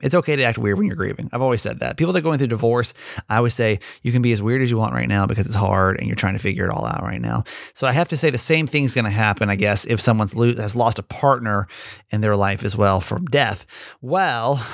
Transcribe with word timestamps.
It's 0.00 0.14
okay 0.14 0.36
to 0.36 0.42
act 0.42 0.58
weird 0.58 0.78
when 0.78 0.86
you're 0.86 0.96
grieving. 0.96 1.28
I've 1.32 1.42
always 1.42 1.62
said 1.62 1.80
that. 1.80 1.96
People 1.96 2.12
that 2.12 2.20
are 2.20 2.22
going 2.22 2.38
through 2.38 2.48
divorce, 2.48 2.92
I 3.28 3.36
always 3.36 3.54
say 3.54 3.80
you 4.02 4.12
can 4.12 4.22
be 4.22 4.32
as 4.32 4.40
weird 4.40 4.62
as 4.62 4.70
you 4.70 4.78
want 4.78 4.94
right 4.94 5.08
now 5.08 5.26
because 5.26 5.46
it's 5.46 5.54
hard 5.54 5.98
and 5.98 6.06
you're 6.06 6.16
trying 6.16 6.34
to 6.34 6.38
figure 6.38 6.64
it 6.64 6.70
all 6.70 6.86
out 6.86 7.02
right 7.02 7.20
now. 7.20 7.44
So 7.74 7.86
I 7.86 7.92
have 7.92 8.08
to 8.08 8.16
say 8.16 8.30
the 8.30 8.38
same 8.38 8.66
thing's 8.66 8.94
going 8.94 9.04
to 9.04 9.10
happen, 9.10 9.50
I 9.50 9.56
guess, 9.56 9.84
if 9.84 10.00
someone's 10.00 10.34
lo- 10.34 10.56
has 10.56 10.76
lost 10.76 10.98
a 10.98 11.02
partner 11.02 11.68
in 12.10 12.20
their 12.20 12.36
life 12.36 12.64
as 12.64 12.76
well 12.76 13.00
from 13.00 13.26
death. 13.26 13.66
Well, 14.00 14.64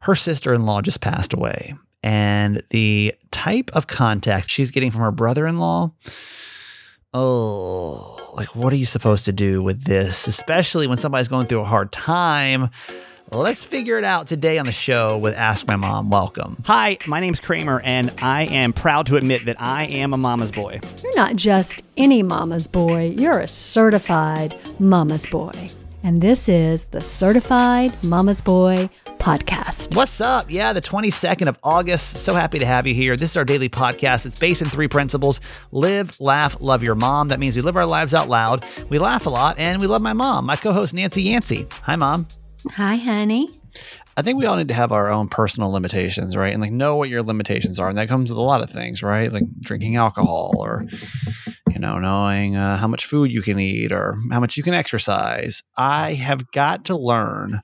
her 0.00 0.14
sister-in-law 0.14 0.82
just 0.82 1.00
passed 1.00 1.32
away, 1.32 1.74
and 2.02 2.62
the 2.70 3.14
type 3.30 3.70
of 3.74 3.86
contact 3.86 4.50
she's 4.50 4.70
getting 4.70 4.90
from 4.90 5.02
her 5.02 5.12
brother-in-law 5.12 5.92
oh, 7.14 8.32
like 8.34 8.54
what 8.54 8.72
are 8.72 8.76
you 8.76 8.86
supposed 8.86 9.24
to 9.24 9.32
do 9.32 9.62
with 9.62 9.84
this, 9.84 10.28
especially 10.28 10.86
when 10.86 10.98
somebody's 10.98 11.28
going 11.28 11.46
through 11.46 11.60
a 11.60 11.64
hard 11.64 11.92
time? 11.92 12.70
Let's 13.30 13.62
figure 13.62 13.98
it 13.98 14.04
out 14.04 14.26
today 14.26 14.56
on 14.56 14.64
the 14.64 14.72
show 14.72 15.18
with 15.18 15.34
Ask 15.34 15.66
My 15.66 15.76
Mom. 15.76 16.08
Welcome. 16.08 16.62
Hi, 16.64 16.96
my 17.06 17.20
name's 17.20 17.40
Kramer, 17.40 17.78
and 17.80 18.10
I 18.22 18.44
am 18.44 18.72
proud 18.72 19.04
to 19.06 19.16
admit 19.16 19.44
that 19.44 19.60
I 19.60 19.84
am 19.84 20.14
a 20.14 20.16
mama's 20.16 20.50
boy. 20.50 20.80
You're 21.02 21.14
not 21.14 21.36
just 21.36 21.82
any 21.98 22.22
mama's 22.22 22.66
boy, 22.66 23.14
you're 23.18 23.40
a 23.40 23.46
certified 23.48 24.58
mama's 24.80 25.26
boy. 25.26 25.68
And 26.02 26.22
this 26.22 26.48
is 26.48 26.86
the 26.86 27.02
Certified 27.02 27.92
Mama's 28.02 28.40
Boy 28.40 28.88
podcast. 29.18 29.94
What's 29.94 30.22
up? 30.22 30.50
Yeah, 30.50 30.72
the 30.72 30.80
22nd 30.80 31.48
of 31.48 31.58
August. 31.62 32.18
So 32.18 32.32
happy 32.32 32.58
to 32.60 32.66
have 32.66 32.86
you 32.86 32.94
here. 32.94 33.14
This 33.16 33.32
is 33.32 33.36
our 33.36 33.44
daily 33.44 33.68
podcast. 33.68 34.24
It's 34.24 34.38
based 34.38 34.62
in 34.62 34.68
three 34.70 34.88
principles 34.88 35.40
live, 35.70 36.18
laugh, 36.18 36.56
love 36.60 36.82
your 36.82 36.94
mom. 36.94 37.28
That 37.28 37.40
means 37.40 37.56
we 37.56 37.62
live 37.62 37.76
our 37.76 37.84
lives 37.84 38.14
out 38.14 38.30
loud, 38.30 38.64
we 38.88 38.98
laugh 38.98 39.26
a 39.26 39.30
lot, 39.30 39.58
and 39.58 39.82
we 39.82 39.86
love 39.86 40.00
my 40.00 40.14
mom, 40.14 40.46
my 40.46 40.56
co 40.56 40.72
host, 40.72 40.94
Nancy 40.94 41.24
Yancey. 41.24 41.66
Hi, 41.82 41.96
mom. 41.96 42.26
Hi, 42.72 42.96
honey. 42.96 43.60
I 44.16 44.22
think 44.22 44.36
we 44.38 44.46
all 44.46 44.56
need 44.56 44.68
to 44.68 44.74
have 44.74 44.90
our 44.90 45.08
own 45.10 45.28
personal 45.28 45.70
limitations, 45.70 46.36
right? 46.36 46.52
And 46.52 46.60
like 46.60 46.72
know 46.72 46.96
what 46.96 47.08
your 47.08 47.22
limitations 47.22 47.78
are. 47.78 47.88
And 47.88 47.98
that 47.98 48.08
comes 48.08 48.30
with 48.30 48.38
a 48.38 48.42
lot 48.42 48.62
of 48.62 48.70
things, 48.70 49.02
right? 49.02 49.32
Like 49.32 49.44
drinking 49.60 49.96
alcohol 49.96 50.54
or, 50.56 50.84
you 51.70 51.78
know, 51.78 51.98
knowing 51.98 52.56
uh, 52.56 52.76
how 52.76 52.88
much 52.88 53.06
food 53.06 53.30
you 53.30 53.42
can 53.42 53.60
eat 53.60 53.92
or 53.92 54.18
how 54.32 54.40
much 54.40 54.56
you 54.56 54.64
can 54.64 54.74
exercise. 54.74 55.62
I 55.76 56.14
have 56.14 56.50
got 56.50 56.86
to 56.86 56.96
learn 56.96 57.60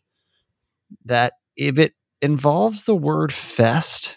that 1.06 1.33
if 1.56 1.78
it 1.78 1.94
involves 2.22 2.84
the 2.84 2.94
word 2.94 3.33
fest, 3.33 4.16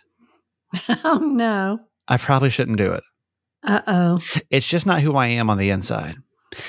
Oh, 1.04 1.20
no. 1.20 1.80
I 2.08 2.18
probably 2.18 2.50
shouldn't 2.50 2.78
do 2.78 2.94
it. 2.94 3.04
Uh 3.64 3.82
oh. 3.88 4.20
It's 4.50 4.68
just 4.68 4.86
not 4.86 5.02
who 5.02 5.16
I 5.16 5.28
am 5.28 5.50
on 5.50 5.58
the 5.58 5.72
inside. 5.72 6.16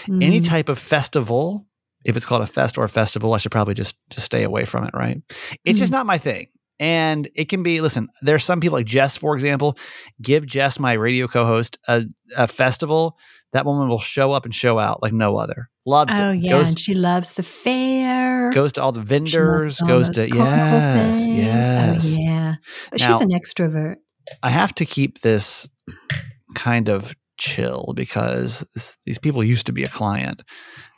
Any 0.09 0.41
type 0.41 0.69
of 0.69 0.79
festival, 0.79 1.67
if 2.05 2.17
it's 2.17 2.27
called 2.27 2.43
a 2.43 2.47
fest 2.47 2.79
or 2.79 2.85
a 2.85 2.89
festival, 2.89 3.35
I 3.35 3.39
should 3.39 3.53
probably 3.53 3.75
just 3.75 3.99
just 4.11 4.27
stay 4.27 4.43
away 4.43 4.65
from 4.65 4.85
it, 4.85 4.95
right? 4.95 5.21
It's 5.65 5.79
just 5.79 5.91
hmm. 5.91 5.97
not 5.97 6.07
my 6.07 6.19
thing. 6.19 6.49
And 6.81 7.29
it 7.35 7.49
can 7.49 7.65
be, 7.65 7.81
listen, 7.81 8.09
there's 8.23 8.45
some 8.45 8.61
people 8.61 8.79
like 8.79 8.87
Jess, 8.87 9.17
for 9.17 9.35
example, 9.35 9.77
give 10.23 10.47
Jess, 10.47 10.79
my 10.79 10.93
radio 10.93 11.27
co 11.27 11.45
host, 11.45 11.79
a, 11.89 12.05
a 12.37 12.47
festival. 12.47 13.17
That 13.53 13.65
woman 13.65 13.89
will 13.89 13.99
show 13.99 14.31
up 14.33 14.45
and 14.45 14.55
show 14.55 14.79
out 14.79 15.03
like 15.03 15.13
no 15.13 15.39
other. 15.39 15.71
Loves 15.87 16.15
Oh 16.15 16.17
it. 16.17 16.29
Oh, 16.29 16.31
yeah, 16.33 16.51
Goes, 16.51 16.69
and 16.69 16.79
she 16.79 16.95
loves 16.95 17.33
the 17.33 17.43
fair. 17.43 18.53
goes 18.53 18.75
to 18.75 18.83
all 18.83 18.93
the 18.93 19.01
vendors, 19.01 19.81
all 19.81 19.89
goes 19.89 20.11
to, 20.11 20.29
yes, 20.29 21.17
things. 21.17 21.27
Oh, 21.27 21.33
yes. 21.33 22.15
Oh 22.15 22.21
yeah, 22.21 22.55
but 22.91 23.01
Now- 23.01 23.07
she's 23.07 23.21
an 23.23 23.31
extrovert. 23.31 23.97
I 24.43 24.51
have 24.51 24.75
to 24.75 24.85
keep 24.85 25.23
this 25.23 25.67
kind 26.55 26.91
of 26.91 27.15
chill 27.39 27.95
because 27.97 28.67
this, 28.75 28.99
these 29.07 29.19
people 29.19 29.43
used 29.43 29.67
to 29.67 29.73
be 29.73 29.85
a 29.85 29.89
client 29.89 30.43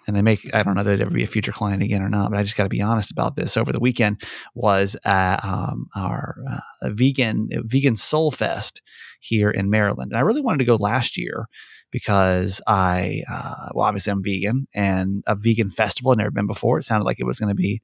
and 0.07 0.17
they 0.17 0.23
make 0.23 0.53
I 0.55 0.63
don't 0.63 0.75
know 0.75 0.83
they'd 0.83 1.01
ever 1.01 1.11
be 1.11 1.23
a 1.23 1.29
future 1.29 1.53
client 1.53 1.83
again 1.83 2.03
or 2.03 2.09
not, 2.09 2.31
but 2.31 2.39
I 2.39 2.43
just 2.43 2.57
got 2.57 2.65
to 2.65 2.69
be 2.69 2.83
honest 2.83 3.11
about 3.11 3.37
this. 3.37 3.57
Over 3.57 3.73
the 3.73 3.81
weekend 3.81 4.23
was 4.55 4.97
at 5.05 5.45
um, 5.45 5.89
our 5.95 6.37
uh, 6.51 6.91
vegan 6.91 7.49
vegan 7.65 7.97
Soul 7.97 8.31
Fest 8.31 8.83
here 9.21 9.51
in 9.51 9.71
Maryland, 9.71 10.13
and 10.13 10.19
I 10.19 10.23
really 10.23 10.41
wanted 10.43 10.59
to 10.59 10.65
go 10.65 10.77
last 10.77 11.17
year 11.17 11.47
because 11.91 12.61
I 12.67 13.23
uh, 13.31 13.69
well 13.73 13.87
obviously 13.87 14.13
I'm 14.13 14.23
vegan 14.23 14.69
and 14.75 15.23
a 15.27 15.35
vegan 15.35 15.71
festival 15.71 16.13
I'd 16.13 16.19
never 16.19 16.31
been 16.31 16.47
before. 16.47 16.79
It 16.79 16.85
sounded 16.85 17.05
like 17.05 17.21
it 17.21 17.27
was 17.27 17.39
going 17.39 17.49
to 17.49 17.55
be 17.55 17.83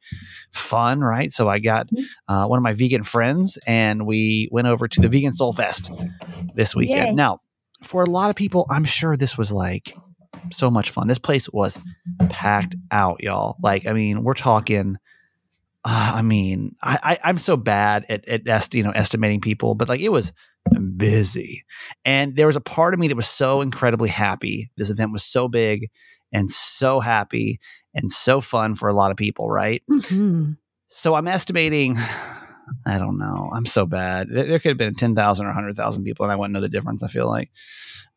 fun, 0.53 1.01
right? 1.01 1.33
So 1.33 1.49
I 1.49 1.59
got 1.59 1.89
uh, 2.29 2.47
one 2.47 2.59
of 2.59 2.63
my 2.63 2.75
vegan 2.75 3.03
friends 3.03 3.59
and 3.67 4.07
we 4.07 4.49
went 4.51 4.69
over 4.69 4.89
to 4.89 5.01
the 5.01 5.09
Vegan 5.09 5.33
Soul 5.33 5.53
Fest 5.53 5.91
this 6.55 6.75
weekend. 6.75 7.09
Yay. 7.09 7.15
Now, 7.15 7.41
for 7.83 8.03
a 8.03 8.11
lot 8.11 8.31
of 8.31 8.37
people, 8.37 8.67
I'm 8.71 8.85
sure 8.85 9.17
this 9.17 9.37
was 9.37 9.53
like 9.53 9.95
so 10.53 10.71
much 10.71 10.91
fun. 10.91 11.09
This 11.09 11.19
place 11.19 11.49
was 11.51 11.79
packed 12.29 12.75
out, 12.91 13.23
y'all. 13.23 13.57
Like, 13.63 13.87
I 13.87 13.93
mean, 13.93 14.25
we're 14.25 14.35
talking. 14.35 14.97
Uh, 15.85 16.13
I 16.17 16.23
mean, 16.23 16.75
I, 16.83 16.99
I 17.03 17.29
I'm 17.29 17.39
so 17.39 17.57
bad 17.57 18.07
at 18.09 18.27
at 18.29 18.47
est, 18.49 18.75
you 18.75 18.83
know 18.83 18.91
estimating 18.91 19.41
people, 19.41 19.75
but 19.75 19.89
like 19.89 20.01
it 20.01 20.09
was 20.11 20.33
busy, 20.97 21.65
and 22.05 22.35
there 22.35 22.47
was 22.49 22.57
a 22.57 22.61
part 22.61 22.93
of 22.93 23.01
me 23.01 23.09
that 23.09 23.17
was 23.17 23.29
so 23.29 23.61
incredibly 23.61 24.09
happy. 24.09 24.71
This 24.77 24.91
event 24.91 25.13
was 25.13 25.23
so 25.25 25.47
big 25.49 25.89
and 26.33 26.51
so 26.51 26.99
happy 26.99 27.61
and 27.95 28.11
so 28.11 28.41
fun 28.41 28.75
for 28.75 28.89
a 28.89 28.93
lot 28.95 29.13
of 29.13 29.17
people, 29.17 29.49
right? 29.49 29.83
Mhm. 29.91 30.57
So 30.89 31.15
I'm 31.15 31.29
estimating. 31.29 31.97
I 32.85 32.99
don't 32.99 33.19
know. 33.19 33.51
I'm 33.55 33.67
so 33.67 33.87
bad. 33.87 34.29
There 34.31 34.59
could 34.59 34.71
have 34.71 34.79
been 34.79 34.95
ten 34.95 35.15
thousand 35.15 35.47
or 35.47 35.53
hundred 35.53 35.77
thousand 35.77 36.05
people, 36.05 36.25
and 36.25 36.33
I 36.33 36.37
wouldn't 36.37 36.53
know 36.55 36.61
the 36.61 36.69
difference. 36.69 37.03
I 37.03 37.09
feel 37.09 37.29
like, 37.29 37.51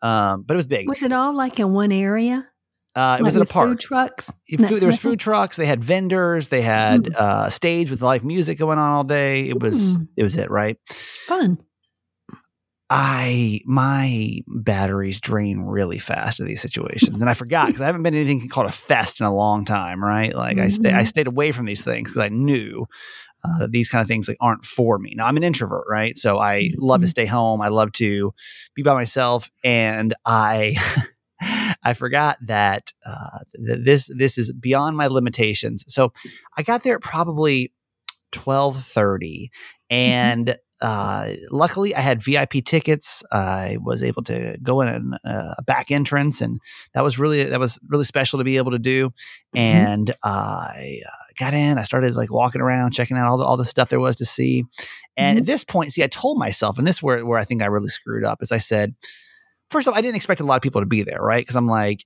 um, 0.02 0.44
but 0.44 0.54
it 0.56 0.58
was 0.58 0.68
big. 0.68 0.88
Was 0.88 1.04
it 1.04 1.12
all 1.12 1.34
like 1.36 1.60
in 1.60 1.72
one 1.72 1.92
area? 1.92 2.48
Uh, 2.96 3.18
it 3.20 3.22
like 3.22 3.24
was 3.24 3.36
in 3.36 3.42
a 3.44 3.46
park. 3.46 3.70
Food 3.70 3.80
trucks. 3.80 4.34
No- 4.50 4.68
food- 4.68 4.82
there 4.82 4.88
was 4.88 4.98
food 5.00 5.20
trucks. 5.20 5.56
They 5.58 5.68
had 5.68 5.84
vendors. 5.84 6.50
They 6.50 6.62
had 6.64 7.04
Mm. 7.04 7.16
uh, 7.16 7.44
a 7.48 7.52
stage 7.52 7.92
with 7.92 8.02
live 8.02 8.24
music 8.26 8.58
going 8.58 8.80
on 8.80 8.92
all 8.92 9.04
day. 9.04 9.48
It 9.48 9.60
was 9.62 9.98
Mm. 9.98 10.08
it 10.18 10.24
was 10.24 10.36
it 10.38 10.50
right. 10.50 10.78
Fun. 11.28 11.60
I 12.92 13.62
my 13.66 14.40
batteries 14.48 15.20
drain 15.20 15.60
really 15.62 16.00
fast 16.00 16.40
in 16.40 16.48
these 16.48 16.60
situations, 16.62 17.22
and 17.22 17.30
I 17.30 17.36
forgot 17.36 17.68
because 17.68 17.82
I 17.82 17.86
haven't 17.86 18.02
been 18.02 18.14
to 18.14 18.20
anything 18.20 18.50
called 18.50 18.66
a 18.68 18.72
fest 18.72 19.20
in 19.20 19.28
a 19.28 19.34
long 19.36 19.64
time. 19.64 20.04
Right, 20.04 20.36
like 20.36 20.58
I 20.58 20.70
stay, 20.70 20.90
I 20.92 21.04
Mhm. 21.04 21.08
stayed 21.08 21.28
away 21.28 21.52
from 21.52 21.68
these 21.68 21.84
things 21.84 22.10
because 22.10 22.18
I 22.24 22.30
knew 22.30 22.88
uh, 23.44 23.68
these 23.70 23.90
kind 23.90 24.02
of 24.02 24.08
things 24.08 24.28
like 24.28 24.38
aren't 24.42 24.66
for 24.66 24.98
me. 25.00 25.14
Now 25.16 25.26
I'm 25.28 25.38
an 25.38 25.44
introvert, 25.44 25.86
right? 25.90 26.18
So 26.18 26.40
I 26.40 26.70
love 26.78 27.02
to 27.02 27.08
Mhm. 27.08 27.12
stay 27.12 27.26
home. 27.26 27.62
I 27.62 27.70
love 27.70 27.92
to 27.94 28.34
be 28.76 28.84
by 28.84 28.94
myself, 28.94 29.50
and 29.64 30.14
I. 30.26 30.76
I 31.84 31.94
forgot 31.94 32.38
that 32.48 32.92
uh, 33.06 33.40
th- 33.66 33.80
this 33.86 34.12
this 34.14 34.38
is 34.38 34.52
beyond 34.52 34.98
my 34.98 35.08
limitations. 35.08 35.86
So 35.88 36.12
I 36.58 36.64
got 36.64 36.84
there 36.84 36.96
at 36.96 37.02
probably 37.02 37.72
twelve 38.34 38.84
thirty, 38.84 39.50
and 39.90 40.58
uh, 40.82 41.34
luckily 41.50 41.96
I 41.96 42.02
had 42.02 42.22
VIP 42.22 42.66
tickets. 42.66 43.24
I 43.32 43.78
was 43.82 44.04
able 44.04 44.24
to 44.24 44.58
go 44.62 44.82
in 44.82 45.14
uh, 45.26 45.56
a 45.58 45.64
back 45.64 45.92
entrance, 45.92 46.42
and 46.42 46.60
that 46.94 47.06
was 47.06 47.18
really 47.18 47.46
that 47.46 47.60
was 47.60 47.80
really 47.88 48.04
special 48.04 48.40
to 48.40 48.44
be 48.44 48.58
able 48.58 48.72
to 48.72 48.80
do. 48.80 49.12
And 49.56 50.14
I 50.22 51.00
uh, 51.08 51.29
got 51.40 51.54
in. 51.54 51.78
I 51.80 51.84
started 51.84 52.16
like 52.16 52.32
walking 52.32 52.62
around, 52.62 52.92
checking 52.92 53.18
out 53.18 53.28
all 53.28 53.38
the 53.38 53.44
all 53.46 53.58
the 53.58 53.66
stuff 53.66 53.90
there 53.90 54.00
was 54.00 54.16
to 54.18 54.26
see. 54.26 54.64
And 55.18 55.40
at 55.40 55.46
this 55.46 55.64
point, 55.64 55.92
see, 55.94 56.04
I 56.04 56.08
told 56.08 56.38
myself, 56.38 56.78
and 56.78 56.86
this 56.88 56.98
is 56.98 57.04
where 57.04 57.26
where 57.26 57.40
I 57.40 57.46
think 57.46 57.62
I 57.62 57.66
really 57.68 57.90
screwed 57.90 58.24
up, 58.24 58.40
is 58.42 58.52
I 58.52 58.58
said, 58.60 58.94
first 59.72 59.88
of 59.88 59.94
all, 59.94 59.98
I 59.98 60.02
didn't 60.02 60.18
expect 60.18 60.42
a 60.42 60.46
lot 60.46 60.58
of 60.58 60.62
people 60.62 60.82
to 60.82 60.88
be 60.88 61.04
there, 61.04 61.22
right? 61.22 61.42
Because 61.42 61.56
I'm 61.56 61.68
like. 61.68 62.06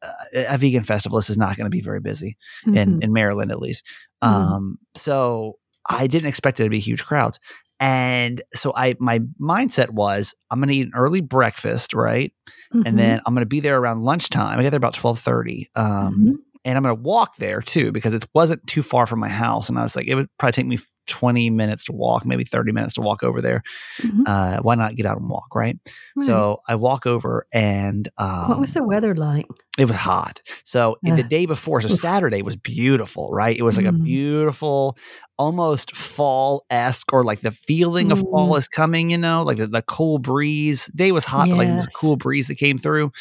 Uh, 0.00 0.12
a 0.50 0.56
vegan 0.56 0.84
festival. 0.84 1.18
This 1.18 1.28
is 1.28 1.36
not 1.36 1.56
going 1.56 1.64
to 1.64 1.70
be 1.76 1.80
very 1.80 1.98
busy 1.98 2.36
in, 2.68 2.72
Mhm. 3.00 3.02
in 3.02 3.12
Maryland 3.12 3.50
at 3.50 3.58
least. 3.58 3.84
Mhm. 4.22 4.28
Um, 4.28 4.78
so 4.94 5.54
I 5.90 6.06
didn't 6.06 6.28
expect 6.28 6.60
it 6.60 6.62
to 6.62 6.70
be 6.70 6.78
huge 6.78 7.04
crowds. 7.04 7.40
And 7.80 8.40
so 8.54 8.72
I 8.76 8.94
my 9.00 9.18
mindset 9.40 9.90
was 9.90 10.36
I'm 10.52 10.60
gonna 10.60 10.70
eat 10.70 10.86
an 10.86 10.92
early 10.94 11.20
breakfast, 11.20 11.94
right? 11.94 12.32
Mhm. 12.72 12.82
And 12.86 12.96
then 12.96 13.20
I'm 13.26 13.34
gonna 13.34 13.44
be 13.46 13.58
there 13.58 13.76
around 13.76 14.04
lunchtime. 14.04 14.56
I 14.60 14.62
got 14.62 14.70
there 14.70 14.76
about 14.76 14.94
twelve 14.94 15.18
thirty. 15.18 15.68
Um 15.74 16.14
Mhm. 16.14 16.32
And 16.64 16.76
I'm 16.76 16.82
gonna 16.82 16.94
walk 16.94 17.36
there 17.36 17.60
too 17.62 17.92
because 17.92 18.14
it 18.14 18.24
wasn't 18.34 18.66
too 18.66 18.82
far 18.82 19.06
from 19.06 19.20
my 19.20 19.28
house. 19.28 19.68
And 19.68 19.78
I 19.78 19.82
was 19.82 19.96
like, 19.96 20.06
it 20.06 20.14
would 20.14 20.28
probably 20.38 20.52
take 20.52 20.66
me 20.66 20.78
20 21.06 21.48
minutes 21.50 21.84
to 21.84 21.92
walk, 21.92 22.26
maybe 22.26 22.44
30 22.44 22.70
minutes 22.72 22.94
to 22.94 23.00
walk 23.00 23.22
over 23.22 23.40
there. 23.40 23.62
Mhm. 24.02 24.22
Uh, 24.26 24.60
why 24.60 24.74
not 24.74 24.94
get 24.94 25.06
out 25.06 25.16
and 25.18 25.30
walk, 25.30 25.54
right? 25.54 25.78
Right. 26.16 26.26
So 26.26 26.60
I 26.68 26.74
walk 26.74 27.06
over 27.06 27.46
and 27.50 28.08
um, 28.18 28.48
what 28.48 28.60
was 28.60 28.74
the 28.74 28.84
weather 28.84 29.14
like? 29.14 29.46
it 29.78 29.86
was 29.86 29.96
hot. 29.96 30.42
So 30.64 30.96
the 31.02 31.22
day 31.22 31.46
before, 31.46 31.80
so 31.80 31.88
Saturday 31.88 32.42
was 32.42 32.56
beautiful, 32.56 33.30
right? 33.32 33.56
It 33.56 33.62
was 33.62 33.76
like 33.76 33.86
a 33.86 33.92
Mm. 33.92 34.02
beautiful, 34.04 34.98
almost 35.38 35.94
fall 35.96 36.66
esque, 36.68 37.12
or 37.12 37.22
like 37.24 37.40
the 37.40 37.52
feeling 37.52 38.10
of 38.12 38.18
fall 38.18 38.50
Mm. 38.54 38.58
is 38.58 38.68
coming, 38.68 39.10
you 39.10 39.18
know, 39.18 39.44
like 39.44 39.56
the, 39.56 39.68
the 39.68 39.82
cool 39.82 40.18
breeze. 40.18 40.90
Day 40.94 41.12
was 41.12 41.24
hot, 41.24 41.48
but 41.48 41.56
like 41.58 41.68
it 41.68 41.74
was 41.76 41.86
a 41.86 41.90
cool 41.98 42.16
breeze 42.16 42.48
that 42.48 42.56
came 42.56 42.76
through. 42.76 43.12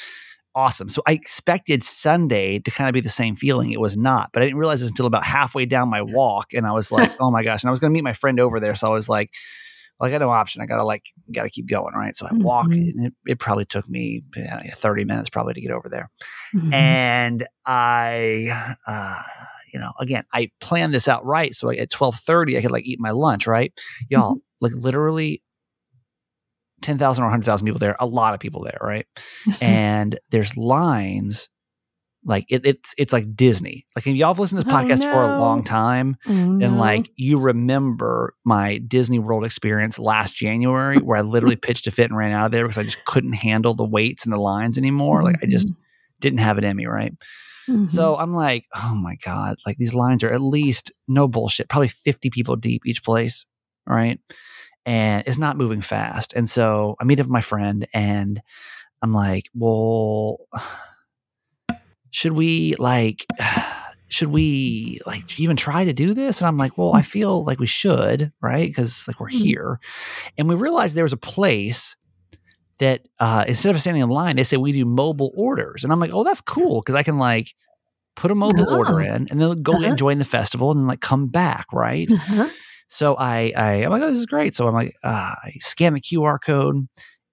Awesome. 0.57 0.89
So 0.89 1.03
I 1.05 1.11
expected 1.11 1.83
Sunday 1.83 2.57
to 2.57 2.71
kind 2.71 2.89
of 2.89 2.93
be 2.93 2.99
the 2.99 3.09
same 3.09 3.35
feeling. 3.35 3.71
It 3.71 3.79
was 3.79 3.95
not, 3.95 4.31
but 4.33 4.41
I 4.41 4.47
didn't 4.47 4.57
realize 4.57 4.81
this 4.81 4.89
until 4.89 5.05
about 5.05 5.23
halfway 5.23 5.67
down 5.67 5.87
my 5.87 6.01
walk. 6.01 6.55
And 6.55 6.65
I 6.65 6.71
was 6.71 6.91
like, 6.91 7.11
oh 7.19 7.29
my 7.29 7.43
gosh. 7.43 7.61
And 7.61 7.69
I 7.69 7.71
was 7.71 7.79
going 7.79 7.91
to 7.91 7.93
meet 7.93 8.03
my 8.03 8.13
friend 8.13 8.39
over 8.39 8.59
there. 8.59 8.73
So 8.73 8.89
I 8.89 8.93
was 8.95 9.07
like, 9.07 9.29
well, 9.99 10.07
I 10.07 10.11
got 10.11 10.21
no 10.21 10.31
option. 10.31 10.63
I 10.63 10.65
got 10.65 10.77
to 10.77 10.83
like, 10.83 11.03
got 11.31 11.43
to 11.43 11.51
keep 11.51 11.67
going. 11.69 11.93
Right. 11.93 12.15
So 12.15 12.25
I 12.25 12.33
walk 12.33 12.69
Mhm. 12.69 12.73
and 12.73 13.05
it, 13.05 13.13
it 13.27 13.39
probably 13.39 13.65
took 13.65 13.87
me 13.87 14.23
uh, 14.35 14.61
30 14.75 15.05
minutes 15.05 15.29
probably 15.29 15.53
to 15.53 15.61
get 15.61 15.69
over 15.71 15.89
there 15.89 16.09
Mhm. 16.55 16.73
and 16.73 17.47
I, 17.67 18.73
uh, 18.87 19.21
you 19.71 19.79
know, 19.79 19.91
again, 19.99 20.23
I 20.33 20.49
planned 20.59 20.91
this 20.91 21.07
out 21.07 21.23
right. 21.23 21.53
So 21.53 21.69
at 21.69 21.91
1230, 21.91 22.57
I 22.57 22.61
could 22.63 22.71
like 22.71 22.85
eat 22.85 22.99
my 22.99 23.11
lunch, 23.11 23.45
right? 23.45 23.71
Y'all, 24.09 24.37
like 24.59 24.71
literally 24.73 25.43
10,000 26.81 27.23
or 27.23 27.27
100,000 27.27 27.65
people 27.65 27.79
there, 27.79 27.95
a 27.99 28.05
lot 28.05 28.33
of 28.33 28.39
people 28.39 28.63
there, 28.63 28.77
right? 28.81 29.05
and 29.61 30.19
there's 30.31 30.55
lines 30.57 31.49
like 32.25 32.45
it, 32.49 32.65
it's 32.65 32.93
it's 32.97 33.13
like 33.13 33.35
Disney. 33.35 33.85
Like 33.95 34.05
if 34.05 34.15
y'all 34.15 34.33
have 34.33 34.39
listened 34.39 34.59
to 34.59 34.65
this 34.65 34.73
Oh, 34.73 34.77
podcast 34.77 35.09
for 35.11 35.21
a 35.23 35.27
long 35.27 35.63
time, 35.63 36.17
Oh, 36.27 36.31
and 36.31 36.59
no. 36.59 36.77
like 36.77 37.09
you 37.15 37.37
remember 37.39 38.33
my 38.43 38.79
Disney 38.79 39.17
World 39.19 39.45
experience 39.45 39.97
last 39.97 40.35
January 40.35 40.99
where 40.99 41.17
I 41.17 41.21
literally 41.21 41.55
pitched 41.67 41.87
a 41.87 41.91
fit 41.91 42.09
and 42.09 42.17
ran 42.17 42.33
out 42.33 42.47
of 42.47 42.51
there 42.51 42.63
because 42.65 42.77
I 42.77 42.83
just 42.83 43.03
couldn't 43.05 43.33
handle 43.33 43.75
the 43.75 43.85
waits 43.85 44.25
and 44.25 44.33
the 44.33 44.37
lines 44.39 44.77
anymore. 44.77 45.23
Like 45.23 45.37
I 45.41 45.45
just 45.45 45.71
didn't 46.19 46.39
have 46.39 46.57
it 46.57 46.63
in 46.65 46.75
me, 46.75 46.85
right? 46.85 47.13
Mhm. 47.69 47.89
So 47.89 48.17
I'm 48.17 48.33
like, 48.33 48.65
oh 48.75 48.95
my 48.95 49.15
God, 49.23 49.57
like 49.65 49.77
these 49.77 49.93
lines 49.93 50.23
are 50.23 50.31
at 50.31 50.41
least 50.41 50.91
no 51.07 51.27
bullshit, 51.29 51.69
probably 51.69 51.89
50 51.89 52.29
people 52.29 52.55
deep 52.57 52.81
each 52.85 53.03
place, 53.03 53.45
right? 53.87 54.19
And 54.87 55.23
it's 55.27 55.37
not 55.37 55.57
moving 55.57 55.81
fast. 55.81 56.31
And 56.33 56.49
so 56.49 56.95
I 56.99 57.03
meet 57.03 57.19
up 57.19 57.25
with 57.27 57.31
my 57.31 57.41
friend 57.41 57.85
and 57.93 58.41
I'm 59.03 59.13
like, 59.13 59.49
well, 59.53 60.37
should 62.11 62.31
we 62.33 62.73
like, 62.79 63.25
should 64.09 64.29
we 64.29 65.01
like 65.05 65.37
even 65.39 65.57
try 65.57 65.83
to 65.83 65.91
do 65.93 66.13
this? 66.13 66.39
And 66.39 66.47
I'm 66.47 66.57
like, 66.57 66.77
well, 66.77 66.93
I 66.95 67.01
feel 67.01 67.43
like 67.43 67.59
we 67.59 67.67
should, 67.67 68.31
right? 68.41 68.67
Because 68.69 69.05
like 69.07 69.19
we're 69.19 69.27
Mhm. 69.27 69.41
here. 69.41 69.79
And 70.37 70.47
we 70.47 70.55
realized 70.55 70.95
there 70.95 71.03
was 71.03 71.13
a 71.13 71.17
place 71.17 71.95
that 72.79 73.01
uh, 73.19 73.43
instead 73.47 73.75
of 73.75 73.81
standing 73.81 74.03
in 74.03 74.09
line, 74.09 74.37
they 74.37 74.43
say 74.45 74.55
we 74.57 74.71
do 74.71 74.85
mobile 74.85 75.31
orders. 75.35 75.83
And 75.83 75.91
I'm 75.91 75.99
like, 75.99 76.11
oh, 76.13 76.23
that's 76.23 76.41
cool 76.41 76.81
because 76.81 76.95
I 76.95 77.03
can 77.03 77.17
like 77.17 77.53
put 78.15 78.31
a 78.31 78.35
mobile 78.35 78.65
order 78.69 79.01
Oh. 79.01 79.03
in 79.15 79.27
and 79.29 79.41
then 79.41 79.61
go 79.63 79.73
Uh-huh. 79.73 79.83
and 79.83 79.97
join 79.97 80.17
the 80.19 80.25
festival 80.25 80.71
and 80.71 80.87
like 80.87 81.01
come 81.01 81.27
back, 81.27 81.65
right? 81.73 82.09
Uh-huh. 82.11 82.49
So 82.87 83.15
I, 83.15 83.53
I 83.55 83.73
I'm 83.83 83.91
like, 83.91 84.01
oh, 84.01 84.09
this 84.09 84.19
is 84.19 84.25
great. 84.25 84.55
So 84.55 84.67
I'm 84.67 84.73
like, 84.73 84.95
uh, 85.03 85.35
I 85.43 85.53
scan 85.59 85.93
the 85.93 86.01
QR 86.01 86.39
code. 86.39 86.87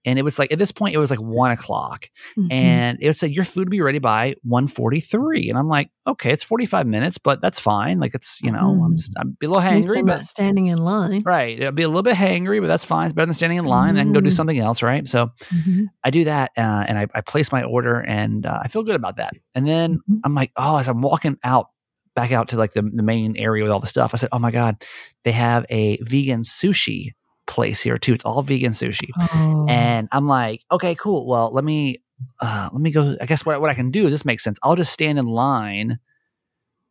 And 0.06 0.18
it 0.18 0.22
was 0.22 0.38
like 0.38 0.52
at 0.52 0.58
this 0.58 0.70
point, 0.70 0.94
it 0.94 0.98
was 0.98 1.08
like 1.08 1.18
one 1.22 1.50
o'clock, 1.50 2.10
Mhm. 2.36 2.52
and 2.52 2.98
it 3.00 3.16
said 3.16 3.30
your 3.30 3.46
food 3.46 3.68
will 3.68 3.70
be 3.70 3.80
ready 3.80 3.98
by 4.00 4.34
1.43. 4.46 5.48
And 5.48 5.56
I'm 5.58 5.66
like, 5.66 5.90
okay, 6.06 6.30
it's 6.30 6.44
45 6.44 6.86
minutes, 6.86 7.16
but 7.16 7.40
that's 7.40 7.58
fine. 7.58 8.00
Like 8.00 8.14
it's 8.14 8.38
you 8.42 8.52
know, 8.52 8.82
I'm, 8.84 8.92
Mhm. 8.92 8.96
just, 8.98 9.14
I'm 9.18 9.34
a 9.42 9.46
little 9.46 9.62
hangry, 9.62 10.00
I'm 10.00 10.04
but 10.06 10.26
standing 10.26 10.66
in 10.66 10.76
line. 10.76 11.22
right, 11.24 11.58
it'll 11.58 11.72
be 11.72 11.84
a 11.84 11.88
little 11.88 12.02
bit 12.02 12.16
hangry, 12.16 12.60
but 12.60 12.66
that's 12.66 12.84
fine. 12.84 13.06
It's 13.06 13.14
better 13.14 13.24
than 13.24 13.32
standing 13.34 13.56
in 13.58 13.64
line. 13.64 13.96
I 13.96 14.02
can 14.02 14.12
go 14.12 14.20
do 14.20 14.28
Mhm. 14.28 14.32
something 14.34 14.58
else, 14.58 14.82
right? 14.82 15.08
So 15.08 15.30
Mhm. 15.50 15.86
I 16.04 16.10
do 16.10 16.24
that 16.24 16.50
uh, 16.58 16.84
and 16.86 16.98
I, 16.98 17.06
I 17.14 17.22
place 17.22 17.50
my 17.50 17.62
order 17.62 18.00
and 18.00 18.44
uh, 18.44 18.60
I 18.62 18.68
feel 18.68 18.82
good 18.82 18.96
about 18.96 19.16
that. 19.16 19.32
And 19.54 19.66
then 19.66 20.00
Mhm. 20.10 20.20
I'm 20.24 20.34
like, 20.34 20.52
oh, 20.56 20.76
as 20.76 20.88
I'm 20.88 21.00
walking 21.00 21.38
out, 21.44 21.68
back 22.14 22.32
out 22.32 22.48
to 22.48 22.56
like 22.56 22.72
the, 22.72 22.82
the 22.82 23.02
main 23.02 23.36
area 23.36 23.62
with 23.64 23.72
all 23.72 23.80
the 23.80 23.86
stuff, 23.86 24.12
I 24.14 24.16
said, 24.18 24.28
oh 24.32 24.38
my 24.38 24.50
God, 24.50 24.82
they 25.24 25.32
have 25.32 25.66
a 25.68 25.98
vegan 26.02 26.42
sushi 26.42 27.12
place 27.46 27.80
here 27.80 27.98
too. 27.98 28.12
It's 28.12 28.24
all 28.24 28.42
vegan 28.42 28.72
sushi. 28.72 29.08
Oh. 29.18 29.66
And 29.68 30.08
I'm 30.12 30.26
like, 30.28 30.62
okay, 30.70 30.94
cool. 30.94 31.26
Well, 31.26 31.52
let 31.52 31.64
me, 31.64 32.02
uh, 32.40 32.70
let 32.72 32.80
me 32.80 32.90
go. 32.90 33.16
I 33.20 33.26
guess 33.26 33.44
what, 33.44 33.60
what 33.60 33.70
I 33.70 33.74
can 33.74 33.90
do, 33.90 34.08
this 34.10 34.24
makes 34.24 34.42
sense. 34.44 34.58
I'll 34.62 34.76
just 34.76 34.92
stand 34.92 35.18
in 35.18 35.26
line. 35.26 35.98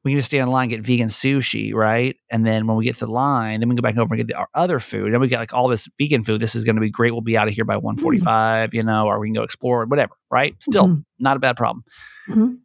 We 0.04 0.12
can 0.12 0.18
just 0.18 0.28
stand 0.28 0.44
in 0.44 0.52
line, 0.52 0.68
get 0.68 0.82
vegan 0.82 1.08
sushi, 1.08 1.74
right? 1.74 2.18
And 2.30 2.46
then 2.46 2.68
when 2.68 2.76
we 2.76 2.84
get 2.84 2.98
to 2.98 3.06
the 3.06 3.12
line, 3.12 3.62
then 3.62 3.70
we 3.70 3.74
can 3.76 3.78
go 3.78 3.88
back 3.88 3.96
over 3.98 4.14
and 4.14 4.20
get 4.20 4.28
the, 4.28 4.34
our 4.36 4.50
other 4.54 4.80
food. 4.82 5.14
Then 5.14 5.22
we 5.22 5.30
get 5.30 5.40
like 5.40 5.54
all 5.54 5.70
this 5.70 5.88
vegan 5.98 6.26
food. 6.26 6.42
This 6.42 6.56
is 6.56 6.66
going 6.66 6.76
to 6.76 6.82
be 6.82 6.90
great. 6.90 7.12
We'll 7.14 7.22
be 7.22 7.38
out 7.38 7.48
of 7.48 7.54
here 7.54 7.64
by 7.64 7.78
145, 7.78 8.74
you 8.74 8.84
know, 8.84 9.06
or 9.08 9.18
we 9.20 9.28
can 9.30 9.34
go 9.34 9.44
explore, 9.44 9.86
whatever, 9.86 10.14
right? 10.30 10.56
Still 10.62 10.88
Mhm. 10.90 11.06
not 11.20 11.38
a 11.38 11.40
bad 11.40 11.56
problem. 11.56 11.86
Mhm. 12.28 12.58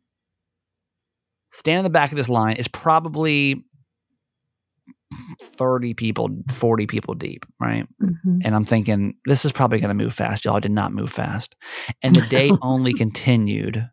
Stand 1.51 1.79
in 1.79 1.85
the 1.85 1.91
back 1.91 2.13
of 2.13 2.19
this 2.19 2.29
line 2.29 2.57
is 2.57 2.69
probably 2.69 3.65
30 5.57 5.95
people, 5.95 6.29
40 6.51 6.87
people 6.87 7.15
deep, 7.15 7.47
right? 7.61 7.87
Mhm. 8.03 8.43
And 8.45 8.55
I'm 8.55 8.65
thinking, 8.65 9.15
this 9.25 9.45
is 9.45 9.53
probably 9.53 9.81
going 9.81 9.97
to 9.97 10.05
move 10.05 10.15
fast. 10.15 10.45
Y'all 10.45 10.61
did 10.61 10.71
not 10.73 10.93
move 10.93 11.11
fast. 11.11 11.57
And 12.03 12.15
the 12.15 12.27
day 12.29 12.51
only 12.63 12.93
continued 12.93 13.89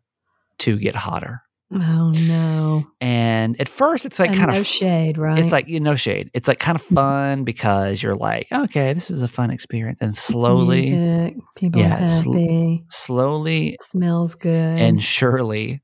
to 0.58 0.78
get 0.78 0.94
hotter. 0.94 1.42
Oh 1.72 2.12
no! 2.28 2.86
And 3.00 3.60
at 3.60 3.68
first, 3.68 4.06
it's 4.06 4.20
like 4.20 4.30
and 4.30 4.38
kind 4.38 4.52
no 4.52 4.60
of, 4.60 4.66
shade, 4.68 5.18
right? 5.18 5.36
it's 5.36 5.50
like, 5.50 5.66
you 5.66 5.80
know, 5.80 5.96
shade. 5.96 6.30
It's 6.32 6.46
like 6.46 6.60
kind 6.60 6.76
of 6.76 6.82
fun 6.82 7.42
because 7.42 8.00
you're 8.00 8.14
like, 8.14 8.46
okay, 8.52 8.92
this 8.92 9.10
is 9.10 9.20
a 9.20 9.26
fun 9.26 9.50
experience. 9.50 9.98
And 10.00 10.16
slowly, 10.16 10.92
music, 10.92 11.36
people 11.56 11.80
Yeah, 11.80 12.04
are 12.04 12.06
sl- 12.06 12.32
happy. 12.34 12.84
slowly 12.88 13.68
It 13.70 13.82
smells 13.82 14.36
good. 14.36 14.78
and 14.78 15.02
surely 15.02 15.82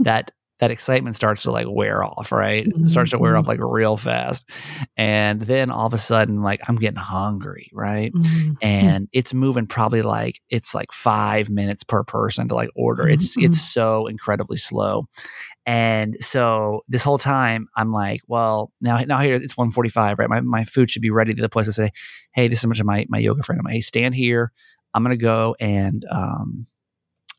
that 0.00 0.32
that 0.60 0.70
excitement 0.70 1.16
starts 1.16 1.42
to 1.44 1.50
like 1.50 1.66
wear 1.68 2.04
off, 2.04 2.30
right? 2.32 2.66
It 2.66 2.86
starts 2.86 3.10
to 3.12 3.18
wear 3.18 3.36
off 3.36 3.48
like 3.48 3.58
real 3.60 3.96
fast. 3.96 4.48
And 4.96 5.40
then 5.42 5.70
all 5.70 5.86
of 5.86 5.94
a 5.94 5.98
sudden, 5.98 6.42
like 6.42 6.60
I'm 6.68 6.76
getting 6.76 6.96
hungry, 6.98 7.70
right? 7.72 8.12
Mhm. 8.12 8.56
and 8.62 9.08
it's 9.12 9.32
moving 9.34 9.66
probably 9.66 10.02
like 10.02 10.40
it's 10.50 10.74
like 10.74 10.92
five 10.92 11.48
minutes 11.50 11.82
per 11.82 12.04
person 12.04 12.46
to 12.48 12.54
like 12.54 12.70
order. 12.76 13.08
It's 13.08 13.36
it's 13.38 13.60
so 13.60 14.06
incredibly 14.06 14.58
slow. 14.58 15.08
And 15.66 16.16
so 16.20 16.82
this 16.88 17.02
whole 17.02 17.18
time 17.18 17.68
I'm 17.76 17.92
like, 17.92 18.20
well, 18.28 18.72
now 18.80 18.98
now 19.00 19.20
here 19.20 19.34
it's 19.34 19.56
145, 19.56 20.18
right? 20.18 20.28
My 20.28 20.40
my 20.40 20.64
food 20.64 20.90
should 20.90 21.02
be 21.02 21.10
ready 21.10 21.34
to 21.34 21.42
the 21.42 21.48
place 21.48 21.68
I 21.68 21.72
say, 21.72 21.90
hey, 22.32 22.48
this 22.48 22.60
is 22.60 22.66
much 22.66 22.80
of 22.80 22.86
my 22.86 23.06
my 23.08 23.18
yoga 23.18 23.42
friend. 23.42 23.60
I'm 23.60 23.64
like, 23.64 23.74
hey, 23.74 23.80
stand 23.80 24.14
here. 24.14 24.52
I'm 24.94 25.02
gonna 25.02 25.16
go 25.16 25.56
and 25.60 26.04
um 26.10 26.66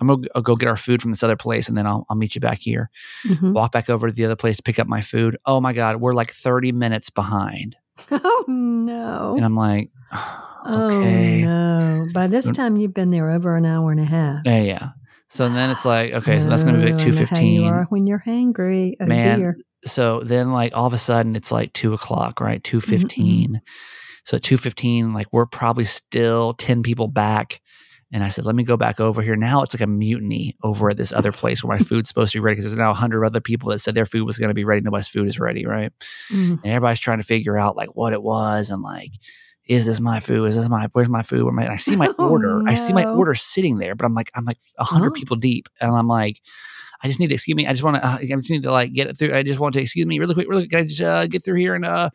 I'm 0.01 0.07
gonna 0.07 0.27
I'll 0.35 0.41
go 0.41 0.55
get 0.57 0.67
our 0.67 0.75
food 0.77 1.01
from 1.01 1.11
this 1.11 1.23
other 1.23 1.35
place 1.37 1.69
and 1.69 1.77
then 1.77 1.87
I'll 1.87 2.05
I'll 2.09 2.17
meet 2.17 2.35
you 2.35 2.41
back 2.41 2.59
here. 2.59 2.89
Mhm. 3.25 3.53
Walk 3.53 3.71
back 3.71 3.89
over 3.89 4.07
to 4.07 4.13
the 4.13 4.25
other 4.25 4.35
place 4.35 4.57
to 4.57 4.63
pick 4.63 4.79
up 4.79 4.87
my 4.87 4.99
food. 5.01 5.37
Oh 5.45 5.61
my 5.61 5.71
God, 5.73 5.97
we're 6.01 6.13
like 6.13 6.31
30 6.33 6.71
minutes 6.73 7.09
behind. 7.09 7.77
Oh 8.11 8.45
no! 8.47 9.35
And 9.37 9.45
I'm 9.45 9.55
like, 9.55 9.91
okay. 10.67 11.43
Oh 11.43 11.45
no! 11.45 12.07
By 12.13 12.27
this 12.27 12.45
So- 12.45 12.53
time, 12.53 12.77
you've 12.77 12.93
been 12.93 13.11
there 13.11 13.29
over 13.29 13.55
an 13.55 13.65
hour 13.65 13.91
and 13.91 13.99
a 13.99 14.05
half. 14.05 14.41
Yeah, 14.45 14.61
yeah. 14.61 14.89
So 15.29 15.47
then 15.49 15.69
it's 15.69 15.85
like, 15.85 16.11
okay, 16.19 16.39
so 16.39 16.49
that's 16.49 16.63
to 16.63 16.73
be 16.73 16.77
like 16.91 16.93
Oh, 16.95 16.97
two 16.97 17.25
how 17.25 17.39
you 17.39 17.63
are 17.65 17.85
when 17.85 18.07
you're 18.07 18.23
hangry. 18.25 18.95
Oh 18.99 19.05
Man, 19.05 19.39
dear. 19.39 19.57
So 19.85 20.21
then, 20.21 20.51
like 20.51 20.73
all 20.75 20.85
of 20.87 20.93
a 20.93 20.97
sudden, 20.97 21.35
it's 21.35 21.51
like 21.51 21.73
two 21.73 21.93
o'clock, 21.93 22.39
right? 22.41 22.63
Two 22.63 22.81
fifteen. 22.81 23.61
So 24.25 24.37
at 24.37 24.43
two 24.43 24.57
fifteen, 24.57 25.13
like 25.13 25.27
we're 25.31 25.45
probably 25.47 25.85
still 25.85 26.53
ten 26.53 26.83
people 26.83 27.07
back. 27.07 27.61
And 28.13 28.23
I 28.23 28.27
said, 28.27 28.45
let 28.45 28.55
me 28.55 28.63
go 28.63 28.75
back 28.75 28.99
over 28.99 29.21
here. 29.21 29.35
Now 29.37 29.61
it's 29.61 29.73
like 29.73 29.81
a 29.81 29.87
mutiny 29.87 30.57
over 30.63 30.89
at 30.89 30.97
this 30.97 31.13
other 31.13 31.31
place 31.31 31.63
where 31.63 31.77
my 31.77 31.83
food's 31.83 32.09
supposed 32.09 32.33
to 32.33 32.37
be 32.39 32.41
ready 32.41 32.55
because 32.55 32.65
there's 32.65 32.77
now 32.77 32.91
a 32.91 32.95
hundred 32.95 33.23
other 33.23 33.39
people 33.39 33.69
that 33.69 33.79
said 33.79 33.95
their 33.95 34.05
food 34.05 34.25
was 34.27 34.37
going 34.37 34.49
to 34.49 34.53
be 34.53 34.65
ready. 34.65 34.81
Nobody's 34.81 35.07
food 35.07 35.27
is 35.27 35.39
ready, 35.39 35.65
right? 35.65 35.93
Mm. 36.29 36.61
And 36.63 36.65
everybody's 36.65 36.99
trying 36.99 37.19
to 37.19 37.23
figure 37.23 37.57
out 37.57 37.77
like 37.77 37.95
what 37.95 38.11
it 38.11 38.21
was 38.21 38.69
and 38.69 38.81
like, 38.81 39.11
is 39.67 39.85
this 39.85 40.01
my 40.01 40.19
food? 40.19 40.45
Is 40.47 40.55
this 40.57 40.67
my 40.67 40.87
where's 40.91 41.07
my 41.07 41.23
food? 41.23 41.43
Where 41.45 41.53
my, 41.53 41.61
I? 41.61 41.65
And 41.65 41.73
I 41.73 41.77
see 41.77 41.95
my 41.95 42.11
Oh, 42.19 42.29
order. 42.29 42.61
I 42.67 42.75
see 42.75 42.91
my 42.91 43.05
order 43.05 43.33
sitting 43.33 43.77
there, 43.77 43.95
but 43.95 44.05
I'm 44.05 44.13
like, 44.13 44.29
I'm 44.35 44.43
like 44.43 44.57
a 44.77 44.83
hundred 44.83 45.11
Oh. 45.11 45.13
people 45.13 45.37
deep, 45.37 45.69
and 45.79 45.95
I'm 45.95 46.07
like, 46.07 46.41
I 47.01 47.07
just 47.07 47.19
need 47.19 47.27
to 47.29 47.35
excuse 47.35 47.55
me. 47.55 47.65
I 47.67 47.71
just 47.71 47.83
want 47.83 47.95
to. 47.97 48.05
Uh, 48.05 48.17
I 48.19 48.25
just 48.25 48.49
need 48.49 48.63
to 48.63 48.71
like 48.71 48.91
get 48.91 49.07
it 49.07 49.17
through. 49.17 49.33
I 49.33 49.43
just 49.43 49.59
want 49.59 49.73
to 49.75 49.81
excuse 49.81 50.05
me 50.05 50.19
really 50.19 50.33
quick. 50.33 50.49
Really, 50.49 50.63
quick. 50.63 50.71
can 50.71 50.79
I 50.79 50.83
just 50.83 50.99
uh, 51.01 51.27
get 51.27 51.45
through 51.45 51.59
here 51.59 51.75
and 51.75 51.85
uh. 51.85 52.09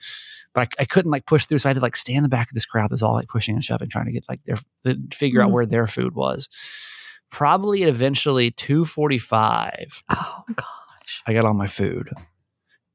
But 0.56 0.70
I, 0.78 0.82
I 0.82 0.84
couldn't 0.86 1.10
like 1.12 1.26
push 1.26 1.44
through, 1.46 1.58
so 1.58 1.68
I 1.68 1.70
had 1.70 1.74
to 1.76 1.82
like 1.82 1.94
stand 1.96 2.16
in 2.16 2.22
the 2.24 2.28
back 2.30 2.48
of 2.50 2.54
this 2.54 2.64
crowd 2.66 2.90
that's 2.90 3.02
all 3.02 3.12
like 3.12 3.28
pushing 3.28 3.54
and 3.54 3.62
shoving, 3.62 3.88
trying 3.90 4.06
to 4.06 4.12
get 4.12 4.24
like 4.28 4.40
their 4.46 4.56
figure 5.12 5.42
out 5.42 5.50
Mm. 5.50 5.52
where 5.52 5.66
their 5.66 5.86
food 5.86 6.14
was. 6.14 6.48
Probably 7.30 7.82
eventually 7.82 8.50
two 8.52 8.84
forty 8.86 9.18
five. 9.18 10.02
Oh 10.08 10.42
gosh. 10.54 11.22
I 11.26 11.34
got 11.34 11.44
all 11.44 11.52
my 11.54 11.66
food, 11.66 12.08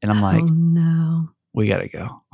and 0.01 0.12
I'm 0.12 0.22
like, 0.22 0.41
oh 0.41 0.48
no. 0.48 1.30
we 1.53 1.68
gotta 1.68 1.88
go. 1.88 2.24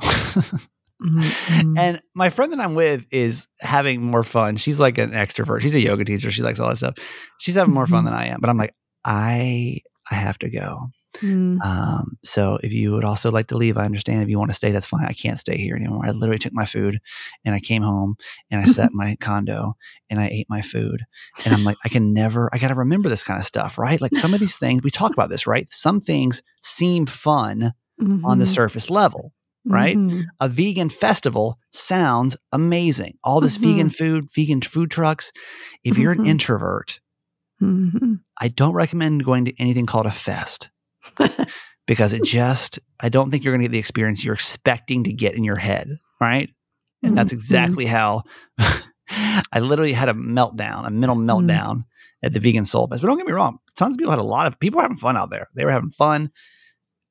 Mm-mm. 1.00 1.78
And 1.78 2.02
my 2.14 2.30
friend 2.30 2.52
that 2.52 2.60
I'm 2.60 2.74
with 2.74 3.04
is 3.12 3.46
having 3.60 4.02
more 4.02 4.24
fun. 4.24 4.56
She's 4.56 4.80
like 4.80 4.98
an 4.98 5.10
extrovert. 5.12 5.60
She's 5.60 5.74
a 5.76 5.80
yoga 5.80 6.04
teacher. 6.04 6.30
She 6.30 6.42
likes 6.42 6.58
all 6.58 6.68
that 6.70 6.76
stuff. 6.76 6.96
She's 7.38 7.54
having 7.54 7.72
more 7.74 7.86
fun 7.86 8.02
Mhm. 8.02 8.06
than 8.06 8.14
I 8.14 8.26
am. 8.28 8.40
But 8.40 8.50
I'm 8.50 8.56
like, 8.56 8.74
I 9.04 9.82
I 10.10 10.14
have 10.14 10.38
to 10.38 10.48
go. 10.48 10.88
Mm. 11.18 11.60
Um, 11.62 12.16
so 12.24 12.58
if 12.62 12.72
you 12.72 12.92
would 12.92 13.04
also 13.04 13.30
like 13.30 13.48
to 13.48 13.56
leave, 13.56 13.76
I 13.76 13.84
understand. 13.84 14.22
If 14.22 14.28
you 14.28 14.38
want 14.38 14.50
to 14.50 14.56
stay, 14.56 14.70
that's 14.70 14.86
fine. 14.86 15.04
I 15.06 15.12
can't 15.12 15.38
stay 15.38 15.56
here 15.58 15.76
anymore. 15.76 16.04
I 16.06 16.12
literally 16.12 16.38
took 16.38 16.52
my 16.52 16.64
food 16.64 16.98
and 17.44 17.54
I 17.54 17.60
came 17.60 17.82
home 17.82 18.16
and 18.50 18.60
I 18.60 18.64
sat 18.76 18.90
in 18.90 18.96
my 18.96 19.16
condo 19.20 19.76
and 20.08 20.20
I 20.20 20.28
ate 20.28 20.46
my 20.48 20.62
food. 20.62 21.02
And 21.44 21.52
I'm 21.52 21.64
like, 21.64 21.76
I 21.84 21.88
can 21.88 22.12
never, 22.14 22.48
I 22.52 22.58
got 22.58 22.68
to 22.68 22.74
remember 22.74 23.08
this 23.08 23.24
kind 23.24 23.38
of 23.38 23.44
stuff, 23.46 23.76
right? 23.78 24.00
Like 24.00 24.14
some 24.16 24.32
of 24.34 24.40
these 24.40 24.56
things, 24.56 24.82
we 24.82 24.90
talk 24.90 25.12
about 25.12 25.28
this, 25.28 25.46
right? 25.46 25.66
Some 25.70 26.00
things 26.00 26.42
seem 26.62 27.06
fun 27.06 27.72
on 28.24 28.38
the 28.38 28.44
Mhm. 28.44 28.48
surface 28.54 28.90
level. 28.90 29.32
right? 29.66 29.98
Mhm. 29.98 30.24
a 30.40 30.48
vegan 30.48 30.88
festival 30.88 31.58
sounds 31.70 32.38
amazing. 32.52 33.18
All 33.22 33.40
this 33.42 33.58
vegan 33.58 33.90
food, 33.90 34.28
vegan 34.34 34.62
food 34.62 34.90
trucks. 34.90 35.30
If 35.84 35.98
you're 35.98 36.12
an 36.12 36.24
introvert, 36.32 37.00
Mhm. 37.62 38.20
I 38.40 38.48
don't 38.48 38.74
recommend 38.74 39.24
going 39.24 39.44
to 39.46 39.60
anything 39.60 39.86
called 39.86 40.06
a 40.06 40.10
fest 40.10 40.68
because 41.86 42.12
it 42.12 42.24
just, 42.24 42.78
I 43.00 43.08
don't 43.08 43.30
think 43.30 43.42
you're 43.44 43.52
going 43.52 43.62
to 43.62 43.66
get 43.68 43.72
the 43.72 43.78
experience 43.78 44.24
you're 44.24 44.34
expecting 44.34 45.04
to 45.04 45.12
get 45.12 45.34
in 45.34 45.44
your 45.44 45.56
head, 45.56 45.98
right? 46.20 46.50
And 47.02 47.16
that's 47.16 47.32
Mhm. 47.32 47.36
exactly 47.36 47.86
how 47.86 48.22
I 49.52 49.60
literally 49.60 49.92
had 49.92 50.08
a 50.08 50.14
meltdown, 50.14 50.86
a 50.86 50.90
mental 50.90 51.16
meltdown 51.16 51.84
at 52.22 52.32
the 52.32 52.40
Vegan 52.40 52.64
Soul 52.64 52.86
Fest. 52.88 53.02
But 53.02 53.08
don't 53.08 53.16
get 53.18 53.26
me 53.26 53.32
wrong, 53.32 53.58
tons 53.76 53.94
of 53.94 53.98
people 53.98 54.10
had 54.10 54.18
a 54.20 54.22
lot 54.24 54.46
of 54.46 54.58
people 54.60 54.78
were 54.78 54.82
having 54.82 54.96
fun 54.96 55.16
out 55.16 55.30
there. 55.30 55.48
They 55.54 55.64
were 55.64 55.70
having 55.72 55.90
fun. 55.90 56.30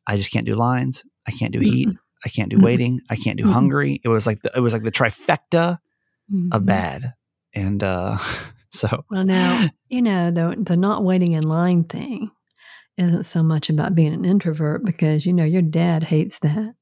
I 0.05 0.17
just 0.17 0.31
can't 0.31 0.45
do 0.45 0.55
lines. 0.55 1.03
I 1.27 1.31
can't 1.31 1.51
do 1.53 1.59
heat. 1.59 1.89
I 2.25 2.29
can't 2.29 2.49
do 2.49 2.57
waiting. 2.59 3.01
I 3.09 3.15
can't 3.15 3.37
do 3.37 3.45
hungry. 3.51 4.01
It 4.03 4.07
was 4.09 4.25
like 4.27 4.41
the, 4.41 4.51
it 4.55 4.59
was 4.59 4.73
like 4.73 4.83
the 4.83 4.91
trifecta 4.91 5.79
of 6.51 6.65
bad. 6.65 7.13
And 7.53 7.81
uh, 7.83 8.17
so 8.73 9.05
Well, 9.09 9.23
now 9.25 9.69
you 9.89 10.01
know 10.01 10.31
the 10.31 10.55
the 10.59 10.77
not 10.77 11.03
waiting 11.03 11.33
in 11.33 11.43
line 11.43 11.83
thing 11.85 12.31
isn't 12.97 13.23
so 13.23 13.43
much 13.43 13.69
about 13.69 13.95
being 13.95 14.13
an 14.13 14.25
introvert 14.25 14.83
because 14.83 15.25
you 15.25 15.33
know 15.33 15.45
your 15.45 15.61
dad 15.61 16.03
hates 16.03 16.39
that. 16.39 16.73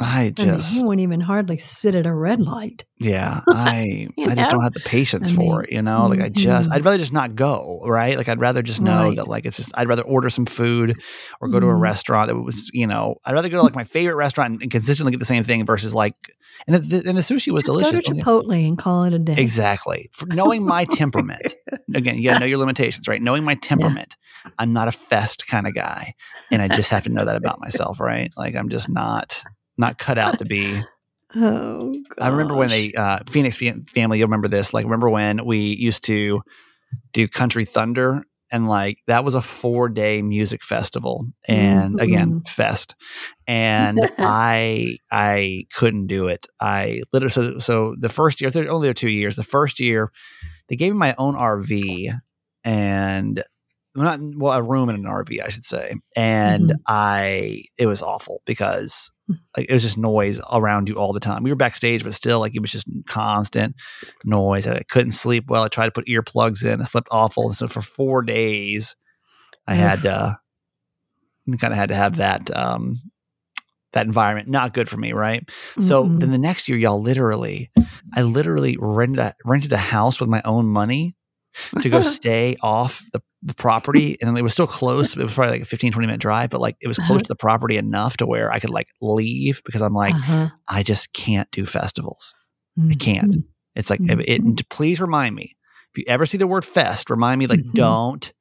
I 0.00 0.32
I 0.38 0.44
mean, 0.44 0.54
just 0.54 0.72
he 0.72 0.80
wouldn't 0.80 1.00
even 1.02 1.20
hardly 1.20 1.58
sit 1.58 1.94
at 1.94 2.06
a 2.06 2.14
red 2.14 2.40
light. 2.40 2.84
yeah 2.98 3.40
I 3.50 4.08
I 4.26 4.34
just 4.34 4.48
don't 4.50 4.62
have 4.62 4.72
the 4.74 4.80
patience 4.80 5.28
I 5.30 5.32
for 5.32 5.40
mean, 5.60 5.64
it. 5.64 5.72
You 5.72 5.82
know, 5.82 6.06
like 6.06 6.20
I 6.20 6.28
just 6.28 6.68
mhm. 6.68 6.74
I'd 6.74 6.84
rather 6.84 6.98
just 6.98 7.12
not 7.12 7.34
go. 7.34 7.82
Right? 7.84 8.16
Like 8.16 8.28
I'd 8.28 8.40
rather 8.40 8.62
just 8.62 8.80
know 8.80 9.08
Right. 9.08 9.16
that 9.16 9.28
like 9.28 9.44
it's 9.46 9.56
just 9.56 9.70
I'd 9.74 9.88
rather 9.88 10.02
order 10.02 10.30
some 10.30 10.46
food 10.46 10.96
or 11.40 11.48
go 11.48 11.60
to 11.60 11.66
a 11.66 11.74
Mhm. 11.74 11.80
restaurant 11.80 12.28
that 12.28 12.36
was 12.36 12.70
you 12.72 12.86
know 12.86 13.16
I'd 13.24 13.34
rather 13.34 13.48
go 13.48 13.56
to 13.58 13.62
like 13.62 13.74
my 13.74 13.84
favorite 13.84 14.14
restaurant 14.16 14.62
and 14.62 14.70
consistently 14.70 15.10
get 15.10 15.18
the 15.18 15.26
same 15.26 15.44
thing 15.44 15.66
versus 15.66 15.92
like 15.94 16.14
and 16.66 16.76
the, 16.76 17.08
and 17.08 17.16
the 17.18 17.22
sushi 17.22 17.52
was 17.52 17.62
Just 17.64 17.72
delicious. 17.74 18.08
go 18.08 18.14
to 18.14 18.20
Chipotle 18.20 18.66
and 18.66 18.78
call 18.78 19.04
it 19.04 19.12
a 19.12 19.18
day. 19.18 19.36
Exactly. 19.36 20.10
For 20.12 20.26
knowing 20.26 20.64
my 20.64 20.84
temperament. 20.84 21.54
Again, 21.94 22.16
you 22.16 22.24
gotta 22.24 22.40
know 22.40 22.46
your 22.46 22.58
limitations, 22.58 23.08
right? 23.08 23.20
Knowing 23.20 23.44
my 23.44 23.54
temperament. 23.56 24.16
I'm 24.58 24.72
not 24.72 24.88
a 24.88 24.92
fest 24.92 25.46
kind 25.46 25.66
of 25.66 25.74
guy. 25.74 26.14
And 26.50 26.60
I 26.60 26.68
just 26.68 26.90
have 26.90 27.04
to 27.04 27.10
know 27.10 27.24
that 27.24 27.36
about 27.36 27.60
myself, 27.60 28.00
right? 28.00 28.32
Like 28.36 28.54
I'm 28.54 28.68
just 28.68 28.88
not 28.88 29.42
not 29.76 29.98
cut 29.98 30.18
out 30.18 30.38
to 30.38 30.44
be. 30.44 30.82
Oh, 31.36 31.92
I 32.20 32.28
remember 32.28 32.54
when 32.54 32.68
gosh. 32.68 32.76
they 32.76 32.92
uh 32.92 33.18
Phoenix 33.28 33.56
family, 33.56 34.18
you'll 34.20 34.28
remember 34.28 34.46
this. 34.46 34.72
Like 34.72 34.84
remember 34.84 35.10
when 35.10 35.44
we 35.44 35.58
used 35.58 36.04
to 36.04 36.42
do 37.12 37.26
Country 37.26 37.64
Thunder 37.64 38.24
and 38.50 38.68
like 38.68 38.98
that 39.06 39.24
was 39.24 39.34
a 39.34 39.40
4-day 39.40 40.22
music 40.22 40.62
festival 40.62 41.26
and 41.48 42.00
again, 42.00 42.28
mm-hmm. 42.28 42.48
fest. 42.48 42.94
And 43.46 43.98
I 44.18 44.98
I 45.10 45.66
couldn't 45.72 46.06
do 46.06 46.28
it. 46.28 46.46
I 46.60 47.02
literally 47.12 47.30
so 47.30 47.58
so 47.58 47.94
the 47.98 48.08
first 48.08 48.40
year, 48.40 48.50
only 48.54 48.86
there 48.88 48.94
two 48.94 49.10
years. 49.10 49.36
The 49.36 49.42
first 49.42 49.80
year, 49.80 50.10
they 50.68 50.76
gave 50.76 50.92
me 50.92 50.98
my 50.98 51.14
own 51.18 51.34
RV 51.34 52.18
and 52.64 53.44
not 54.02 54.18
well 54.36 54.52
a 54.52 54.62
room 54.62 54.88
in 54.88 54.96
an 54.96 55.04
RV, 55.04 55.40
I 55.40 55.48
should 55.50 55.64
say. 55.64 55.94
And 56.16 56.70
Mhm. 56.70 56.76
I 56.86 57.64
it 57.78 57.86
was 57.86 58.02
awful 58.02 58.42
because 58.44 59.10
like 59.56 59.66
it 59.68 59.72
was 59.72 59.82
just 59.82 59.96
noise 59.96 60.40
around 60.50 60.88
you 60.88 60.94
all 60.96 61.12
the 61.12 61.20
time. 61.20 61.44
We 61.44 61.50
were 61.50 61.56
backstage, 61.56 62.02
but 62.02 62.12
still 62.12 62.40
like 62.40 62.54
it 62.56 62.60
was 62.60 62.72
just 62.72 62.88
constant 63.06 63.76
noise. 64.24 64.66
I 64.66 64.82
couldn't 64.90 65.12
sleep 65.12 65.44
well. 65.48 65.62
I 65.62 65.68
tried 65.68 65.86
to 65.86 65.92
put 65.92 66.06
earplugs 66.06 66.64
in. 66.64 66.80
I 66.80 66.84
slept 66.84 67.08
awful. 67.12 67.52
So 67.52 67.68
for 67.68 67.80
four 67.80 68.22
days, 68.22 68.96
I 69.68 69.74
had 69.74 70.04
uh 70.06 70.34
kind 71.60 71.72
of 71.72 71.78
had 71.78 71.90
to 71.90 71.94
have 71.94 72.16
that 72.16 72.54
um 72.56 73.00
that 73.92 74.06
environment. 74.06 74.48
Not 74.48 74.74
good 74.74 74.88
for 74.88 74.96
me, 74.96 75.12
right? 75.12 75.48
So 75.78 76.04
Mm-mm. 76.04 76.20
then 76.20 76.32
the 76.32 76.38
next 76.38 76.68
year, 76.68 76.76
y'all 76.76 77.00
literally, 77.00 77.70
I 78.12 78.22
literally 78.22 78.76
rented 78.80 79.20
a, 79.20 79.34
rented 79.44 79.72
a 79.72 79.76
house 79.76 80.18
with 80.20 80.28
my 80.28 80.42
own 80.44 80.66
money 80.66 81.14
to 81.80 81.88
go 81.88 82.00
stay 82.02 82.56
off 82.60 83.02
the, 83.12 83.22
the 83.46 83.54
property. 83.54 84.16
And 84.20 84.36
it 84.38 84.42
was 84.42 84.52
still 84.54 84.66
close. 84.66 85.16
It 85.16 85.22
was 85.22 85.34
probably 85.34 85.52
like 85.56 85.62
a 85.62 85.66
15, 85.66 85.92
20 85.92 86.06
minute 86.06 86.20
drive, 86.20 86.50
but 86.50 86.60
like 86.60 86.76
it 86.80 86.88
was 86.88 86.98
Uh-huh. 86.98 87.08
close 87.08 87.22
to 87.22 87.28
the 87.28 87.36
property 87.36 87.76
enough 87.76 88.16
to 88.16 88.26
where 88.26 88.50
I 88.50 88.58
could 88.58 88.70
like 88.70 88.88
leave 89.02 89.62
because 89.66 89.82
I'm 89.82 89.94
like, 89.94 90.14
Uh-huh. 90.14 90.48
I 90.66 90.82
just 90.82 91.12
can't 91.12 91.50
do 91.50 91.66
festivals. 91.66 92.34
I 92.90 92.94
can't. 92.94 93.32
Mhm. 93.32 93.44
It's 93.76 93.90
like, 93.90 94.00
it, 94.00 94.20
it- 94.28 94.68
please 94.70 95.00
remind 95.00 95.34
me. 95.36 95.56
If 95.94 95.98
you 95.98 96.04
ever 96.08 96.26
see 96.26 96.38
the 96.38 96.46
word 96.48 96.64
fest, 96.64 97.08
remind 97.10 97.38
me 97.38 97.46
like, 97.46 97.60
Mhm. 97.60 97.72
don't 97.74 98.32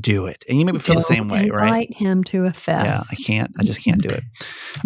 do 0.00 0.26
it. 0.26 0.44
And 0.48 0.58
you 0.58 0.64
maybe 0.64 0.78
feel 0.78 0.96
the 0.96 1.02
same 1.02 1.28
way, 1.28 1.48
right? 1.48 1.66
Invite 1.66 1.94
him 1.94 2.24
to 2.24 2.44
a 2.44 2.52
fest. 2.52 3.12
Yeah. 3.12 3.16
I 3.18 3.22
can't. 3.22 3.52
I 3.58 3.64
just 3.64 3.82
can't 3.82 4.02
do 4.02 4.08
it. 4.08 4.24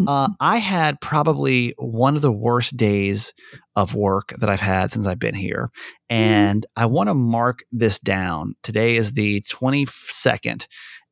Uh, 0.06 0.28
I 0.40 0.58
had 0.58 1.00
probably 1.00 1.74
one 1.78 2.16
of 2.16 2.22
the 2.22 2.32
worst 2.32 2.76
days 2.76 3.32
of 3.76 3.94
work 3.94 4.34
that 4.38 4.50
I've 4.50 4.60
had 4.60 4.92
since 4.92 5.06
I've 5.06 5.18
been 5.18 5.34
here. 5.34 5.70
And 6.08 6.66
I 6.76 6.86
want 6.86 7.08
to 7.08 7.14
mark 7.14 7.60
this 7.72 7.98
down. 7.98 8.54
Today 8.62 8.96
is 8.96 9.12
the 9.12 9.40
22nd. 9.42 10.66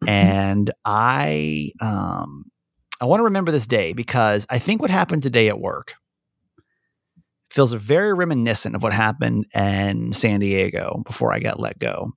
And 0.06 0.70
I 0.84 1.72
um 1.80 2.44
I 3.00 3.06
want 3.06 3.20
to 3.20 3.24
remember 3.24 3.52
this 3.52 3.66
day 3.66 3.92
because 3.92 4.46
I 4.50 4.58
think 4.58 4.80
what 4.80 4.90
happened 4.90 5.22
today 5.22 5.48
at 5.48 5.58
work 5.58 5.94
feels 7.50 7.72
very 7.72 8.12
reminiscent 8.12 8.74
of 8.74 8.82
what 8.82 8.92
happened 8.92 9.46
in 9.54 10.12
San 10.12 10.40
Diego 10.40 11.02
before 11.06 11.32
I 11.32 11.38
got 11.38 11.60
let 11.60 11.78
go. 11.78 12.12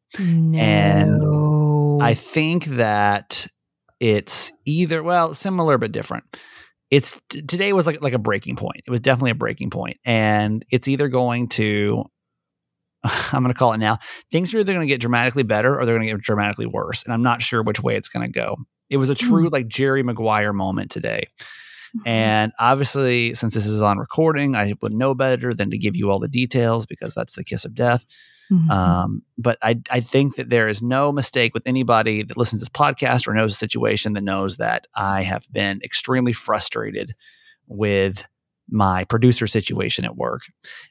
no. 1.19 1.99
I 2.01 2.13
think 2.13 2.65
that 2.65 3.47
it's 3.99 4.51
either 4.65 5.03
well 5.03 5.33
similar 5.33 5.77
but 5.77 5.91
different. 5.91 6.25
It's 6.89 7.21
t- 7.29 7.41
today 7.43 7.71
was 7.71 7.87
like 7.87 8.01
like 8.01 8.13
a 8.13 8.19
breaking 8.19 8.57
point. 8.57 8.81
It 8.85 8.91
was 8.91 8.99
definitely 8.99 9.31
a 9.31 9.35
breaking 9.35 9.69
point, 9.69 9.97
and 10.03 10.65
it's 10.69 10.87
either 10.87 11.07
going 11.07 11.47
to 11.49 12.03
I'm 13.03 13.43
going 13.43 13.53
to 13.53 13.57
call 13.57 13.73
it 13.73 13.77
now. 13.77 13.99
Things 14.31 14.53
are 14.53 14.59
either 14.59 14.73
going 14.73 14.85
to 14.85 14.91
get 14.91 15.01
dramatically 15.01 15.43
better 15.43 15.79
or 15.79 15.85
they're 15.85 15.95
going 15.95 16.07
to 16.07 16.13
get 16.13 16.21
dramatically 16.21 16.65
worse, 16.65 17.03
and 17.03 17.13
I'm 17.13 17.21
not 17.21 17.41
sure 17.41 17.63
which 17.63 17.81
way 17.81 17.95
it's 17.95 18.09
going 18.09 18.25
to 18.25 18.31
go. 18.31 18.57
It 18.89 18.97
was 18.97 19.09
a 19.09 19.15
true 19.15 19.47
hmm. 19.47 19.53
like 19.53 19.67
Jerry 19.67 20.03
Maguire 20.03 20.51
moment 20.51 20.91
today. 20.91 21.27
And 22.05 22.51
obviously, 22.59 23.33
since 23.33 23.53
this 23.53 23.65
is 23.67 23.81
on 23.81 23.97
recording, 23.97 24.55
I 24.55 24.73
would 24.81 24.93
know 24.93 25.13
better 25.13 25.53
than 25.53 25.69
to 25.71 25.77
give 25.77 25.95
you 25.95 26.09
all 26.09 26.19
the 26.19 26.27
details 26.27 26.85
because 26.85 27.13
that's 27.13 27.35
the 27.35 27.43
kiss 27.43 27.65
of 27.65 27.75
death. 27.75 28.05
Mhm. 28.51 28.69
Um, 28.69 29.21
but 29.37 29.57
I, 29.61 29.79
I 29.89 30.01
think 30.01 30.35
that 30.35 30.49
there 30.49 30.67
is 30.67 30.81
no 30.81 31.11
mistake 31.11 31.53
with 31.53 31.63
anybody 31.65 32.21
that 32.23 32.37
listens 32.37 32.61
to 32.61 32.65
this 32.65 32.69
podcast 32.69 33.27
or 33.27 33.33
knows 33.33 33.51
the 33.53 33.57
situation 33.57 34.13
that 34.13 34.23
knows 34.23 34.57
that 34.57 34.87
I 34.95 35.23
have 35.23 35.47
been 35.51 35.79
extremely 35.83 36.33
frustrated 36.33 37.15
with 37.67 38.25
my 38.69 39.03
producer 39.05 39.47
situation 39.47 40.05
at 40.05 40.15
work. 40.17 40.43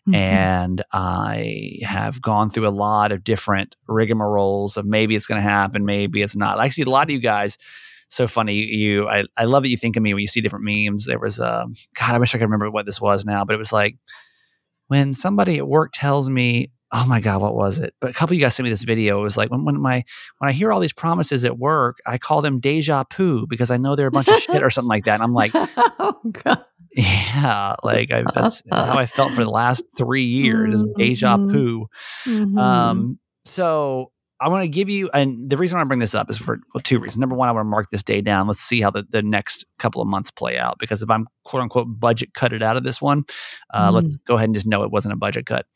Mhm. 0.09 0.14
And 0.14 0.83
I 0.92 1.78
have 1.83 2.21
gone 2.21 2.50
through 2.50 2.69
a 2.69 2.71
lot 2.71 3.12
of 3.12 3.25
different 3.25 3.76
rigmaroles 3.88 4.76
of 4.76 4.85
maybe 4.87 5.16
it's 5.16 5.26
going 5.26 5.40
to 5.40 5.49
happen, 5.49 5.85
maybe 5.85 6.21
it's 6.23 6.37
not. 6.37 6.59
I 6.59 6.69
see 6.71 6.83
a 6.83 6.87
lot 6.90 7.09
of 7.09 7.11
you 7.11 7.21
guys. 7.21 7.59
So 8.10 8.26
funny, 8.26 8.54
you. 8.56 9.08
I, 9.08 9.24
I 9.36 9.44
love 9.44 9.62
that 9.62 9.70
you 9.70 9.76
think 9.76 9.96
of 9.96 10.02
me 10.02 10.12
when 10.12 10.20
you 10.20 10.26
see 10.26 10.40
different 10.40 10.64
memes. 10.64 11.06
There 11.06 11.18
was, 11.18 11.38
a 11.38 11.66
God, 11.98 12.14
I 12.14 12.18
wish 12.18 12.34
I 12.34 12.38
could 12.38 12.44
remember 12.44 12.70
what 12.70 12.84
this 12.84 13.00
was 13.00 13.24
now, 13.24 13.44
but 13.44 13.54
it 13.54 13.58
was 13.58 13.72
like 13.72 13.96
when 14.88 15.14
somebody 15.14 15.58
at 15.58 15.68
work 15.68 15.92
tells 15.94 16.28
me, 16.28 16.70
"Oh 16.92 17.06
my 17.06 17.20
God, 17.20 17.40
what 17.40 17.54
was 17.54 17.78
it?" 17.78 17.94
But 18.00 18.10
a 18.10 18.12
couple 18.12 18.34
of 18.34 18.38
you 18.40 18.44
guys 18.44 18.56
sent 18.56 18.64
me 18.64 18.70
this 18.70 18.82
video. 18.82 19.20
It 19.20 19.22
was 19.22 19.36
like 19.36 19.48
when, 19.50 19.64
when 19.64 19.80
my 19.80 20.04
when 20.38 20.50
I 20.50 20.52
hear 20.52 20.72
all 20.72 20.80
these 20.80 20.92
promises 20.92 21.44
at 21.44 21.56
work, 21.58 21.98
I 22.04 22.18
call 22.18 22.42
them 22.42 22.58
deja 22.58 23.04
vu 23.14 23.46
because 23.46 23.70
I 23.70 23.76
know 23.76 23.94
they're 23.94 24.08
a 24.08 24.10
bunch 24.10 24.28
of 24.28 24.38
shit 24.42 24.62
or 24.62 24.70
something 24.70 24.88
like 24.88 25.04
that. 25.04 25.14
And 25.14 25.22
I'm 25.22 25.32
like, 25.32 25.52
oh 26.00 26.14
God. 26.32 26.64
yeah, 26.92 27.76
like 27.84 28.10
I, 28.10 28.24
that's 28.34 28.64
how 28.72 28.96
I 28.98 29.06
felt 29.06 29.32
for 29.34 29.44
the 29.44 29.50
last 29.50 29.84
three 29.96 30.24
years 30.24 30.74
is 30.74 30.84
deja 30.96 31.36
Mhm. 31.36 31.50
vu. 31.52 31.86
Mhm. 32.26 32.58
Um, 32.58 33.18
so 33.44 34.10
I 34.40 34.49
want 34.49 34.62
to 34.62 34.68
give 34.68 34.88
you, 34.88 35.11
and 35.12 35.50
the 35.50 35.59
reason 35.59 35.78
I 35.78 35.85
bring 35.85 35.99
this 35.99 36.14
up 36.14 36.30
is 36.30 36.38
for 36.38 36.61
well, 36.75 36.80
two 36.82 36.99
reasons. 36.99 37.18
Number 37.18 37.37
one, 37.37 37.49
I 37.49 37.52
want 37.52 37.66
to 37.66 37.70
mark 37.70 37.90
this 37.90 38.02
day 38.02 38.20
down. 38.23 38.47
Let's 38.49 38.62
see 38.62 38.80
how 38.80 38.90
the, 38.90 39.04
the 39.11 39.23
next 39.23 39.66
couple 39.78 40.00
of 40.00 40.09
months 40.09 40.30
play 40.30 40.59
out. 40.59 40.78
Because 40.78 41.02
if 41.02 41.11
I'm 41.11 41.26
quote 41.44 41.62
unquote 41.62 41.88
budget 42.00 42.32
cut 42.32 42.52
it 42.52 42.62
out 42.62 42.76
of 42.76 42.82
this 42.82 43.02
one, 43.02 43.25
uh, 43.75 43.90
let's 43.92 44.16
go 44.16 44.37
ahead 44.37 44.47
and 44.47 44.54
just 44.54 44.66
know 44.66 44.82
it 44.82 44.90
wasn't 44.90 45.12
a 45.12 45.16
budget 45.16 45.47
cut. 45.47 45.66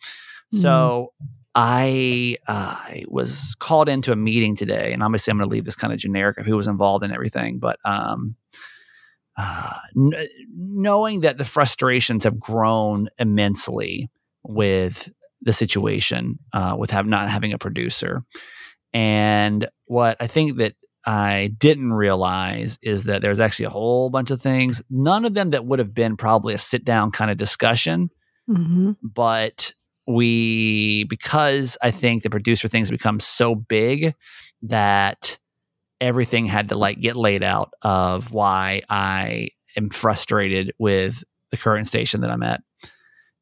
So 0.52 1.12
I 1.54 2.36
I 2.48 3.04
was 3.08 3.54
called 3.58 3.88
into 3.88 4.12
a 4.12 4.16
meeting 4.16 4.56
today, 4.56 4.92
and 4.92 5.02
obviously 5.02 5.30
I'm 5.30 5.38
going 5.38 5.48
to 5.48 5.52
leave 5.52 5.64
this 5.64 5.76
kind 5.76 5.92
of 5.92 5.98
generic 5.98 6.38
of 6.38 6.46
who 6.46 6.56
was 6.56 6.66
involved 6.66 7.04
in 7.04 7.12
everything, 7.12 7.58
but 7.58 7.78
um, 7.84 8.36
uh, 9.36 9.78
kn- 9.94 10.28
knowing 10.56 11.20
that 11.20 11.38
the 11.38 11.44
frustrations 11.44 12.24
have 12.24 12.38
grown 12.38 13.08
immensely 13.18 14.10
with 14.42 15.08
the 15.44 15.52
situation, 15.52 16.38
uh, 16.52 16.74
with 16.78 16.90
have 16.90 17.06
not 17.06 17.30
having 17.30 17.52
a 17.52 17.58
producer, 17.58 18.22
and 18.92 19.68
what 19.86 20.16
I 20.20 20.26
think 20.26 20.58
that 20.58 20.74
I 21.06 21.50
didn't 21.58 21.92
realize 21.92 22.78
is 22.82 23.04
that 23.04 23.20
there's 23.22 23.40
actually 23.40 23.66
a 23.66 23.70
whole 23.70 24.08
bunch 24.10 24.30
of 24.30 24.40
things, 24.40 24.82
none 24.88 25.24
of 25.24 25.34
them 25.34 25.50
that 25.50 25.66
would 25.66 25.78
have 25.78 25.94
been 25.94 26.16
probably 26.16 26.54
a 26.54 26.58
sit 26.58 26.84
down 26.84 27.10
kind 27.10 27.30
of 27.30 27.36
discussion 27.36 28.10
Mhm. 28.48 28.96
but 29.02 29.72
we 30.06 31.04
because 31.04 31.78
I 31.82 31.90
think 31.90 32.22
the 32.22 32.28
producer 32.30 32.68
things 32.68 32.90
become 32.90 33.20
so 33.20 33.54
big 33.54 34.14
that 34.62 35.38
everything 36.00 36.44
had 36.44 36.68
to 36.68 36.74
like 36.76 37.00
get 37.00 37.16
laid 37.16 37.42
out 37.42 37.70
of 37.80 38.32
why 38.32 38.82
I 38.90 39.48
am 39.78 39.88
frustrated 39.88 40.72
with 40.78 41.24
the 41.50 41.56
current 41.56 41.86
station 41.86 42.20
that 42.20 42.30
I'm 42.30 42.42
at. 42.42 42.60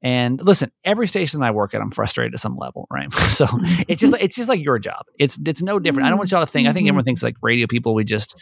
And 0.04 0.44
listen, 0.44 0.73
every 0.85 1.06
station 1.06 1.42
I 1.44 1.52
work 1.52 1.75
at, 1.75 1.80
I'm 1.80 1.92
frustrated 1.92 2.35
at 2.35 2.40
some 2.40 2.56
level, 2.56 2.88
right? 2.90 3.12
so 3.30 3.47
it's 3.87 4.00
just 4.00 4.14
it's 4.21 4.35
just 4.35 4.49
like 4.49 4.62
your 4.62 4.78
job. 4.80 5.06
It's 5.18 5.38
it's 5.47 5.62
no 5.62 5.78
different. 5.78 6.06
I 6.06 6.09
don't 6.11 6.18
want 6.18 6.30
y'all 6.32 6.44
to 6.44 6.50
think. 6.50 6.66
I 6.68 6.73
think 6.73 6.88
everyone 6.88 7.04
thinks 7.04 7.23
like 7.23 7.37
radio 7.40 7.66
people. 7.68 7.94
We 7.94 8.02
just 8.04 8.35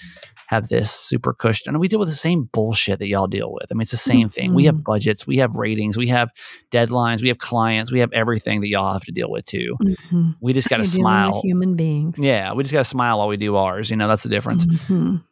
have 0.47 0.69
this 0.69 0.91
super 0.91 1.33
cushion, 1.35 1.69
and 1.75 1.79
we 1.79 1.87
deal 1.87 1.99
with 1.99 2.09
the 2.09 2.15
same 2.15 2.49
bullshit 2.53 2.99
that 2.99 3.09
y'all 3.09 3.27
deal 3.27 3.53
with. 3.53 3.67
I 3.71 3.75
mean, 3.75 3.83
it's 3.83 3.91
the 3.91 3.97
same 3.99 4.29
thing. 4.29 4.55
We 4.55 4.65
have 4.65 4.83
budgets, 4.83 5.27
we 5.27 5.37
have 5.37 5.55
ratings, 5.57 5.97
we 5.99 6.09
have 6.09 6.31
deadlines, 6.71 7.21
we 7.23 7.29
have 7.29 7.39
clients, 7.39 7.93
we 7.93 8.01
have 8.01 8.13
everything 8.13 8.63
that 8.63 8.69
y'all 8.69 8.93
have 8.95 9.05
to 9.05 9.13
deal 9.13 9.31
with 9.31 9.45
too. 9.45 9.77
Mhm. 9.83 10.37
We 10.41 10.53
just 10.55 10.69
got 10.69 10.79
to 10.79 10.85
smile. 10.85 11.41
human 11.43 11.77
beings. 11.77 12.19
Yeah, 12.19 12.55
we 12.55 12.65
just 12.65 12.73
got 12.73 12.81
to 12.81 12.85
smile 12.91 13.19
while 13.19 13.29
we 13.29 13.37
do 13.37 13.57
ours. 13.57 13.91
You 13.91 13.97
know, 13.97 14.09
that's 14.09 14.23
the 14.23 14.29
difference. 14.31 14.65
Mhm. 14.65 15.23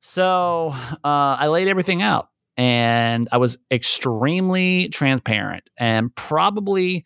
So 0.00 0.68
uh, 1.04 1.36
I 1.38 1.48
laid 1.48 1.68
everything 1.68 2.02
out 2.02 2.28
and 2.58 3.28
I 3.32 3.38
was 3.38 3.58
extremely 3.70 4.90
transparent 4.90 5.70
and 5.78 6.14
probably 6.16 7.04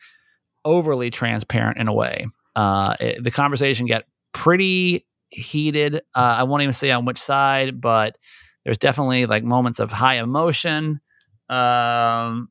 overly 0.64 1.10
transparent 1.10 1.78
in 1.78 1.88
a 1.88 1.92
way. 1.94 2.26
Uh, 2.56 2.96
it- 3.00 3.24
the 3.24 3.30
conversation 3.30 3.86
got 3.86 4.04
pretty 4.32 5.06
heated. 5.30 5.96
Uh, 6.14 6.36
I 6.38 6.42
won't 6.44 6.62
even 6.62 6.72
say 6.74 6.90
on 6.90 7.04
which 7.04 7.18
side, 7.18 7.80
but 7.80 8.18
there's 8.64 8.78
definitely 8.78 9.26
like 9.26 9.44
moments 9.44 9.80
of 9.80 9.92
high 9.92 10.16
emotion. 10.16 11.00
Um, 11.48 12.50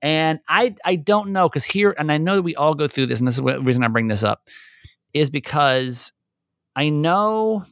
and 0.00 0.40
I 0.48 0.74
I 0.84 0.96
don't 0.96 1.30
know 1.32 1.48
because 1.48 1.64
here, 1.64 1.94
and 1.98 2.10
I 2.10 2.18
know 2.18 2.36
that 2.36 2.42
we 2.42 2.56
all 2.56 2.74
go 2.74 2.88
through 2.88 3.06
this, 3.06 3.20
and 3.20 3.28
this 3.28 3.38
is 3.38 3.44
the 3.44 3.60
reason 3.60 3.84
I 3.84 3.88
bring 3.88 4.08
this 4.08 4.24
up, 4.24 4.48
is 5.14 5.30
because 5.30 6.12
I 6.76 6.88
know 6.90 7.64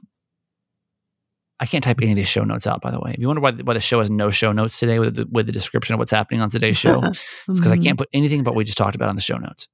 I 1.60 1.66
can't 1.66 1.84
type 1.84 1.98
any 2.00 2.12
of 2.12 2.16
these 2.16 2.26
show 2.28 2.42
notes 2.42 2.66
out. 2.66 2.80
By 2.80 2.90
the 2.90 2.98
way, 2.98 3.12
if 3.12 3.18
you 3.20 3.26
wonder 3.26 3.42
why, 3.42 3.52
why 3.52 3.74
the 3.74 3.80
show 3.80 3.98
has 3.98 4.10
no 4.10 4.30
show 4.30 4.50
notes 4.50 4.78
today 4.78 4.98
with 4.98 5.14
the, 5.16 5.26
with 5.30 5.44
the 5.46 5.52
description 5.52 5.92
of 5.94 5.98
what's 5.98 6.10
happening 6.10 6.40
on 6.40 6.48
today's 6.50 6.78
show, 6.78 7.02
it's 7.04 7.20
because 7.46 7.70
I 7.70 7.76
Mhm. 7.76 7.84
can't 7.84 7.98
put 7.98 8.08
anything 8.14 8.42
but 8.42 8.52
what 8.52 8.58
we 8.58 8.64
just 8.64 8.78
talked 8.78 8.96
about 8.96 9.10
on 9.10 9.14
the 9.16 9.20
show 9.22 9.36
notes. 9.36 9.68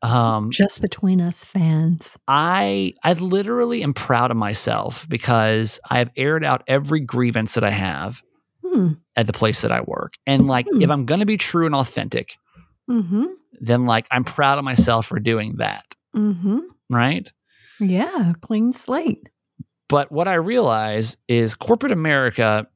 Um, 0.00 0.50
just 0.52 0.80
between 0.80 1.20
us 1.20 1.44
fans. 1.44 2.16
I 2.28 2.94
I 3.02 3.14
literally 3.14 3.82
am 3.82 3.94
proud 3.94 4.30
of 4.30 4.36
myself 4.36 5.08
because 5.08 5.80
I 5.90 5.98
have 5.98 6.10
aired 6.16 6.44
out 6.44 6.62
every 6.68 7.00
grievance 7.00 7.54
that 7.54 7.64
I 7.64 7.70
have 7.70 8.22
Hmm. 8.64 8.92
at 9.16 9.26
the 9.26 9.32
place 9.32 9.62
that 9.62 9.72
I 9.72 9.80
work, 9.80 10.14
and 10.26 10.46
like 10.46 10.66
Hmm. 10.70 10.82
if 10.82 10.90
I'm 10.90 11.04
going 11.04 11.20
to 11.20 11.26
be 11.26 11.36
true 11.36 11.66
and 11.66 11.74
authentic, 11.74 12.36
Mm-hmm. 12.88 13.24
then 13.60 13.86
like 13.86 14.06
I'm 14.12 14.22
proud 14.24 14.58
of 14.58 14.64
myself 14.64 15.06
for 15.06 15.18
doing 15.18 15.56
that, 15.56 15.84
Mm-hmm. 16.16 16.58
right? 16.90 17.30
Yeah, 17.80 18.34
clean 18.40 18.72
slate. 18.72 19.28
But 19.88 20.12
what 20.12 20.28
I 20.28 20.34
realize 20.34 21.16
is 21.28 21.54
corporate 21.54 21.92
America 21.92 22.66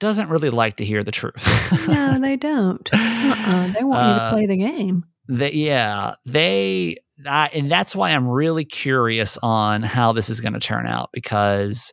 doesn't 0.00 0.28
really 0.28 0.50
like 0.50 0.76
to 0.76 0.84
hear 0.84 1.02
the 1.02 1.10
truth. 1.10 1.44
No, 1.88 2.18
they 2.20 2.36
don't. 2.36 2.88
Uh-uh. 2.92 3.72
They 3.72 3.84
want 3.84 4.06
you 4.06 4.12
Uh, 4.22 4.30
to 4.30 4.34
play 4.34 4.46
the 4.46 4.56
game. 4.56 5.04
They, 5.28 5.52
yeah, 5.52 6.14
they, 6.24 6.96
I, 7.26 7.48
and 7.52 7.70
that's 7.70 7.94
why 7.94 8.10
I'm 8.10 8.26
really 8.28 8.64
curious 8.64 9.36
on 9.42 9.82
how 9.82 10.12
this 10.12 10.30
is 10.30 10.40
going 10.40 10.54
to 10.54 10.60
turn 10.60 10.86
out 10.86 11.10
because 11.12 11.92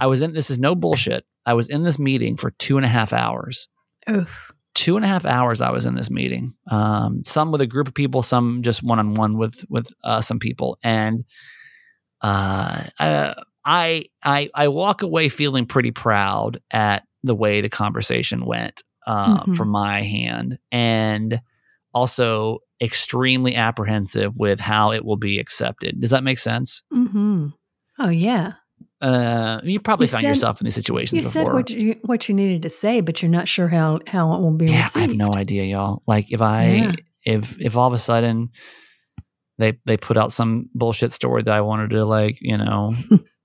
I 0.00 0.06
was 0.08 0.20
in, 0.20 0.34
this 0.34 0.50
is 0.50 0.58
no 0.58 0.74
bullshit. 0.74 1.24
I 1.46 1.54
was 1.54 1.68
in 1.68 1.82
this 1.84 1.98
meeting 1.98 2.36
for 2.36 2.50
two 2.50 2.76
and 2.76 2.84
a 2.84 2.88
half 2.88 3.12
hours. 3.12 3.68
Oof. 4.10 4.28
Two 4.74 4.96
and 4.96 5.04
a 5.04 5.08
half 5.08 5.24
hours 5.24 5.60
I 5.60 5.70
was 5.70 5.86
in 5.86 5.94
this 5.94 6.10
meeting. 6.10 6.52
Um, 6.70 7.22
some 7.24 7.52
with 7.52 7.60
a 7.60 7.66
group 7.66 7.86
of 7.86 7.94
people, 7.94 8.22
some 8.22 8.62
just 8.62 8.82
one 8.82 8.98
on 8.98 9.14
one 9.14 9.38
with 9.38 9.64
with 9.70 9.86
uh, 10.02 10.20
some 10.20 10.40
people, 10.40 10.78
and 10.82 11.24
uh, 12.22 12.82
uh, 12.98 13.34
I 13.64 14.06
I 14.22 14.50
I 14.54 14.68
walk 14.68 15.02
away 15.02 15.28
feeling 15.28 15.66
pretty 15.66 15.90
proud 15.90 16.60
at 16.70 17.04
the 17.22 17.34
way 17.34 17.60
the 17.60 17.68
conversation 17.70 18.44
went 18.44 18.82
uh, 19.06 19.44
Mhm. 19.44 19.56
from 19.56 19.68
my 19.68 20.02
hand, 20.02 20.58
and 20.72 21.40
also 21.92 22.58
extremely 22.82 23.54
apprehensive 23.54 24.34
with 24.36 24.60
how 24.60 24.92
it 24.92 25.04
will 25.04 25.16
be 25.16 25.38
accepted. 25.38 26.00
Does 26.00 26.10
that 26.10 26.24
make 26.24 26.38
sense? 26.38 26.82
Mm-hmm. 26.92 27.48
Oh 28.00 28.08
yeah. 28.08 28.54
Uh, 29.00 29.60
you 29.64 29.78
probably 29.80 30.06
You 30.06 30.10
found 30.12 30.22
said- 30.22 30.28
yourself 30.28 30.60
in 30.60 30.64
these 30.64 30.74
situations 30.74 31.22
You 31.22 31.28
said 31.30 31.52
what 31.52 31.70
you 31.70 31.96
what 32.04 32.28
you 32.28 32.34
needed 32.34 32.62
to 32.62 32.68
say, 32.70 33.00
but 33.00 33.22
you're 33.22 33.30
not 33.30 33.48
sure 33.48 33.68
how 33.68 34.00
how 34.06 34.34
it 34.34 34.40
will 34.40 34.50
be 34.56 34.66
yeah, 34.66 34.78
received. 34.78 34.96
I 34.96 35.06
have 35.08 35.16
no 35.16 35.32
idea, 35.34 35.64
y'all. 35.64 36.02
Like 36.06 36.30
if 36.32 36.40
I 36.42 36.66
Yeah. 36.72 36.92
if 37.24 37.60
if 37.60 37.76
all 37.76 37.86
of 37.86 37.92
a 37.94 37.98
sudden 37.98 38.48
they 39.58 39.78
they 39.86 39.96
put 39.96 40.16
out 40.16 40.32
some 40.32 40.68
bullshit 40.74 41.12
story 41.12 41.42
that 41.42 41.52
I 41.54 41.60
wanted 41.60 41.90
to 41.90 42.04
like, 42.04 42.38
you 42.40 42.56
know, 42.58 42.92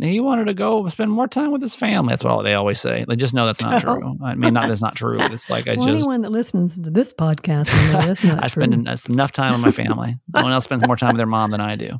he 0.00 0.20
wanted 0.20 0.44
to 0.44 0.54
go 0.54 0.86
spend 0.88 1.10
more 1.10 1.26
time 1.26 1.50
with 1.50 1.60
his 1.60 1.74
family. 1.74 2.12
That's 2.12 2.22
what 2.22 2.42
they 2.42 2.54
always 2.54 2.80
say. 2.80 3.04
They 3.08 3.16
just 3.16 3.34
know 3.34 3.46
that's 3.46 3.60
not 3.60 3.84
Oh. 3.84 3.94
true. 4.00 4.18
I 4.24 4.34
mean, 4.36 4.54
not 4.54 4.68
that's 4.68 4.80
not 4.80 4.94
true. 4.94 5.18
It's 5.20 5.50
like 5.50 5.66
I 5.66 5.74
well, 5.74 5.86
just 5.86 5.98
anyone 5.98 6.20
that 6.22 6.30
listens 6.30 6.78
to 6.80 6.90
this 6.90 7.12
podcast 7.12 7.66
that's 7.92 8.22
not 8.24 8.44
I 8.44 8.46
spend 8.46 8.74
en- 8.74 8.96
enough 9.08 9.32
time 9.32 9.52
with 9.54 9.62
my 9.62 9.70
family. 9.72 10.16
no 10.34 10.42
one 10.44 10.52
else 10.52 10.64
spends 10.64 10.86
more 10.86 10.96
time 10.96 11.10
with 11.14 11.16
their 11.18 11.26
mom 11.26 11.50
than 11.50 11.60
I 11.60 11.74
do. 11.76 11.98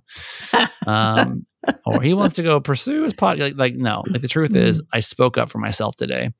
Um, 0.87 1.47
or 1.87 2.01
he 2.01 2.14
wants 2.14 2.37
to 2.37 2.43
go 2.45 2.61
pursue 2.61 3.03
his 3.03 3.12
podcast. 3.14 3.40
Like, 3.40 3.55
like 3.57 3.75
no, 3.75 4.05
like 4.07 4.23
the 4.23 4.29
truth 4.29 4.55
is, 4.55 4.81
I 4.93 5.01
spoke 5.01 5.37
up 5.37 5.51
for 5.51 5.59
myself 5.59 5.97
today, 5.97 6.31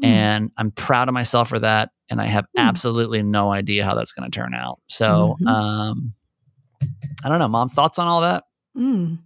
Hmm. 0.00 0.04
and 0.04 0.50
I'm 0.58 0.70
proud 0.70 1.08
of 1.08 1.14
myself 1.14 1.48
for 1.48 1.58
that. 1.60 1.90
And 2.10 2.20
I 2.20 2.26
have 2.26 2.44
Mm. 2.56 2.62
absolutely 2.68 3.22
no 3.22 3.50
idea 3.50 3.84
how 3.84 3.94
that's 3.94 4.12
going 4.12 4.30
to 4.30 4.34
turn 4.38 4.54
out. 4.54 4.80
So, 4.88 5.36
Mhm. 5.42 5.46
um, 5.48 6.12
I 7.24 7.28
don't 7.28 7.38
know. 7.38 7.48
Mom, 7.48 7.68
thoughts 7.68 7.98
on 7.98 8.06
all 8.06 8.20
that? 8.22 8.44
Mm. 8.76 9.18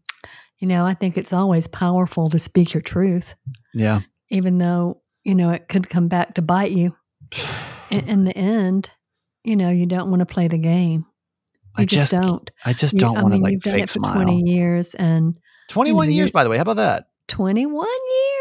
You 0.62 0.68
know, 0.68 0.86
I 0.86 0.94
think 0.94 1.18
it's 1.18 1.32
always 1.32 1.66
powerful 1.66 2.30
to 2.30 2.38
speak 2.38 2.72
your 2.72 2.82
truth, 2.82 3.34
Yeah. 3.74 4.02
even 4.30 4.58
though 4.58 5.00
you 5.24 5.34
know 5.34 5.50
it 5.50 5.68
could 5.68 5.88
come 5.88 6.06
back 6.06 6.34
to 6.36 6.42
bite 6.42 6.70
you. 6.70 6.94
In, 7.90 8.08
in 8.08 8.24
the 8.24 8.34
end, 8.36 8.88
you 9.44 9.56
know, 9.56 9.68
you 9.70 9.84
don't 9.86 10.08
want 10.08 10.20
to 10.20 10.26
play 10.26 10.46
the 10.48 10.56
game. 10.56 11.04
You 11.76 11.82
I 11.82 11.84
just, 11.84 12.10
just, 12.10 12.22
don't. 12.22 12.50
I 12.64 12.72
just 12.72 12.96
don't 12.96 13.14
want 13.16 13.26
to 13.26 13.30
mean, 13.32 13.42
like 13.42 13.52
you've 13.54 13.62
done 13.62 13.72
fake 13.74 13.82
it 13.82 13.86
for 13.90 13.98
smile. 13.98 14.14
twenty 14.14 14.40
years 14.50 14.94
and 14.94 15.36
21 15.68 16.06
you 16.06 16.10
know, 16.12 16.16
years, 16.16 16.30
by 16.30 16.44
the 16.44 16.48
way. 16.48 16.56
How 16.56 16.62
about 16.62 16.76
that? 16.76 17.06
twenty-one 17.28 17.86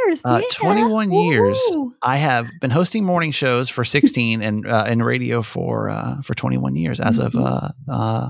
years. 0.05 0.21
Uh, 0.23 0.39
yeah. 0.41 0.47
21 0.53 1.11
years. 1.11 1.59
Woo-hoo. 1.71 1.93
I 2.01 2.15
have 2.17 2.49
been 2.61 2.69
hosting 2.71 3.03
morning 3.03 3.31
shows 3.31 3.67
for 3.67 3.83
16 3.83 4.41
and 4.41 4.65
uh, 4.67 4.85
in 4.87 5.01
radio 5.03 5.41
for 5.41 5.89
uh, 5.89 6.21
for 6.21 6.33
21 6.33 6.75
years 6.77 6.99
as 7.01 7.17
of 7.19 7.33
Mhm. 7.33 7.45
uh, 7.45 7.91
uh, 7.91 8.29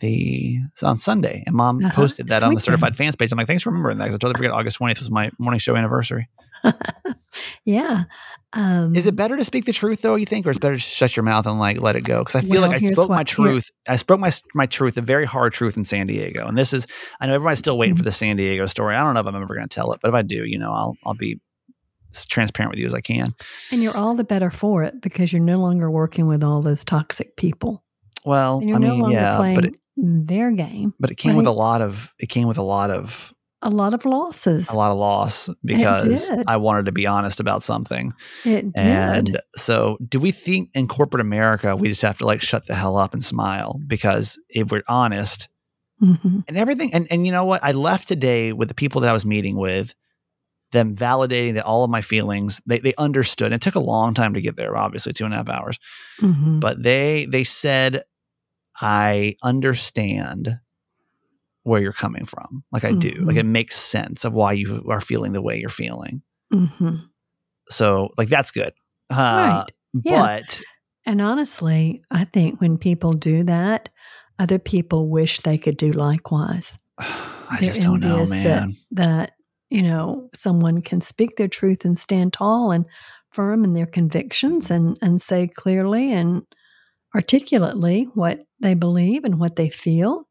the 0.00 0.58
on 0.82 0.98
Sunday. 0.98 1.42
And 1.46 1.54
mom 1.54 1.84
Uh-huh. 1.84 1.94
posted 1.94 2.26
that 2.28 2.36
This 2.36 2.42
on 2.42 2.54
the 2.54 2.60
certified 2.60 2.96
fans 2.96 3.16
page. 3.16 3.30
I'm 3.32 3.38
like, 3.38 3.46
thanks 3.46 3.62
for 3.62 3.70
remembering 3.70 3.98
that 3.98 4.04
because 4.04 4.16
I 4.16 4.18
totally 4.18 4.44
forgot 4.44 4.58
August 4.58 4.78
20th 4.78 4.98
was 4.98 5.10
my 5.10 5.30
morning 5.38 5.58
show 5.60 5.76
anniversary. 5.76 6.28
Yeah. 7.64 8.04
Um, 8.52 8.94
Is 8.94 9.06
it 9.08 9.16
better 9.16 9.36
to 9.36 9.44
speak 9.44 9.64
the 9.64 9.72
truth 9.72 10.02
though? 10.02 10.14
You 10.14 10.24
think, 10.26 10.46
or 10.46 10.50
is 10.50 10.56
it 10.56 10.60
better 10.60 10.76
to 10.76 10.80
shut 10.80 11.16
your 11.16 11.24
mouth 11.24 11.46
and 11.46 11.58
like 11.58 11.80
let 11.80 11.96
it 11.96 12.04
go? 12.04 12.20
Because 12.20 12.36
I 12.36 12.40
feel 12.42 12.60
Well, 12.60 12.70
like 12.70 12.80
I 12.82 12.86
spoke 12.86 13.08
my 13.08 13.16
what- 13.16 13.28
here- 13.28 13.34
truth. 13.46 13.70
I 13.88 13.96
spoke 13.96 14.20
my 14.20 14.30
my 14.54 14.66
truth, 14.66 14.96
a 14.96 15.00
very 15.00 15.26
hard 15.26 15.52
truth 15.52 15.76
in 15.76 15.84
San 15.84 16.06
Diego. 16.06 16.46
And 16.46 16.56
this 16.56 16.72
is, 16.72 16.86
I 17.20 17.26
know 17.26 17.34
everybody's 17.34 17.58
still 17.58 17.76
waiting 17.76 17.96
for 17.96 18.00
Mm-hmm. 18.02 18.04
the 18.04 18.12
San 18.12 18.36
Diego 18.36 18.66
story. 18.66 18.94
I 18.94 19.02
don't 19.02 19.14
know 19.14 19.20
if 19.20 19.26
I'm 19.26 19.34
ever 19.34 19.46
going 19.54 19.68
to 19.68 19.74
tell 19.74 19.92
it, 19.92 20.00
but 20.00 20.08
if 20.08 20.14
I 20.14 20.22
do, 20.22 20.44
you 20.44 20.58
know, 20.58 20.72
I'll 20.72 20.96
I'll 21.04 21.14
be 21.14 21.40
as 22.14 22.24
transparent 22.24 22.70
with 22.70 22.78
you 22.78 22.86
as 22.86 22.94
I 22.94 23.00
can. 23.00 23.26
And 23.72 23.82
you're 23.82 23.96
all 23.96 24.14
the 24.14 24.22
better 24.24 24.52
for 24.52 24.84
it 24.84 25.00
because 25.00 25.32
you're 25.32 25.42
no 25.42 25.58
longer 25.58 25.90
working 25.90 26.28
with 26.28 26.44
all 26.44 26.62
those 26.62 26.84
toxic 26.84 27.36
people. 27.36 27.82
Well, 28.24 28.60
I 28.62 28.78
mean, 28.78 29.10
yeah, 29.10 29.52
but 29.54 29.64
it, 29.66 29.74
their 29.96 30.50
game. 30.52 30.94
but 30.98 31.10
it 31.10 31.16
came 31.16 31.36
with 31.36 31.46
a 31.46 31.52
lot 31.52 31.82
of 31.82 32.12
it 32.18 32.26
came 32.28 32.48
with 32.48 32.58
a 32.58 32.62
lot 32.62 32.90
of 32.90 33.32
A 33.62 33.70
lot 33.70 33.94
of 33.94 34.04
losses. 34.04 34.68
a 34.70 34.76
lot 34.76 34.90
of 34.90 34.98
loss 34.98 35.48
because. 35.64 36.30
I 36.46 36.56
wanted 36.56 36.86
to 36.86 36.92
be 36.92 37.06
honest 37.06 37.38
about 37.40 37.62
something. 37.62 38.12
It 38.44 38.72
did. 38.72 38.84
And 38.86 39.40
so, 39.56 39.96
do 40.08 40.18
we 40.18 40.32
think 40.32 40.70
in 40.74 40.88
corporate 40.88 41.20
America 41.20 41.76
we 41.76 41.88
just 41.88 42.02
have 42.02 42.18
to 42.18 42.26
like 42.26 42.40
shut 42.40 42.66
the 42.66 42.74
hell 42.74 42.96
up 42.96 43.12
and 43.14 43.24
smile? 43.24 43.78
Because 43.86 44.38
if 44.48 44.70
we're 44.70 44.82
honest, 44.88 45.48
Mhm. 46.02 46.44
and 46.48 46.56
everything, 46.58 46.92
and 46.92 47.06
and 47.10 47.24
you 47.26 47.32
know 47.32 47.44
what, 47.44 47.62
I 47.62 47.72
left 47.72 48.08
today 48.08 48.52
with 48.52 48.68
the 48.68 48.74
people 48.74 49.00
that 49.02 49.10
I 49.10 49.12
was 49.12 49.24
meeting 49.24 49.56
with, 49.56 49.94
them 50.72 50.96
validating 50.96 51.54
that 51.54 51.64
all 51.64 51.84
of 51.84 51.90
my 51.90 52.02
feelings, 52.02 52.60
they 52.66 52.80
they 52.80 52.94
understood. 52.98 53.52
It 53.52 53.60
took 53.62 53.76
a 53.76 53.80
long 53.80 54.12
time 54.12 54.34
to 54.34 54.40
get 54.42 54.56
there, 54.56 54.76
obviously 54.76 55.12
two 55.12 55.24
and 55.24 55.32
a 55.32 55.36
half 55.36 55.48
hours, 55.48 55.78
Mhm. 56.20 56.58
but 56.60 56.82
they 56.82 57.26
they 57.26 57.44
said, 57.44 58.02
I 58.80 59.36
understand 59.42 60.58
where 61.62 61.80
you're 61.80 61.92
coming 61.92 62.26
from. 62.26 62.62
Like 62.72 62.84
I 62.84 62.92
do. 62.92 63.10
Like 63.22 63.36
Mhm. 63.36 63.40
it 63.40 63.46
makes 63.46 63.76
sense 63.76 64.24
of 64.24 64.32
why 64.34 64.52
you 64.52 64.84
are 64.90 65.00
feeling 65.00 65.32
the 65.32 65.40
way 65.42 65.58
you're 65.58 65.70
feeling. 65.70 66.22
Mhm. 66.52 67.08
So 67.70 68.10
like 68.18 68.28
that's 68.28 68.50
good. 68.50 68.72
Uh, 69.10 69.14
Right. 69.64 69.66
Yeah. 70.04 70.22
But 70.22 70.60
And 71.06 71.20
honestly, 71.20 72.02
I 72.10 72.24
think 72.24 72.60
when 72.60 72.78
people 72.78 73.12
do 73.12 73.44
that, 73.44 73.90
other 74.38 74.58
people 74.58 75.08
wish 75.08 75.40
they 75.40 75.58
could 75.58 75.76
do 75.76 75.92
likewise. 75.92 76.78
I 76.98 77.58
They're 77.60 77.70
just 77.70 77.82
don't 77.82 78.00
know, 78.00 78.24
man. 78.26 78.76
That, 78.90 79.32
you 79.70 79.82
know, 79.82 80.28
someone 80.34 80.80
can 80.82 81.00
speak 81.00 81.36
their 81.36 81.48
truth 81.48 81.84
and 81.84 81.98
stand 81.98 82.32
tall 82.32 82.70
and 82.72 82.86
firm 83.30 83.64
in 83.64 83.74
their 83.74 83.86
convictions 83.86 84.70
and, 84.70 84.96
and 85.02 85.20
say 85.20 85.46
clearly 85.48 86.12
and 86.12 86.42
articulately 87.14 88.04
what 88.14 88.44
they 88.60 88.74
believe 88.74 89.24
and 89.24 89.38
what 89.38 89.56
they 89.56 89.68
feel. 89.70 90.28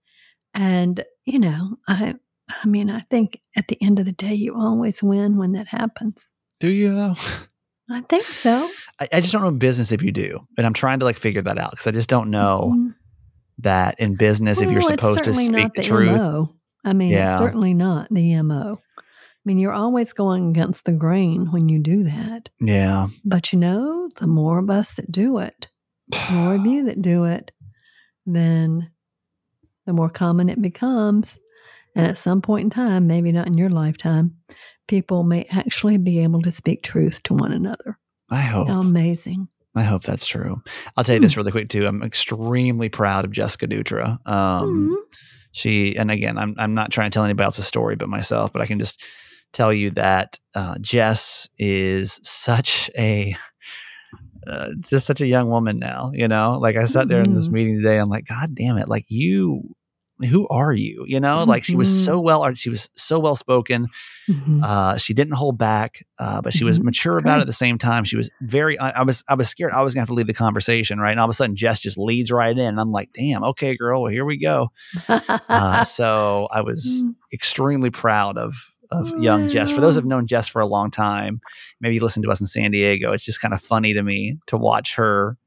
And, 0.54 1.04
you 1.26 1.40
know, 1.40 1.78
I 1.88 2.16
I 2.64 2.68
mean, 2.68 2.90
I 2.90 3.00
think 3.10 3.40
at 3.56 3.68
the 3.70 3.78
end 3.82 4.00
of 4.00 4.06
the 4.06 4.12
day 4.12 4.34
you 4.34 4.56
always 4.56 5.02
win 5.02 5.38
when 5.38 5.54
that 5.54 5.68
happens. 5.70 6.30
Do 6.60 6.70
you 6.70 6.94
though? 6.94 7.16
I 7.90 8.02
think 8.02 8.24
so. 8.26 8.70
I, 9.00 9.08
I 9.14 9.22
just 9.22 9.34
don't 9.34 9.42
know 9.42 9.52
business 9.52 9.92
if 9.92 10.04
you 10.04 10.12
do, 10.12 10.46
and 10.58 10.66
I'm 10.68 10.74
trying 10.74 11.00
to 11.00 11.06
like 11.06 11.18
figure 11.18 11.42
that 11.42 11.58
out 11.58 11.72
because 11.72 11.88
I 11.88 11.92
just 11.92 12.10
don't 12.10 12.30
know 12.30 12.72
Mhm. 12.76 12.96
that 13.60 14.00
in 14.00 14.16
business 14.16 14.62
if 14.62 14.70
you're 14.72 14.82
supposed 14.82 15.24
to 15.24 15.34
speak 15.34 15.52
not 15.52 15.74
the, 15.76 15.84
truth. 15.84 16.18
MO. 16.18 16.50
I 16.86 16.94
mean, 16.94 17.12
Yeah. 17.12 17.32
it's 17.32 17.40
certainly 17.40 17.74
not 17.74 18.08
the 18.12 18.34
MO. 18.42 18.80
I 19.00 19.42
mean, 19.46 19.58
you're 19.58 19.74
always 19.74 20.14
going 20.14 20.50
against 20.50 20.86
the 20.86 20.92
grain 20.94 21.52
when 21.52 21.68
you 21.70 21.80
do 21.80 22.04
that. 22.04 22.50
Yeah, 22.62 23.08
But 23.26 23.52
you 23.52 23.60
know, 23.60 24.10
the 24.18 24.28
more 24.28 24.60
of 24.60 24.70
us 24.70 24.94
that 24.94 25.12
do 25.12 25.38
it, 25.40 25.68
the 26.28 26.34
more 26.34 26.56
of 26.56 26.66
you 26.66 26.86
that 26.86 27.02
do 27.02 27.26
it, 27.26 27.52
then 28.26 28.92
the 29.86 29.94
more 29.94 30.10
common 30.10 30.50
it 30.50 30.62
becomes. 30.62 31.40
And 31.96 32.08
at 32.08 32.18
some 32.18 32.42
point 32.42 32.64
in 32.64 32.70
time, 32.70 33.06
maybe 33.08 33.32
not 33.32 33.48
in 33.48 33.58
your 33.58 33.70
lifetime, 33.70 34.36
people 34.88 35.24
may 35.24 35.46
actually 35.52 35.98
be 35.98 36.20
able 36.24 36.42
to 36.42 36.52
speak 36.52 36.82
truth 36.84 37.22
to 37.24 37.34
one 37.34 37.52
another. 37.52 37.98
I 38.30 38.42
hope. 38.42 38.70
Amazing. 38.70 39.48
I 39.76 39.84
hope 39.84 40.04
that's 40.04 40.26
true. 40.26 40.62
I'll 40.96 41.04
tell 41.04 41.16
you 41.16 41.22
this 41.22 41.36
really 41.38 41.52
quick 41.52 41.70
too. 41.70 41.86
I'm 41.86 42.04
extremely 42.04 42.90
proud 42.90 43.26
of 43.26 43.32
Jessica 43.32 43.68
Dutra. 43.68 44.20
Um, 44.28 44.90
Mhm. 44.90 44.96
She 45.52 45.96
and 45.98 46.10
again, 46.10 46.38
I'm 46.40 46.56
I'm 46.58 46.74
not 46.74 46.92
trying 46.92 47.12
to 47.12 47.14
tell 47.16 47.24
anybody 47.26 47.46
else's 47.46 47.68
story 47.68 47.96
but 47.96 48.10
myself, 48.10 48.52
but 48.52 48.62
I 48.64 48.66
can 48.66 48.80
just 48.80 49.04
tell 49.52 49.72
you 49.72 49.92
that 49.92 50.40
uh, 50.56 50.78
Jess 50.82 51.48
is 51.60 52.20
such 52.24 52.90
a 52.98 53.36
uh, 54.48 54.70
just 54.80 55.06
such 55.06 55.22
a 55.22 55.28
young 55.28 55.50
woman 55.50 55.80
now. 55.80 56.12
You 56.14 56.28
know, 56.28 56.58
like 56.62 56.76
I 56.76 56.86
sat 56.86 57.08
there 57.08 57.22
in 57.22 57.34
this 57.36 57.48
Mhm. 57.48 57.52
meeting 57.52 57.82
today. 57.82 57.98
I'm 57.98 58.10
like, 58.10 58.26
God 58.28 58.56
damn 58.56 58.78
it! 58.78 58.88
Like 58.90 59.06
you, 59.10 59.76
who 60.30 60.48
are 60.50 60.74
you? 60.74 61.04
You 61.08 61.20
know, 61.20 61.44
like 61.44 61.64
she 61.64 61.76
was 61.76 61.90
so 61.90 62.20
well. 62.20 62.54
She 62.54 62.70
was 62.70 62.90
so 62.94 63.20
well 63.20 63.36
spoken. 63.36 63.88
Mhm. 64.30 64.64
Uh, 64.64 64.96
she 64.98 65.14
didn't 65.14 65.34
hold 65.34 65.58
back, 65.58 66.06
uh, 66.20 66.42
but 66.42 66.54
she 66.54 66.64
was 66.64 66.80
Mhm. 66.80 66.84
mature 66.84 67.18
about 67.18 67.40
it 67.40 67.42
at 67.42 67.48
the 67.48 67.54
same 67.54 67.78
time. 67.78 68.04
She 68.06 68.16
was 68.16 68.30
very. 68.42 68.80
I, 68.80 68.90
I 68.92 69.04
was. 69.04 69.24
I 69.28 69.36
was 69.36 69.50
scared. 69.50 69.74
I 69.74 69.82
was 69.82 69.94
gonna 69.94 70.02
have 70.04 70.08
to 70.10 70.14
lead 70.14 70.28
the 70.28 70.34
conversation, 70.34 71.00
right? 71.00 71.12
And 71.12 71.20
all 71.20 71.26
of 71.26 71.30
a 71.30 71.34
sudden, 71.34 71.56
Jess 71.56 71.80
just 71.82 71.98
leads 71.98 72.32
right 72.32 72.58
in. 72.58 72.66
And 72.66 72.80
I'm 72.80 72.92
like, 72.92 73.10
damn. 73.14 73.44
Okay, 73.44 73.76
girl. 73.76 74.04
Well, 74.04 74.12
here 74.12 74.26
we 74.26 74.38
go. 74.38 74.70
Uh, 75.50 75.84
so 75.84 76.48
I 76.52 76.62
was 76.62 77.04
Mm. 77.06 77.16
extremely 77.34 77.90
proud 77.90 78.38
of 78.38 78.54
of 78.94 79.14
young 79.20 79.48
Jess. 79.48 79.72
For 79.72 79.82
those 79.82 79.96
who 79.96 80.00
have 80.02 80.06
known 80.06 80.28
Jess 80.28 80.48
for 80.48 80.62
a 80.62 80.66
long 80.66 80.92
time, 80.92 81.42
maybe 81.82 81.96
you 81.96 82.02
listen 82.02 82.24
to 82.24 82.32
us 82.32 82.40
in 82.42 82.48
San 82.48 82.72
Diego. 82.72 83.12
It's 83.14 83.24
just 83.26 83.42
kind 83.42 83.54
of 83.54 83.62
funny 83.62 83.94
to 83.94 84.04
me 84.04 84.38
to 84.48 84.58
watch 84.58 84.96
her 84.96 85.38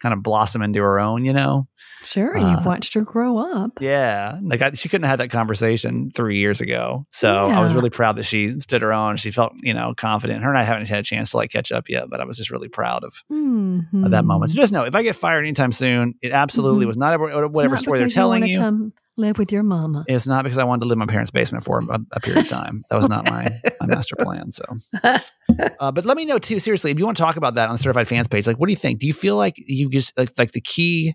kind 0.00 0.12
of 0.12 0.22
blossom 0.22 0.62
into 0.62 0.80
her 0.80 0.98
own. 0.98 1.24
You 1.24 1.32
know? 1.32 1.68
sure, 2.04 2.36
Uh, 2.36 2.50
you've 2.56 2.66
watched 2.66 2.94
her 2.94 3.00
grow 3.02 3.38
up. 3.38 3.80
Yeah. 3.80 4.36
Like 4.42 4.60
I, 4.60 4.72
she 4.72 4.88
couldn't 4.88 5.04
have 5.04 5.20
had 5.20 5.20
that 5.20 5.30
conversation 5.30 6.10
three 6.16 6.38
years 6.40 6.60
ago. 6.60 7.06
So 7.10 7.32
I 7.32 7.62
was 7.62 7.74
really 7.74 7.90
proud 7.90 8.16
that 8.16 8.24
she 8.24 8.58
stood 8.58 8.82
her 8.82 8.92
own. 8.92 9.16
She 9.18 9.30
felt, 9.30 9.52
you 9.62 9.72
know, 9.72 9.94
confident. 9.96 10.42
Her 10.42 10.48
and 10.50 10.58
I 10.58 10.64
haven't 10.64 10.88
had 10.88 10.98
a 10.98 11.02
chance 11.04 11.30
to 11.30 11.36
like 11.36 11.52
catch 11.52 11.70
up 11.70 11.88
yet, 11.88 12.10
but 12.10 12.20
I 12.20 12.24
was 12.24 12.36
just 12.36 12.50
really 12.50 12.66
proud 12.66 13.04
of, 13.04 13.14
of 13.30 14.10
that 14.10 14.24
moment. 14.24 14.50
So 14.50 14.56
Mhm. 14.56 14.60
just 14.62 14.72
know 14.72 14.84
if 14.84 14.96
I 14.96 15.04
get 15.04 15.14
fired 15.14 15.44
anytime 15.44 15.70
soon, 15.70 16.14
it 16.20 16.32
absolutely 16.32 16.84
Mhm. 16.84 16.88
was 16.88 16.96
not 16.96 17.12
ever, 17.12 17.48
whatever 17.48 17.74
Not 17.76 17.80
story 17.82 18.00
they're 18.00 18.08
telling 18.08 18.40
wanna 18.40 18.50
you. 18.52 18.58
Come 18.58 18.92
live 19.16 19.38
with 19.38 19.52
your 19.52 19.62
mama. 19.62 20.04
It's 20.08 20.26
not 20.26 20.44
because 20.44 20.58
I 20.58 20.64
wanted 20.64 20.82
to 20.82 20.86
live 20.88 20.96
in 20.96 21.00
my 21.00 21.06
parents' 21.06 21.30
basement 21.30 21.64
for 21.64 21.80
a, 21.80 22.00
a 22.12 22.20
period 22.20 22.44
of 22.44 22.48
time. 22.48 22.82
That 22.90 22.96
was 22.96 23.08
not 23.08 23.26
my 23.26 23.60
my 23.80 23.86
master 23.86 24.16
plan. 24.16 24.52
So, 24.52 24.64
uh, 25.04 25.92
but 25.92 26.04
let 26.04 26.16
me 26.16 26.24
know 26.24 26.38
too. 26.38 26.58
Seriously, 26.58 26.90
if 26.90 26.98
you 26.98 27.04
want 27.04 27.16
to 27.16 27.22
talk 27.22 27.36
about 27.36 27.54
that 27.56 27.68
on 27.68 27.76
the 27.76 27.82
certified 27.82 28.08
fans 28.08 28.28
page, 28.28 28.46
like, 28.46 28.58
what 28.58 28.66
do 28.66 28.72
you 28.72 28.76
think? 28.76 29.00
Do 29.00 29.06
you 29.06 29.12
feel 29.12 29.36
like 29.36 29.54
you 29.56 29.88
just 29.90 30.16
like 30.16 30.30
like 30.38 30.52
the 30.52 30.60
key 30.60 31.14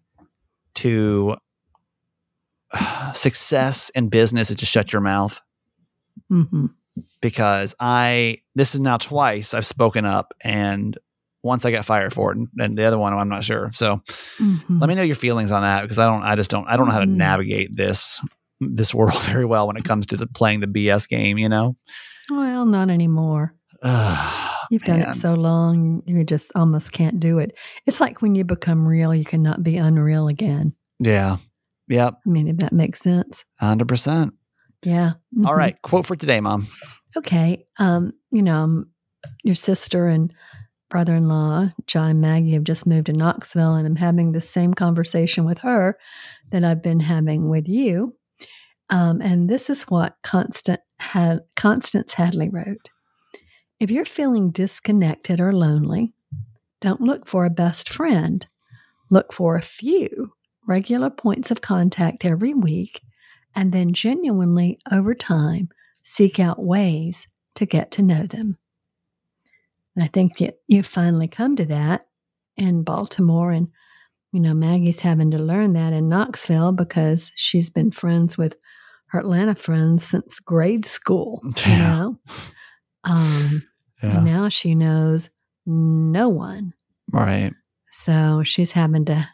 to 0.75 1.35
uh, 2.71 3.11
success 3.13 3.89
in 3.89 4.09
business 4.09 4.51
is 4.51 4.57
to 4.57 4.65
shut 4.65 4.93
your 4.93 5.01
mouth? 5.01 5.41
hmm 6.29 6.67
Because 7.21 7.75
I 7.79 8.39
this 8.55 8.75
is 8.75 8.81
now 8.81 8.97
twice 8.97 9.53
I've 9.53 9.65
spoken 9.65 10.05
up, 10.05 10.33
and 10.41 10.97
once 11.47 11.65
I 11.65 11.71
got 11.71 11.85
fired 11.85 12.13
for 12.13 12.31
it, 12.31 12.37
and, 12.37 12.47
and 12.59 12.77
the 12.77 12.85
other 12.85 12.97
one 12.99 13.13
I'm 13.13 13.29
not 13.29 13.43
sure. 13.43 13.71
So 13.73 14.01
hmm 14.37 14.79
let 14.79 14.87
me 14.89 14.95
know 14.95 15.01
your 15.01 15.15
feelings 15.15 15.51
on 15.51 15.63
that 15.63 15.81
because 15.81 15.97
I 15.97 16.05
don't 16.05 16.21
I 16.23 16.35
just 16.35 16.51
don't 16.51 16.67
I 16.67 16.77
don't 16.77 16.85
know 16.87 16.93
how 16.93 16.99
to 16.99 17.05
Mhm. 17.07 17.15
navigate 17.15 17.69
this 17.75 18.21
this 18.59 18.93
world 18.93 19.19
very 19.23 19.45
well 19.45 19.67
when 19.67 19.77
it 19.77 19.83
comes 19.85 20.05
to 20.07 20.17
the, 20.17 20.27
playing 20.27 20.59
the 20.61 20.67
BS 20.67 21.07
game, 21.07 21.37
you 21.37 21.49
know. 21.49 21.75
Well, 22.29 22.65
not 22.65 22.89
anymore. 22.89 23.55
You've 24.69 24.83
done 24.83 24.99
Man. 24.99 25.11
it 25.11 25.15
so 25.15 25.33
long, 25.33 26.01
you 26.05 26.23
just 26.25 26.51
almost 26.55 26.91
can't 26.91 27.19
do 27.21 27.39
it. 27.39 27.57
It's 27.85 28.01
like 28.01 28.21
when 28.21 28.35
you 28.35 28.43
become 28.43 28.85
real, 28.85 29.15
you 29.15 29.23
cannot 29.23 29.63
be 29.63 29.77
unreal 29.77 30.27
again. 30.27 30.73
Yeah. 30.99 31.37
Yep. 31.87 32.15
I 32.25 32.29
mean, 32.29 32.47
if 32.49 32.57
that 32.57 32.73
makes 32.73 32.99
sense. 32.99 33.45
Hundred 33.59 33.87
percent. 33.87 34.33
Yeah. 34.83 35.13
All 35.45 35.53
Mhm. 35.53 35.57
right. 35.57 35.81
Quote 35.83 36.05
for 36.05 36.15
today, 36.17 36.41
mom. 36.41 36.67
Okay. 37.15 37.65
Um, 37.79 38.11
you 38.31 38.41
know, 38.41 38.57
um, 38.63 38.89
your 39.43 39.55
sister 39.55 40.07
and 40.07 40.33
brother 40.89 41.15
in 41.15 41.27
law, 41.27 41.69
John 41.85 42.11
and 42.11 42.21
Maggie, 42.21 42.53
have 42.53 42.63
just 42.63 42.87
moved 42.87 43.07
to 43.07 43.13
Knoxville, 43.13 43.75
and 43.75 43.85
I'm 43.85 43.95
having 43.95 44.31
the 44.31 44.41
same 44.41 44.73
conversation 44.73 45.45
with 45.45 45.59
her 45.59 45.97
that 46.51 46.63
I've 46.63 46.81
been 46.81 47.01
having 47.01 47.49
with 47.49 47.67
you. 47.67 48.15
Um, 48.89 49.21
and 49.21 49.49
this 49.49 49.69
is 49.69 49.83
what 49.83 50.17
Constant 50.23 50.79
had 50.99 51.41
Constance 51.55 52.13
Hadley 52.13 52.49
wrote. 52.49 52.89
If 53.79 53.91
you're 53.91 54.05
feeling 54.05 54.51
disconnected 54.51 55.39
or 55.39 55.53
lonely, 55.53 56.13
don't 56.81 57.01
look 57.01 57.27
for 57.27 57.45
a 57.45 57.49
best 57.49 57.89
friend. 57.89 58.45
Look 59.09 59.33
for 59.33 59.55
a 59.55 59.61
few 59.61 60.33
regular 60.67 61.09
points 61.09 61.51
of 61.51 61.61
contact 61.61 62.25
every 62.25 62.53
week, 62.53 63.01
and 63.55 63.71
then 63.71 63.93
genuinely 63.93 64.79
over 64.91 65.13
time 65.15 65.69
seek 66.03 66.39
out 66.39 66.63
ways 66.63 67.27
to 67.55 67.65
get 67.65 67.91
to 67.91 68.01
know 68.01 68.25
them. 68.25 68.57
And 69.97 70.03
I 70.03 70.07
think 70.13 70.39
you, 70.39 70.51
you 70.67 70.83
finally 70.83 71.27
come 71.27 71.55
to 71.55 71.65
that 71.65 72.05
in 72.55 72.83
Baltimore. 72.83 73.49
And, 73.51 73.69
you 74.31 74.39
know, 74.39 74.53
Maggie's 74.53 75.01
having 75.01 75.31
to 75.31 75.39
learn 75.39 75.73
that 75.73 75.91
in 75.91 76.07
Knoxville 76.07 76.71
because 76.73 77.31
she's 77.35 77.71
been 77.71 77.89
friends 77.89 78.37
with 78.37 78.55
her 79.07 79.17
Atlanta 79.19 79.55
friends 79.55 80.03
since 80.05 80.39
grade 80.39 80.85
school, 80.85 81.41
you 81.45 81.53
Yeah. 81.71 81.77
know? 81.77 82.19
Um, 83.03 83.63
And 84.03 84.23
now 84.23 84.49
she 84.49 84.75
knows 84.75 85.29
no 85.65 86.29
one. 86.29 86.73
Right. 87.11 87.53
So 87.89 88.43
she's 88.43 88.73
having 88.73 89.05
to 89.05 89.27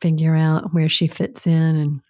figure 0.00 0.34
out 0.34 0.72
where 0.72 0.88
she 0.88 1.08
fits 1.08 1.46
in 1.46 1.76
and 1.76 2.00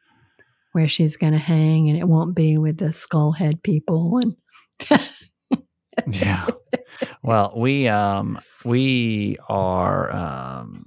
where 0.75 0.87
she's 0.89 1.17
going 1.17 1.33
to 1.33 1.39
hang, 1.41 1.89
and 1.89 1.99
it 1.99 2.07
won't 2.07 2.37
be 2.37 2.57
with 2.59 2.79
the 2.79 2.93
skullhead 2.93 3.63
people. 3.65 4.21
And 4.23 4.37
Yeah. 6.13 6.47
well, 7.25 7.53
we 7.57 7.89
um 7.89 8.39
we 8.65 9.37
are 9.49 10.13
um 10.15 10.87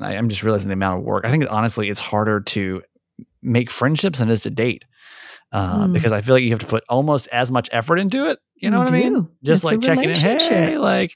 I, 0.00 0.16
I'm 0.16 0.28
just 0.28 0.42
realizing 0.42 0.68
the 0.68 0.74
amount 0.74 1.00
of 1.00 1.04
work. 1.04 1.24
I 1.26 1.30
think 1.30 1.44
honestly 1.50 1.88
it's 1.88 2.00
harder 2.00 2.40
to 2.40 2.82
make 3.42 3.70
friendships 3.70 4.20
than 4.20 4.28
it 4.28 4.32
is 4.32 4.42
to 4.42 4.50
date. 4.50 4.84
Uh, 5.52 5.86
Mm. 5.86 5.92
because 5.92 6.12
I 6.12 6.22
feel 6.22 6.34
like 6.36 6.44
you 6.44 6.50
have 6.50 6.60
to 6.60 6.66
put 6.66 6.82
almost 6.88 7.28
as 7.28 7.50
much 7.52 7.68
effort 7.72 7.98
into 7.98 8.26
it. 8.30 8.38
You 8.56 8.70
know 8.70 8.78
You 8.78 8.84
what 8.84 8.92
I 8.94 8.98
mean? 9.00 9.28
Just 9.42 9.64
It's 9.64 9.64
like 9.64 9.80
checking 9.82 10.10
in, 10.10 10.16
hey, 10.16 10.78
like 10.78 11.14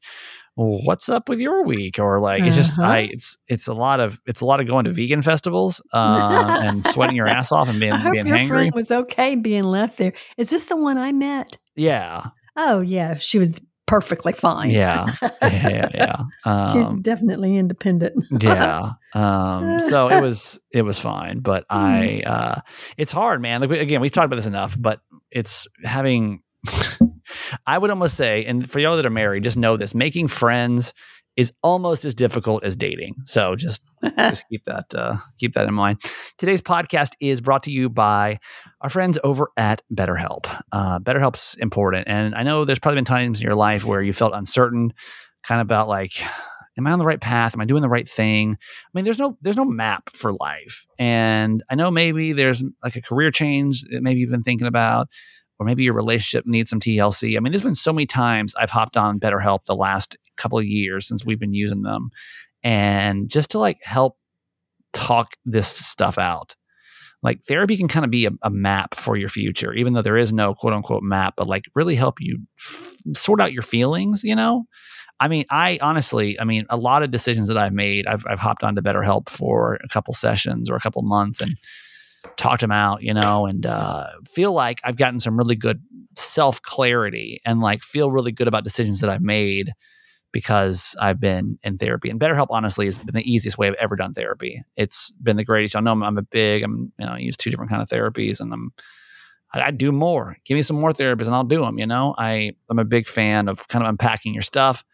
what's 0.57 1.09
up 1.09 1.29
with 1.29 1.39
your 1.41 1.65
week? 1.65 1.99
Or 1.99 2.21
like 2.21 2.43
it's 2.45 2.57
just 2.57 2.79
I 2.79 3.01
Uh-huh. 3.01 3.09
it's 3.13 3.39
it's 3.49 3.67
a 3.67 3.75
lot 3.75 4.01
of 4.01 4.21
it's 4.27 4.41
a 4.43 4.45
lot 4.45 4.61
of 4.61 4.67
going 4.67 4.85
to 4.85 4.93
vegan 4.93 5.23
festivals 5.23 5.81
um 5.93 6.03
and 6.63 6.85
sweating 6.85 7.17
your 7.17 7.29
ass 7.29 7.51
off 7.53 7.69
and 7.69 7.81
being 7.81 7.93
I 7.93 7.99
hope 7.99 8.13
being 8.13 8.27
your 8.27 8.37
hangry. 8.37 8.49
friend 8.49 8.73
was 8.75 8.91
okay 8.91 9.37
being 9.37 9.65
left 9.65 9.97
there. 9.99 10.13
Is 10.37 10.51
this 10.51 10.65
the 10.65 10.77
one 10.77 10.99
I 10.99 11.13
met? 11.13 11.57
Yeah. 11.75 12.25
Oh 12.57 12.81
yeah, 12.81 13.15
she 13.17 13.39
was 13.39 13.61
perfectly 13.87 14.33
fine. 14.33 14.71
Yeah. 14.71 15.13
Yeah. 15.23 15.31
Yeah. 15.43 15.89
yeah. 15.95 16.65
She's 16.73 16.87
Um, 16.87 17.03
definitely 17.03 17.57
independent. 17.57 18.25
yeah 18.43 18.93
um 19.15 19.81
so 19.81 20.09
it 20.09 20.21
was 20.21 20.61
it 20.73 20.83
was 20.83 20.99
fine 20.99 21.39
but 21.41 21.65
i 21.71 22.23
uh 22.27 22.61
it's 22.99 23.13
hard 23.13 23.41
man 23.41 23.61
like 23.63 23.71
again 23.71 24.01
we've 24.01 24.11
talked 24.13 24.27
about 24.27 24.37
this 24.37 24.47
enough 24.47 24.77
but 24.79 25.01
it's 25.31 25.67
having 25.85 26.43
i 27.67 27.79
would 27.79 27.91
almost 27.91 28.17
say 28.17 28.45
and 28.45 28.71
for 28.71 28.79
y'all 28.79 28.97
that 28.97 29.07
are 29.07 29.11
married 29.11 29.43
just 29.45 29.57
know 29.57 29.77
this 29.77 29.95
making 29.95 30.29
friends 30.29 30.93
is 31.37 31.53
almost 31.63 32.05
as 32.05 32.15
difficult 32.15 32.65
as 32.65 32.77
dating 32.77 33.15
so 33.25 33.57
just 33.57 33.83
just 34.19 34.45
keep 34.51 34.65
that 34.65 34.95
uh, 34.95 35.17
keep 35.39 35.55
that 35.55 35.67
in 35.67 35.75
mind. 35.75 35.99
Today's 36.39 36.63
podcast 36.63 37.13
is 37.21 37.41
brought 37.41 37.63
to 37.65 37.71
you 37.73 37.89
by 37.89 38.39
our 38.81 38.91
friends 38.91 39.19
over 39.25 39.51
at 39.57 39.83
BetterHelp. 39.95 40.63
Uh, 40.73 40.99
BetterHelp's 40.99 41.57
important, 41.57 42.07
and 42.09 42.35
I 42.35 42.43
know 42.43 42.65
there's 42.65 42.79
probably 42.79 42.99
been 42.99 43.05
times 43.05 43.41
in 43.41 43.45
your 43.47 43.55
life 43.55 43.85
where 43.85 44.03
you 44.03 44.13
felt 44.13 44.35
uncertain, 44.35 44.93
kind 45.43 45.61
of 45.61 45.67
about 45.67 45.89
like, 45.89 46.21
am 46.77 46.87
I 46.87 46.93
on 46.93 46.99
the 46.99 47.07
right 47.07 47.21
path? 47.21 47.55
Am 47.55 47.61
I 47.61 47.65
doing 47.65 47.83
the 47.83 47.89
right 47.89 48.09
thing? 48.09 48.57
I 48.61 48.89
mean, 48.95 49.05
there's 49.05 49.19
no 49.19 49.37
there's 49.41 49.57
no 49.57 49.65
map 49.65 50.11
for 50.11 50.33
life, 50.33 50.85
and 50.99 51.63
I 51.71 51.75
know 51.75 51.91
maybe 51.91 52.33
there's 52.33 52.63
like 52.83 52.97
a 52.97 53.03
career 53.03 53.31
change 53.31 53.83
that 53.85 54.03
maybe 54.03 54.21
you've 54.21 54.31
been 54.31 54.43
thinking 54.43 54.69
about. 54.69 55.09
Or 55.59 55.65
maybe 55.65 55.85
your 55.85 55.95
relationship 55.95 56.45
needs 56.45 56.69
some 56.69 56.81
TLC. 56.81 57.35
I 57.35 57.41
mean, 57.41 57.51
there's 57.51 57.63
been 57.63 57.75
so 57.75 57.91
many 57.91 58.05
times 58.05 58.55
I've 58.57 58.69
hopped 58.69 58.95
on 58.95 59.19
BetterHelp 59.19 59.65
the 59.65 59.75
last 59.75 60.15
couple 60.37 60.59
of 60.59 60.67
years 60.67 61.09
since 61.09 61.25
we've 61.25 61.41
been 61.41 61.55
using 61.55 61.81
them 61.81 62.11
and 62.63 63.31
just 63.31 63.53
to 63.53 63.59
like 63.59 63.83
help 63.83 64.19
talk 64.93 65.37
this 65.45 65.69
stuff 65.69 66.19
out. 66.19 66.57
Like 67.23 67.43
therapy 67.45 67.77
can 67.77 67.89
kind 67.89 68.05
of 68.05 68.11
be 68.11 68.27
a, 68.27 68.31
a 68.43 68.51
map 68.51 68.95
for 68.95 69.17
your 69.17 69.29
future, 69.29 69.73
even 69.73 69.95
though 69.95 70.03
there 70.03 70.17
is 70.17 70.33
no 70.33 70.55
quote 70.55 70.73
unquote 70.73 71.03
map, 71.03 71.35
but 71.37 71.47
like 71.47 71.65
really 71.75 71.97
help 71.97 72.17
you 72.21 72.39
f- 72.59 72.97
sort 73.15 73.41
out 73.41 73.53
your 73.53 73.63
feelings, 73.63 74.23
you 74.23 74.35
know? 74.35 74.65
I 75.19 75.29
mean, 75.29 75.47
I 75.51 75.79
honestly, 75.81 76.39
I 76.39 76.45
mean, 76.45 76.67
a 76.69 76.77
lot 76.77 77.03
of 77.03 77.11
decisions 77.11 77.49
that 77.49 77.57
I've 77.57 77.73
made, 77.73 78.07
I've, 78.07 78.25
I've 78.29 78.39
hopped 78.39 78.63
onto 78.63 78.83
BetterHelp 78.83 79.31
for 79.31 79.79
a 79.83 79.89
couple 79.89 80.13
sessions 80.13 80.69
or 80.69 80.77
a 80.77 80.81
couple 80.81 81.01
months 81.03 81.41
and 81.41 81.51
talked 82.37 82.61
them 82.61 82.73
out, 82.73 83.03
you 83.03 83.15
know, 83.15 83.47
and 83.47 83.65
uh, 83.65 84.09
feel 84.31 84.53
like 84.53 84.81
I've 84.85 84.97
gotten 84.97 85.19
some 85.19 85.39
really 85.39 85.57
good 85.57 85.81
self 86.17 86.61
clarity 86.63 87.41
and 87.47 87.61
like 87.61 87.83
feel 87.83 88.11
really 88.11 88.33
good 88.33 88.49
about 88.49 88.65
decisions 88.65 89.01
that 89.01 89.09
I've 89.11 89.23
made 89.23 89.73
because 90.37 90.95
I've 91.01 91.19
been 91.19 91.59
in 91.63 91.79
therapy. 91.79 92.11
And 92.11 92.21
BetterHelp, 92.21 92.49
honestly, 92.51 92.85
has 92.85 92.99
been 92.99 93.15
the 93.15 93.23
easiest 93.23 93.57
way 93.57 93.69
I've 93.69 93.75
ever 93.81 93.97
done 93.97 94.13
therapy. 94.13 94.63
It's 94.77 95.11
been 95.23 95.39
the 95.39 95.47
greatest. 95.47 95.75
I 95.75 95.81
know 95.81 95.93
I'm, 95.93 96.03
I'm 96.03 96.19
a 96.19 96.23
big, 96.23 96.63
I'm, 96.63 96.93
you 96.99 97.07
know, 97.07 97.13
I 97.13 97.19
use 97.21 97.39
two 97.39 97.49
different 97.49 97.71
kind 97.71 97.81
of 97.81 97.89
therapies 97.89 98.39
and 98.39 98.53
I'm, 98.53 98.71
I, 99.55 99.63
I 99.63 99.71
do 99.71 99.93
more. 99.93 100.37
Give 100.45 100.55
me 100.55 100.61
some 100.61 100.79
more 100.79 100.93
therapies 100.93 101.25
and 101.25 101.35
I'll 101.35 101.43
do 101.43 101.63
them. 101.63 101.79
You 101.79 101.87
know, 101.87 102.15
I 102.19 102.53
I'm 102.69 102.79
a 102.79 102.85
big 102.85 103.09
fan 103.09 103.49
of 103.49 103.67
kind 103.69 103.83
of 103.83 103.89
unpacking 103.89 104.35
your 104.35 104.43
stuff 104.43 104.85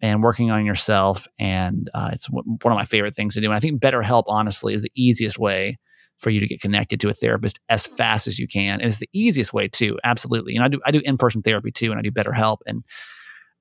and 0.00 0.22
working 0.22 0.52
on 0.52 0.64
yourself. 0.64 1.26
And 1.40 1.90
uh, 1.92 2.10
it's 2.12 2.28
w- 2.28 2.56
one 2.62 2.70
of 2.70 2.78
my 2.78 2.84
favorite 2.84 3.16
things 3.16 3.34
to 3.34 3.40
do. 3.40 3.48
And 3.48 3.56
I 3.56 3.58
think 3.58 3.82
BetterHelp, 3.82 4.24
honestly, 4.28 4.74
is 4.74 4.82
the 4.82 4.92
easiest 4.94 5.40
way 5.40 5.76
for 6.18 6.30
you 6.30 6.38
to 6.38 6.46
get 6.46 6.60
connected 6.60 7.00
to 7.00 7.08
a 7.08 7.12
therapist 7.12 7.58
as 7.68 7.84
fast 7.84 8.28
as 8.28 8.38
you 8.38 8.46
can. 8.46 8.80
And 8.80 8.88
it's 8.88 9.00
the 9.00 9.10
easiest 9.12 9.52
way 9.52 9.66
too. 9.66 9.98
Absolutely. 10.04 10.52
You 10.52 10.60
know, 10.60 10.66
I 10.66 10.68
do 10.68 10.80
I 10.86 10.92
do 10.92 11.00
in 11.04 11.18
person 11.18 11.42
therapy 11.42 11.72
too, 11.72 11.90
and 11.90 11.98
I 11.98 12.02
do 12.02 12.12
BetterHelp. 12.12 12.58
And 12.66 12.84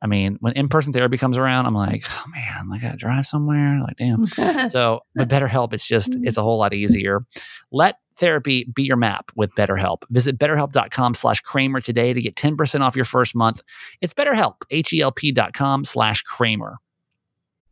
I 0.03 0.07
mean, 0.07 0.37
when 0.41 0.53
in 0.53 0.67
person 0.67 0.91
therapy 0.91 1.17
comes 1.17 1.37
around, 1.37 1.65
I'm 1.65 1.73
like, 1.73 2.03
oh 2.09 2.25
man, 2.27 2.69
I 2.73 2.77
gotta 2.77 2.97
drive 2.97 3.25
somewhere. 3.25 3.79
Like, 3.81 3.95
damn. 3.95 4.27
so 4.69 4.99
the 5.15 5.25
BetterHelp, 5.25 5.73
it's 5.73 5.87
just 5.87 6.11
mm-hmm. 6.11 6.27
it's 6.27 6.35
a 6.37 6.43
whole 6.43 6.59
lot 6.59 6.73
easier. 6.73 7.25
Let 7.71 7.95
therapy 8.17 8.65
be 8.65 8.83
your 8.83 8.97
map 8.97 9.31
with 9.35 9.55
BetterHelp. 9.55 10.03
Visit 10.09 10.37
betterhelp.com 10.37 11.15
slash 11.15 11.39
Kramer 11.39 11.79
today 11.79 12.11
to 12.13 12.21
get 12.21 12.35
10% 12.35 12.81
off 12.81 12.97
your 12.97 13.05
first 13.05 13.33
month. 13.33 13.61
It's 14.01 14.13
BetterHelp, 14.13 14.55
H-E-L-P 14.69 15.31
dot 15.31 15.53
com 15.53 15.85
slash 15.85 16.21
Kramer. 16.23 16.77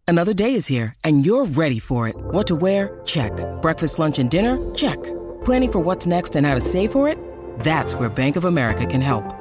Another 0.07 0.33
day 0.33 0.55
is 0.55 0.67
here, 0.67 0.93
and 1.03 1.25
you're 1.25 1.45
ready 1.45 1.79
for 1.79 2.07
it. 2.07 2.15
What 2.17 2.47
to 2.47 2.55
wear? 2.55 3.01
Check. 3.05 3.31
Breakfast, 3.61 3.99
lunch, 3.99 4.19
and 4.19 4.31
dinner? 4.31 4.57
Check. 4.73 5.01
Planning 5.45 5.71
for 5.71 5.79
what's 5.79 6.05
next 6.05 6.35
and 6.35 6.45
how 6.45 6.55
to 6.55 6.61
save 6.61 6.91
for 6.91 7.07
it? 7.07 7.17
That's 7.59 7.93
where 7.93 8.09
Bank 8.09 8.35
of 8.35 8.45
America 8.45 8.85
can 8.85 9.01
help. 9.01 9.40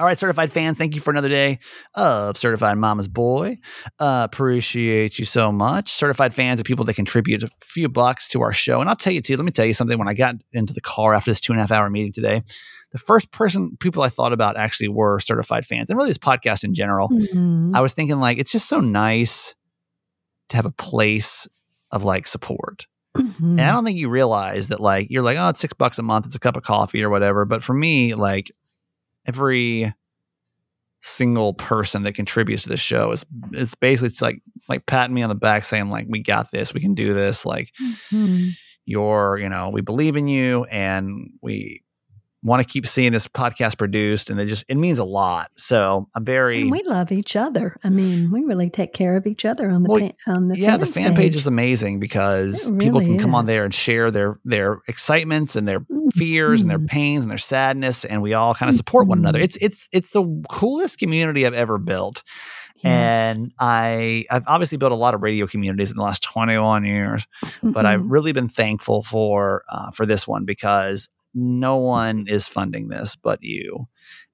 All 0.00 0.06
right, 0.06 0.18
certified 0.18 0.50
fans, 0.50 0.78
thank 0.78 0.94
you 0.94 1.00
for 1.02 1.10
another 1.10 1.28
day 1.28 1.58
of 1.94 2.38
Certified 2.38 2.78
Mama's 2.78 3.06
Boy. 3.06 3.58
Uh, 3.98 4.22
appreciate 4.24 5.18
you 5.18 5.26
so 5.26 5.52
much. 5.52 5.92
Certified 5.92 6.32
fans 6.32 6.58
are 6.58 6.64
people 6.64 6.86
that 6.86 6.94
contribute 6.94 7.42
a 7.42 7.50
few 7.60 7.86
bucks 7.86 8.26
to 8.28 8.40
our 8.40 8.50
show. 8.50 8.80
And 8.80 8.88
I'll 8.88 8.96
tell 8.96 9.12
you, 9.12 9.20
too, 9.20 9.36
let 9.36 9.44
me 9.44 9.52
tell 9.52 9.66
you 9.66 9.74
something. 9.74 9.98
When 9.98 10.08
I 10.08 10.14
got 10.14 10.36
into 10.54 10.72
the 10.72 10.80
car 10.80 11.12
after 11.12 11.30
this 11.30 11.38
two 11.38 11.52
and 11.52 11.60
a 11.60 11.62
half 11.64 11.70
hour 11.70 11.90
meeting 11.90 12.12
today, 12.14 12.42
the 12.92 12.98
first 12.98 13.30
person, 13.30 13.76
people 13.78 14.02
I 14.02 14.08
thought 14.08 14.32
about 14.32 14.56
actually 14.56 14.88
were 14.88 15.20
certified 15.20 15.66
fans 15.66 15.90
and 15.90 15.98
really 15.98 16.08
this 16.08 16.16
podcast 16.16 16.64
in 16.64 16.72
general. 16.72 17.10
Mhm. 17.10 17.76
I 17.76 17.82
was 17.82 17.92
thinking, 17.92 18.20
like, 18.20 18.38
it's 18.38 18.52
just 18.52 18.70
so 18.70 18.80
nice 18.80 19.54
to 20.48 20.56
have 20.56 20.64
a 20.64 20.72
place 20.72 21.46
of 21.90 22.04
like 22.04 22.26
support. 22.26 22.86
Mhm. 23.18 23.50
And 23.50 23.60
I 23.60 23.70
don't 23.72 23.84
think 23.84 23.98
you 23.98 24.08
realize 24.08 24.68
that, 24.68 24.80
like, 24.80 25.08
you're 25.10 25.22
like, 25.22 25.36
oh, 25.36 25.48
it's 25.50 25.60
six 25.60 25.74
bucks 25.74 25.98
a 25.98 26.02
month, 26.02 26.24
it's 26.24 26.36
a 26.36 26.40
cup 26.40 26.56
of 26.56 26.62
coffee 26.62 27.02
or 27.02 27.10
whatever. 27.10 27.44
But 27.44 27.62
for 27.62 27.74
me, 27.74 28.14
like, 28.14 28.50
every 29.26 29.92
single 31.02 31.54
person 31.54 32.02
that 32.02 32.14
contributes 32.14 32.64
to 32.64 32.68
this 32.68 32.80
show 32.80 33.10
is 33.12 33.24
is 33.52 33.74
basically 33.74 34.08
it's 34.08 34.20
like 34.20 34.42
like 34.68 34.84
patting 34.84 35.14
me 35.14 35.22
on 35.22 35.30
the 35.30 35.34
back 35.34 35.64
saying 35.64 35.88
like 35.88 36.06
we 36.10 36.22
got 36.22 36.50
this 36.50 36.74
we 36.74 36.80
can 36.80 36.92
do 36.94 37.14
this 37.14 37.46
like 37.46 37.72
Mhm. 38.12 38.50
you're 38.84 39.38
you 39.38 39.48
know 39.48 39.70
we 39.70 39.80
believe 39.80 40.16
in 40.16 40.28
you 40.28 40.64
and 40.64 41.30
we 41.40 41.82
want 42.42 42.66
to 42.66 42.72
keep 42.72 42.86
seeing 42.86 43.12
this 43.12 43.28
podcast 43.28 43.76
produced 43.76 44.30
and 44.30 44.40
it 44.40 44.46
just 44.46 44.64
it 44.68 44.76
means 44.76 44.98
a 44.98 45.04
lot 45.04 45.50
so 45.56 46.08
i'm 46.14 46.24
very 46.24 46.62
And 46.62 46.70
we 46.70 46.82
love 46.84 47.12
each 47.12 47.36
other. 47.36 47.76
I 47.84 47.90
mean, 47.90 48.30
we 48.30 48.42
really 48.44 48.70
take 48.70 48.94
care 48.94 49.14
of 49.16 49.26
each 49.26 49.44
other 49.44 49.68
on 49.70 49.82
the 49.82 49.90
Well, 49.90 50.00
pa- 50.00 50.32
on 50.32 50.48
the 50.48 50.58
yeah 50.58 50.78
the 50.78 50.86
fan 50.86 51.14
page 51.14 51.36
is 51.36 51.46
amazing 51.46 52.00
because 52.00 52.66
It 52.68 52.78
people 52.78 53.00
really 53.00 53.12
can 53.12 53.18
come 53.18 53.34
on 53.34 53.44
there 53.44 53.64
and 53.64 53.74
share 53.74 54.10
their 54.10 54.38
their 54.46 54.80
excitements 54.88 55.54
and 55.54 55.68
their 55.68 55.84
fears 56.14 56.62
and 56.62 56.70
their 56.70 56.78
pains 56.78 57.24
and 57.24 57.30
their 57.30 57.38
sadness 57.38 58.04
and 58.06 58.22
we 58.22 58.32
all 58.32 58.54
kind 58.54 58.70
of 58.70 58.76
support 58.76 59.06
one 59.06 59.18
another 59.18 59.38
Mhm. 59.40 59.44
it's 59.44 59.56
it's 59.60 59.88
it's 59.92 60.10
the 60.12 60.24
coolest 60.48 60.98
community 60.98 61.44
i've 61.46 61.52
ever 61.54 61.76
built 61.78 62.22
Yes. 62.82 63.36
and 63.36 63.52
i 63.60 64.24
i've 64.30 64.44
obviously 64.46 64.78
built 64.78 64.92
a 64.92 64.96
lot 64.96 65.12
of 65.12 65.22
radio 65.22 65.46
communities 65.46 65.90
in 65.90 65.98
the 65.98 66.02
last 66.02 66.22
21 66.22 66.84
years 66.86 67.26
but 67.62 67.84
i've 67.84 68.00
Mhm. 68.00 68.06
really 68.10 68.32
been 68.32 68.48
thankful 68.48 69.02
for 69.02 69.64
uh, 69.70 69.90
for 69.90 70.06
this 70.06 70.26
one 70.26 70.46
because 70.46 71.10
no 71.34 71.76
one 71.76 72.26
is 72.28 72.48
funding 72.48 72.88
this 72.88 73.16
but 73.16 73.38
you 73.42 73.86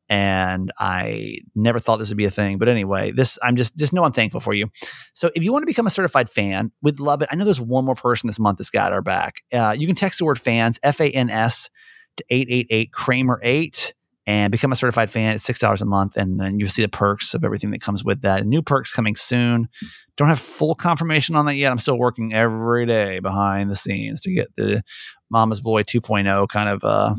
and 0.08 0.72
i 0.78 1.36
never 1.54 1.78
thought 1.78 1.96
this 1.96 2.08
would 2.08 2.16
be 2.16 2.24
a 2.24 2.30
thing 2.30 2.58
but 2.58 2.68
anyway 2.68 3.10
this 3.10 3.38
i'm 3.42 3.56
just 3.56 3.76
just 3.76 3.92
know 3.92 4.04
i'm 4.04 4.12
thankful 4.12 4.40
for 4.40 4.54
you. 4.54 4.70
So 5.12 5.30
if 5.34 5.42
you 5.42 5.52
want 5.52 5.62
to 5.62 5.66
become 5.66 5.86
a 5.86 5.90
certified 5.90 6.30
fan 6.30 6.70
we'd 6.80 7.00
love 7.00 7.22
it. 7.22 7.28
I 7.30 7.36
know 7.36 7.44
there's 7.44 7.60
one 7.60 7.84
more 7.84 7.94
person 7.94 8.28
this 8.28 8.38
month 8.38 8.58
that's 8.58 8.70
got 8.70 8.92
our 8.92 9.02
back. 9.02 9.42
Uh, 9.52 9.74
you 9.76 9.86
can 9.86 9.96
text 9.96 10.18
the 10.18 10.24
word 10.24 10.38
fans 10.38 10.78
f-a-n-s 10.82 11.70
to 12.16 12.24
888 12.30 12.92
kramer 12.92 13.40
8 13.42 13.94
and 14.26 14.50
become 14.50 14.72
a 14.72 14.76
certified 14.76 15.08
fan 15.10 15.34
it's 15.34 15.44
six 15.44 15.58
dollars 15.58 15.82
a 15.82 15.84
month 15.84 16.16
and 16.16 16.40
then 16.40 16.58
you'll 16.58 16.68
see 16.68 16.82
the 16.82 16.88
perks 16.88 17.32
of 17.34 17.44
everything 17.44 17.70
that 17.70 17.80
comes 17.80 18.04
with 18.04 18.22
that. 18.22 18.44
New 18.46 18.62
perks 18.62 18.92
coming 18.92 19.14
soon. 19.16 19.68
Don't 20.16 20.28
have 20.28 20.40
full 20.40 20.74
confirmation 20.74 21.36
on 21.36 21.46
that 21.46 21.54
yet. 21.54 21.70
I'm 21.70 21.78
still 21.78 21.98
working 21.98 22.34
every 22.34 22.86
day 22.86 23.18
behind 23.20 23.70
the 23.70 23.76
scenes 23.76 24.20
to 24.22 24.32
get 24.32 24.48
the 24.56 24.82
mama's 25.30 25.60
boy 25.60 25.82
2.0 25.82 26.48
kind 26.48 26.68
of 26.68 26.84
uh 26.84 27.14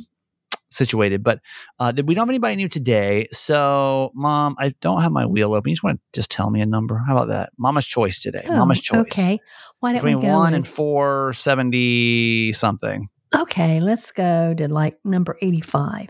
situated 0.69 1.23
but 1.23 1.39
uh 1.79 1.93
we 2.05 2.13
don't 2.13 2.23
have 2.23 2.29
anybody 2.29 2.57
new 2.57 2.67
today. 2.67 3.27
So 3.31 4.11
mom 4.13 4.55
i 4.59 4.73
don't 4.81 5.01
have 5.01 5.13
my 5.13 5.25
wheel 5.25 5.53
open. 5.53 5.69
You 5.69 5.75
just 5.75 5.83
want 5.83 6.01
to 6.11 6.19
just 6.19 6.29
tell 6.29 6.49
me 6.49 6.59
a 6.59 6.65
number? 6.65 7.01
How 7.07 7.15
about 7.15 7.29
that? 7.29 7.51
Mama's 7.57 7.85
choice 7.87 8.21
today. 8.21 8.43
Oh, 8.47 8.57
mama's 8.57 8.81
choice. 8.81 8.99
Okay. 8.99 9.39
Why 9.79 9.93
don't 9.93 10.03
we 10.03 10.11
go? 10.13 10.19
one 10.39 10.51
with- 10.51 10.53
and 10.55 10.67
four 10.67 11.31
seventy 11.33 12.51
something. 12.51 13.07
Okay, 13.35 13.81
let's 13.81 14.11
go 14.13 14.53
to 14.53 14.67
like 14.69 14.95
number 15.03 15.37
eighty-five. 15.41 16.07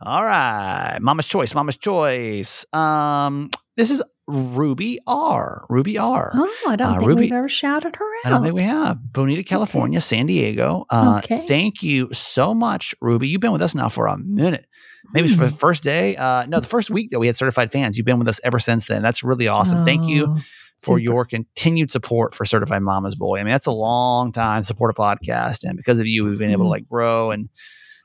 All 0.00 0.24
right, 0.24 0.98
Mama's 1.00 1.26
choice. 1.26 1.54
Mama's 1.54 1.76
choice. 1.76 2.64
Um, 2.72 3.50
this 3.76 3.90
is 3.90 4.02
Ruby 4.28 5.00
R. 5.06 5.64
Ruby 5.68 5.98
R. 5.98 6.30
Oh, 6.34 6.50
I 6.68 6.76
don't 6.76 6.88
Uh, 6.88 6.94
think 6.98 7.06
Ruby- 7.08 7.22
we've 7.22 7.32
ever 7.32 7.48
shouted 7.48 7.96
her 7.96 8.04
out. 8.04 8.26
I 8.26 8.28
don't 8.30 8.42
think 8.42 8.54
we 8.54 8.62
have. 8.62 8.98
Bonita, 9.12 9.42
California, 9.42 10.00
San 10.00 10.26
Diego. 10.26 10.84
Uh, 10.90 11.20
Okay. 11.24 11.44
Thank 11.48 11.82
you 11.82 12.12
so 12.12 12.54
much, 12.54 12.94
Ruby. 13.00 13.26
You've 13.28 13.40
been 13.40 13.52
with 13.52 13.62
us 13.62 13.74
now 13.74 13.88
for 13.88 14.06
a 14.06 14.16
minute. 14.18 14.66
Maybe 15.14 15.28
it's 15.28 15.36
for 15.36 15.44
the 15.46 15.50
Hmm. 15.50 15.56
first 15.56 15.82
day. 15.82 16.14
Uh, 16.16 16.44
no, 16.46 16.60
the 16.60 16.68
first 16.68 16.90
week 16.90 17.10
that 17.10 17.18
we 17.18 17.26
had 17.26 17.36
certified 17.36 17.72
fans. 17.72 17.96
You've 17.96 18.04
been 18.06 18.18
with 18.18 18.28
us 18.28 18.40
ever 18.44 18.58
since 18.58 18.86
then. 18.86 19.02
That's 19.02 19.24
really 19.24 19.48
awesome. 19.48 19.84
Thank 19.84 20.06
you 20.06 20.26
Oh, 20.28 20.34
for 20.80 20.98
super. 20.98 20.98
your 20.98 21.24
continued 21.24 21.90
support 21.90 22.34
for 22.34 22.44
Certified 22.44 22.82
Mama's 22.82 23.14
Boy. 23.16 23.40
I 23.40 23.44
mean, 23.44 23.52
that's 23.52 23.66
a 23.66 23.72
long 23.72 24.30
time 24.30 24.62
support 24.62 24.94
a 24.96 25.00
podcast. 25.00 25.64
And 25.64 25.76
because 25.76 25.98
of 25.98 26.06
you, 26.06 26.24
we've 26.24 26.38
been 26.38 26.50
able 26.50 26.64
to 26.64 26.68
Mhm. 26.68 26.72
like 26.72 26.88
grow 26.88 27.30
and 27.30 27.48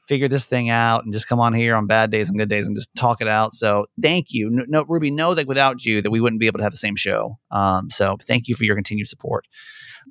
figure 0.07 0.27
this 0.27 0.45
thing 0.45 0.69
out 0.69 1.03
and 1.03 1.13
just 1.13 1.27
come 1.27 1.39
on 1.39 1.53
here 1.53 1.75
on 1.75 1.87
bad 1.87 2.11
days 2.11 2.29
and 2.29 2.37
good 2.37 2.49
days 2.49 2.67
and 2.67 2.75
just 2.75 2.93
talk 2.95 3.21
it 3.21 3.27
out. 3.27 3.53
So 3.53 3.85
thank 4.01 4.27
you. 4.33 4.49
No, 4.49 4.63
no 4.67 4.85
Ruby, 4.87 5.11
know 5.11 5.33
that 5.33 5.47
without 5.47 5.85
you 5.85 6.01
that 6.01 6.11
we 6.11 6.19
wouldn't 6.21 6.39
be 6.39 6.47
able 6.47 6.59
to 6.59 6.63
have 6.63 6.73
the 6.73 6.77
same 6.77 6.95
show. 6.95 7.37
Um, 7.51 7.89
so 7.89 8.17
thank 8.23 8.47
you 8.47 8.55
for 8.55 8.63
your 8.63 8.75
continued 8.75 9.07
support. 9.07 9.47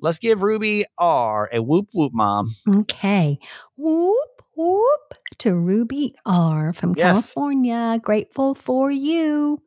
Let's 0.01 0.17
give 0.19 0.41
Ruby 0.41 0.85
R 0.97 1.49
a 1.53 1.61
whoop 1.61 1.89
whoop 1.93 2.13
mom. 2.13 2.55
Okay. 2.67 3.37
Whoop, 3.77 4.41
whoop 4.55 5.13
to 5.39 5.53
Ruby 5.55 6.15
R 6.25 6.73
from 6.73 6.95
Yes. 6.97 7.13
California. 7.13 7.99
Grateful 8.01 8.55
for 8.55 8.89
you. 8.89 9.61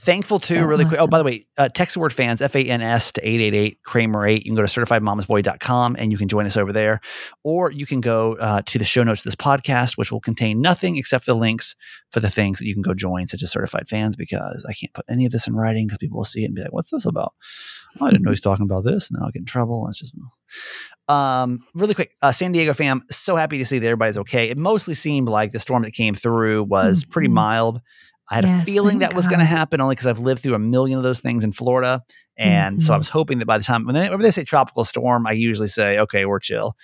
Thankful 0.00 0.38
too, 0.38 0.54
So 0.54 0.62
really 0.64 0.84
quick. 0.84 1.00
Oh, 1.00 1.06
by 1.06 1.16
the 1.16 1.24
way, 1.24 1.46
uh, 1.56 1.70
text 1.70 1.94
the 1.94 2.00
word 2.00 2.12
fans, 2.12 2.42
F 2.42 2.54
A 2.54 2.62
N 2.62 2.82
S 2.82 3.10
to 3.12 3.26
888 3.26 3.82
Kramer 3.84 4.26
8. 4.26 4.44
You 4.44 4.50
can 4.50 4.54
go 4.54 4.66
to 4.66 4.68
certifiedmamasboy.com 4.80 5.96
and 5.98 6.12
you 6.12 6.18
can 6.18 6.28
join 6.28 6.44
us 6.44 6.58
over 6.58 6.74
there. 6.74 7.00
Or 7.42 7.70
you 7.70 7.86
can 7.86 8.02
go 8.02 8.34
uh, 8.36 8.60
to 8.66 8.78
the 8.78 8.84
show 8.84 9.02
notes 9.02 9.20
of 9.20 9.24
this 9.24 9.34
podcast, 9.34 9.96
which 9.96 10.12
will 10.12 10.20
contain 10.20 10.60
nothing 10.60 10.98
except 10.98 11.24
the 11.24 11.34
links 11.34 11.74
for 12.10 12.20
the 12.20 12.28
things 12.28 12.58
that 12.58 12.66
you 12.66 12.74
can 12.74 12.82
go 12.82 12.92
join, 12.92 13.28
such 13.28 13.42
as 13.42 13.50
certified 13.50 13.88
fans, 13.88 14.14
because 14.14 14.66
I 14.68 14.74
can't 14.74 14.92
put 14.92 15.06
any 15.08 15.24
of 15.24 15.32
this 15.32 15.46
in 15.46 15.54
writing 15.54 15.86
because 15.86 15.98
people 15.98 16.18
will 16.18 16.24
see 16.24 16.42
it 16.42 16.46
and 16.46 16.54
be 16.54 16.60
like, 16.62 16.72
what's 16.72 16.90
this 16.90 17.06
about? 17.06 17.32
Oh, 17.98 18.06
I 18.06 18.10
didn't 18.10 18.24
know 18.24 18.30
he's 18.30 18.42
talking 18.42 18.64
about 18.64 18.84
this. 18.84 19.08
And 19.08 19.16
then 19.16 19.22
I'll 19.24 19.30
get 19.30 19.40
in 19.40 19.46
trouble. 19.46 19.86
And 19.86 19.92
It's 19.92 20.00
just. 20.00 20.14
Um, 21.08 21.60
really 21.74 21.94
quick, 21.94 22.12
uh, 22.22 22.32
San 22.32 22.52
Diego 22.52 22.72
fam, 22.72 23.02
so 23.10 23.36
happy 23.36 23.58
to 23.58 23.64
see 23.64 23.78
that 23.78 23.86
everybody's 23.86 24.18
okay. 24.18 24.48
It 24.48 24.56
mostly 24.58 24.94
seemed 24.94 25.28
like 25.28 25.52
the 25.52 25.58
storm 25.60 25.82
that 25.82 25.92
came 25.92 26.14
through 26.14 26.64
was 26.64 27.04
pretty 27.04 27.28
Mhm. 27.28 27.32
mild. 27.34 27.80
I 28.30 28.36
had 28.36 28.44
a 28.44 28.64
feeling 28.64 28.98
that 29.00 29.14
was 29.14 29.26
going 29.28 29.40
to 29.40 29.44
happen 29.44 29.80
only 29.80 29.94
because 29.94 30.06
I've 30.06 30.18
lived 30.18 30.42
through 30.42 30.54
a 30.54 30.58
million 30.58 30.96
of 30.98 31.02
those 31.04 31.20
things 31.20 31.44
in 31.44 31.52
Florida. 31.52 32.02
And 32.36 32.82
so 32.82 32.92
I 32.92 32.96
Mhm. 32.96 33.00
was 33.00 33.08
hoping 33.10 33.38
that 33.38 33.46
by 33.46 33.58
the 33.58 33.64
time, 33.64 33.86
whenever 33.86 34.22
they 34.22 34.30
say 34.30 34.44
tropical 34.44 34.82
storm, 34.84 35.26
I 35.26 35.32
usually 35.32 35.68
say, 35.68 35.98
okay, 36.00 36.24
we're 36.24 36.40
chill. 36.40 36.74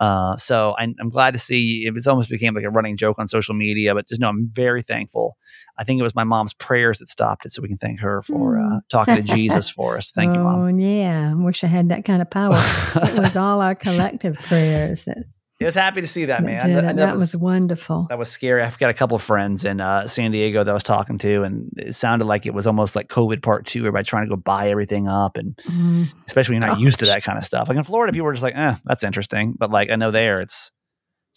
Uh, 0.00 0.36
so 0.36 0.74
I, 0.78 0.82
I'm 1.00 1.08
glad 1.08 1.32
to 1.34 1.38
see 1.40 1.84
it 1.86 1.94
was 1.94 2.06
almost 2.06 2.28
became 2.28 2.54
like 2.54 2.64
a 2.64 2.70
running 2.70 2.96
joke 2.96 3.18
on 3.18 3.26
social 3.26 3.54
media, 3.54 3.94
but 3.94 4.06
just 4.06 4.20
know 4.20 4.28
I'm 4.28 4.48
very 4.52 4.82
thankful. 4.82 5.36
I 5.78 5.84
think 5.84 5.98
it 5.98 6.02
was 6.02 6.14
my 6.14 6.24
mom's 6.24 6.52
prayers 6.52 6.98
that 6.98 7.08
stopped 7.08 7.46
it. 7.46 7.52
So 7.52 7.62
we 7.62 7.68
can 7.68 7.78
thank 7.78 8.00
her 8.00 8.20
for 8.22 8.58
uh, 8.58 8.62
Mm. 8.62 8.80
talking 8.90 9.16
to 9.16 9.22
Jesus 9.36 9.70
for 9.70 9.96
us. 9.96 10.10
Thank 10.10 10.34
you, 10.34 10.40
oh, 10.40 10.44
mom. 10.44 10.78
yeah. 10.78 11.30
I 11.30 11.34
wish 11.34 11.64
I 11.64 11.68
had 11.68 11.88
that 11.88 12.04
kind 12.04 12.20
of 12.22 12.28
power. 12.30 12.54
it 12.96 13.14
was 13.18 13.36
all 13.36 13.60
our 13.60 13.74
collective 13.86 14.36
prayers 14.40 15.04
that 15.04 15.18
It 15.60 15.64
was 15.64 15.74
happy 15.74 16.00
to 16.00 16.06
see 16.06 16.26
that, 16.26 16.44
man. 16.44 16.60
That, 16.60 16.66
did. 16.68 16.84
I- 16.84 16.90
I- 16.90 16.92
that 16.92 17.14
was, 17.16 17.34
wonderful. 17.36 18.06
that 18.10 18.18
was 18.18 18.30
scary. 18.30 18.62
I've 18.62 18.78
got 18.78 18.90
a 18.90 18.94
couple 18.94 19.16
of 19.16 19.22
friends 19.22 19.64
in 19.64 19.80
uh, 19.80 20.06
San 20.06 20.30
Diego 20.30 20.62
that 20.62 20.70
I 20.70 20.74
was 20.74 20.84
talking 20.84 21.18
to, 21.18 21.42
and 21.42 21.68
it 21.76 21.96
sounded 21.96 22.26
like 22.26 22.46
it 22.46 22.54
was 22.54 22.66
almost 22.68 22.94
like 22.94 23.08
COVID 23.08 23.42
part 23.42 23.66
two. 23.66 23.80
Everybody 23.80 24.04
trying 24.04 24.24
to 24.24 24.28
go 24.30 24.36
buy 24.36 24.70
everything 24.70 25.08
up, 25.08 25.36
and 25.36 25.56
Mm. 25.68 26.10
especially 26.28 26.54
when 26.54 26.62
you're 26.62 26.70
not 26.70 26.80
used 26.80 27.00
to 27.00 27.06
that 27.06 27.24
kind 27.24 27.36
of 27.38 27.44
stuff. 27.44 27.68
Like 27.68 27.76
in 27.76 27.82
Florida, 27.82 28.12
people 28.12 28.26
were 28.26 28.32
just 28.32 28.44
like, 28.44 28.54
"Eh, 28.56 28.76
that's 28.84 29.02
interesting," 29.02 29.54
but 29.58 29.70
like 29.72 29.90
I 29.90 29.96
know 29.96 30.12
there, 30.12 30.40
it's 30.40 30.70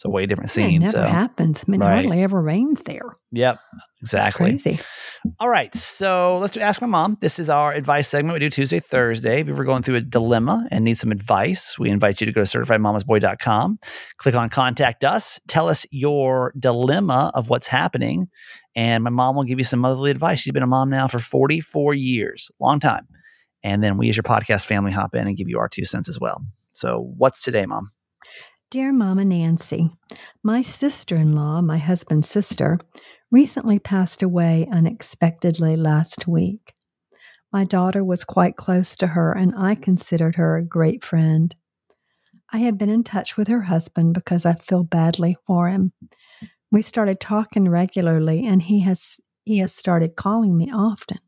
it's 0.02 0.08
a 0.08 0.10
way 0.10 0.26
different 0.26 0.50
Yeah, 0.50 0.66
scene. 0.66 0.82
it 0.82 0.86
never 0.86 0.92
so, 0.92 1.02
happens. 1.04 1.62
I 1.66 1.70
mean, 1.70 1.80
it 1.80 1.84
Right. 1.84 1.94
hardly 1.94 2.22
ever 2.24 2.42
rains 2.42 2.82
there. 2.82 3.02
yep, 3.30 3.58
exactly. 4.00 4.50
crazy. 4.50 4.78
All 5.38 5.48
right, 5.48 5.72
so 5.74 6.38
let's 6.38 6.52
do 6.54 6.60
Ask 6.60 6.80
My 6.80 6.88
Mom. 6.88 7.16
This 7.20 7.38
is 7.38 7.48
our 7.48 7.72
advice 7.72 8.08
segment 8.08 8.34
we 8.34 8.40
do 8.40 8.50
Tuesday, 8.50 8.80
Thursday. 8.80 9.40
If 9.42 9.46
you're 9.46 9.64
going 9.64 9.82
through 9.84 9.94
a 9.94 10.00
dilemma 10.00 10.66
and 10.72 10.84
need 10.84 10.98
some 10.98 11.12
advice, 11.12 11.78
we 11.78 11.88
invite 11.88 12.20
you 12.20 12.26
to 12.26 12.32
go 12.32 12.44
to 12.44 12.58
certifiedmamasboy.com, 12.58 13.78
click 14.16 14.34
on 14.34 14.50
Contact 14.50 15.04
Us, 15.04 15.38
tell 15.46 15.68
us 15.68 15.86
your 15.92 16.52
dilemma 16.58 17.30
of 17.34 17.48
what's 17.48 17.68
happening, 17.68 18.28
and 18.74 19.04
my 19.04 19.10
mom 19.10 19.36
will 19.36 19.44
give 19.44 19.58
you 19.58 19.64
some 19.64 19.78
motherly 19.80 20.10
advice. 20.10 20.40
She's 20.40 20.52
been 20.52 20.62
a 20.64 20.66
mom 20.66 20.90
now 20.90 21.06
for 21.06 21.20
44 21.20 21.94
years, 21.94 22.50
long 22.58 22.80
time. 22.80 23.06
And 23.62 23.82
then 23.84 23.96
we, 23.96 24.08
as 24.08 24.16
your 24.16 24.24
podcast 24.24 24.66
family, 24.66 24.90
hop 24.90 25.14
in 25.14 25.28
and 25.28 25.36
give 25.36 25.48
you 25.48 25.60
our 25.60 25.68
two 25.68 25.84
cents 25.84 26.08
as 26.08 26.18
well. 26.18 26.42
So, 26.72 27.12
what's 27.16 27.40
today, 27.42 27.64
Mom? 27.66 27.92
Dear 28.72 28.90
Mama 28.90 29.26
Nancy, 29.26 29.90
my 30.42 30.62
sister 30.62 31.14
in 31.14 31.34
law, 31.34 31.60
my 31.60 31.76
husband's 31.76 32.30
sister, 32.30 32.78
recently 33.30 33.78
passed 33.78 34.22
away 34.22 34.66
unexpectedly 34.72 35.76
last 35.76 36.26
week. 36.26 36.72
My 37.52 37.64
daughter 37.64 38.02
was 38.02 38.24
quite 38.24 38.56
close 38.56 38.96
to 38.96 39.08
her, 39.08 39.30
and 39.34 39.52
I 39.54 39.74
considered 39.74 40.36
her 40.36 40.56
a 40.56 40.64
great 40.64 41.04
friend. 41.04 41.54
I 42.50 42.60
have 42.60 42.78
been 42.78 42.88
in 42.88 43.04
touch 43.04 43.36
with 43.36 43.48
her 43.48 43.60
husband 43.60 44.14
because 44.14 44.46
I 44.46 44.54
feel 44.54 44.84
badly 44.84 45.36
for 45.46 45.68
him. 45.68 45.92
We 46.70 46.80
started 46.80 47.20
talking 47.20 47.68
regularly, 47.68 48.46
and 48.46 48.62
he 48.62 48.80
has 48.84 49.20
he 49.44 49.58
has 49.58 49.74
started 49.74 50.16
calling 50.16 50.56
me 50.56 50.70
often. 50.72 51.18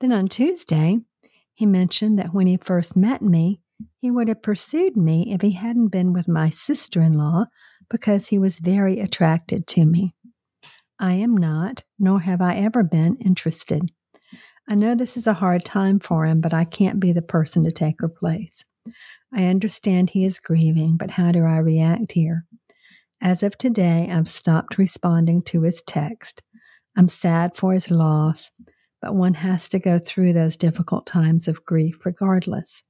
Then 0.00 0.10
on 0.10 0.26
Tuesday, 0.26 0.98
he 1.54 1.66
mentioned 1.66 2.18
that 2.18 2.34
when 2.34 2.48
he 2.48 2.56
first 2.56 2.96
met 2.96 3.22
me, 3.22 3.60
he 4.00 4.10
would 4.10 4.28
have 4.28 4.42
pursued 4.42 4.96
me 4.96 5.32
if 5.32 5.42
he 5.42 5.52
hadn't 5.52 5.88
been 5.88 6.12
with 6.12 6.28
my 6.28 6.50
sister 6.50 7.00
in 7.00 7.14
law 7.14 7.46
because 7.90 8.28
he 8.28 8.38
was 8.38 8.58
very 8.58 9.00
attracted 9.00 9.66
to 9.66 9.84
me. 9.84 10.14
I 10.98 11.12
am 11.12 11.36
not, 11.36 11.84
nor 11.98 12.20
have 12.20 12.40
I 12.40 12.56
ever 12.56 12.82
been, 12.82 13.16
interested. 13.16 13.90
I 14.68 14.74
know 14.74 14.94
this 14.94 15.16
is 15.16 15.26
a 15.26 15.34
hard 15.34 15.64
time 15.64 15.98
for 15.98 16.26
him, 16.26 16.40
but 16.40 16.52
I 16.52 16.64
can't 16.64 17.00
be 17.00 17.12
the 17.12 17.22
person 17.22 17.64
to 17.64 17.72
take 17.72 18.00
her 18.00 18.08
place. 18.08 18.64
I 19.32 19.44
understand 19.44 20.10
he 20.10 20.24
is 20.24 20.38
grieving, 20.38 20.96
but 20.96 21.12
how 21.12 21.32
do 21.32 21.44
I 21.44 21.58
react 21.58 22.12
here? 22.12 22.44
As 23.20 23.42
of 23.42 23.58
today, 23.58 24.08
I've 24.10 24.28
stopped 24.28 24.78
responding 24.78 25.42
to 25.44 25.62
his 25.62 25.82
text. 25.82 26.42
I'm 26.96 27.08
sad 27.08 27.56
for 27.56 27.72
his 27.72 27.90
loss, 27.90 28.50
but 29.00 29.14
one 29.14 29.34
has 29.34 29.68
to 29.70 29.78
go 29.78 29.98
through 29.98 30.32
those 30.32 30.56
difficult 30.56 31.06
times 31.06 31.48
of 31.48 31.64
grief 31.64 32.04
regardless. 32.04 32.84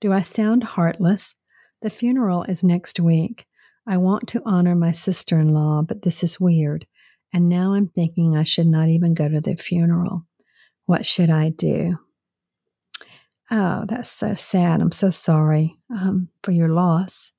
Do 0.00 0.12
I 0.12 0.22
sound 0.22 0.64
heartless? 0.64 1.36
The 1.82 1.90
funeral 1.90 2.44
is 2.44 2.64
next 2.64 2.98
week. 3.00 3.46
I 3.86 3.96
want 3.96 4.28
to 4.28 4.42
honor 4.44 4.74
my 4.74 4.92
sister 4.92 5.38
in 5.38 5.52
law, 5.52 5.82
but 5.82 6.02
this 6.02 6.22
is 6.22 6.40
weird. 6.40 6.86
And 7.32 7.48
now 7.48 7.74
I'm 7.74 7.88
thinking 7.88 8.36
I 8.36 8.42
should 8.42 8.66
not 8.66 8.88
even 8.88 9.14
go 9.14 9.28
to 9.28 9.40
the 9.40 9.56
funeral. 9.56 10.26
What 10.86 11.06
should 11.06 11.30
I 11.30 11.50
do? 11.50 11.98
Oh, 13.50 13.84
that's 13.86 14.10
so 14.10 14.34
sad. 14.34 14.80
I'm 14.80 14.92
so 14.92 15.10
sorry 15.10 15.76
um, 15.90 16.28
for 16.42 16.52
your 16.52 16.68
loss. 16.68 17.32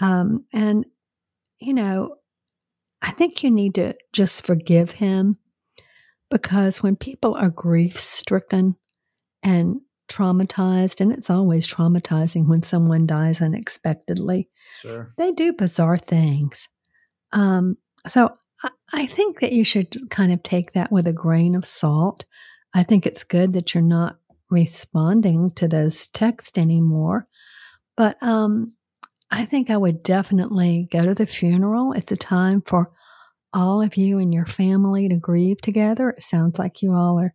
Um, 0.00 0.44
and, 0.52 0.86
you 1.58 1.74
know, 1.74 2.16
I 3.02 3.10
think 3.10 3.42
you 3.42 3.50
need 3.50 3.74
to 3.76 3.94
just 4.12 4.46
forgive 4.46 4.92
him 4.92 5.38
because 6.30 6.82
when 6.82 6.96
people 6.96 7.34
are 7.34 7.50
grief 7.50 8.00
stricken 8.00 8.74
and 9.42 9.80
traumatized, 10.08 11.00
and 11.00 11.12
it's 11.12 11.30
always 11.30 11.66
traumatizing 11.66 12.48
when 12.48 12.62
someone 12.62 13.06
dies 13.06 13.40
unexpectedly, 13.40 14.48
Sure. 14.80 15.12
they 15.18 15.32
do 15.32 15.52
bizarre 15.52 15.98
things. 15.98 16.68
Um, 17.32 17.76
so 18.06 18.36
I, 18.62 18.70
I 18.92 19.06
think 19.06 19.40
that 19.40 19.52
you 19.52 19.64
should 19.64 19.94
kind 20.10 20.32
of 20.32 20.42
take 20.42 20.72
that 20.72 20.92
with 20.92 21.06
a 21.06 21.12
grain 21.12 21.54
of 21.54 21.64
salt. 21.66 22.24
I 22.74 22.82
think 22.82 23.06
it's 23.06 23.24
good 23.24 23.52
that 23.54 23.74
you're 23.74 23.82
not 23.82 24.18
responding 24.50 25.50
to 25.52 25.66
those 25.66 26.06
texts 26.08 26.58
anymore. 26.58 27.26
But 27.96 28.16
um, 28.22 28.66
I 29.30 29.44
think 29.44 29.70
I 29.70 29.76
would 29.76 30.02
definitely 30.02 30.88
go 30.90 31.04
to 31.04 31.14
the 31.14 31.26
funeral. 31.26 31.92
It's 31.92 32.12
a 32.12 32.16
time 32.16 32.62
for 32.62 32.92
all 33.52 33.80
of 33.80 33.96
you 33.96 34.18
and 34.18 34.32
your 34.32 34.46
family 34.46 35.08
to 35.08 35.16
grieve 35.16 35.60
together. 35.62 36.10
It 36.10 36.22
sounds 36.22 36.58
like 36.58 36.82
you 36.82 36.92
all 36.92 37.18
are 37.18 37.34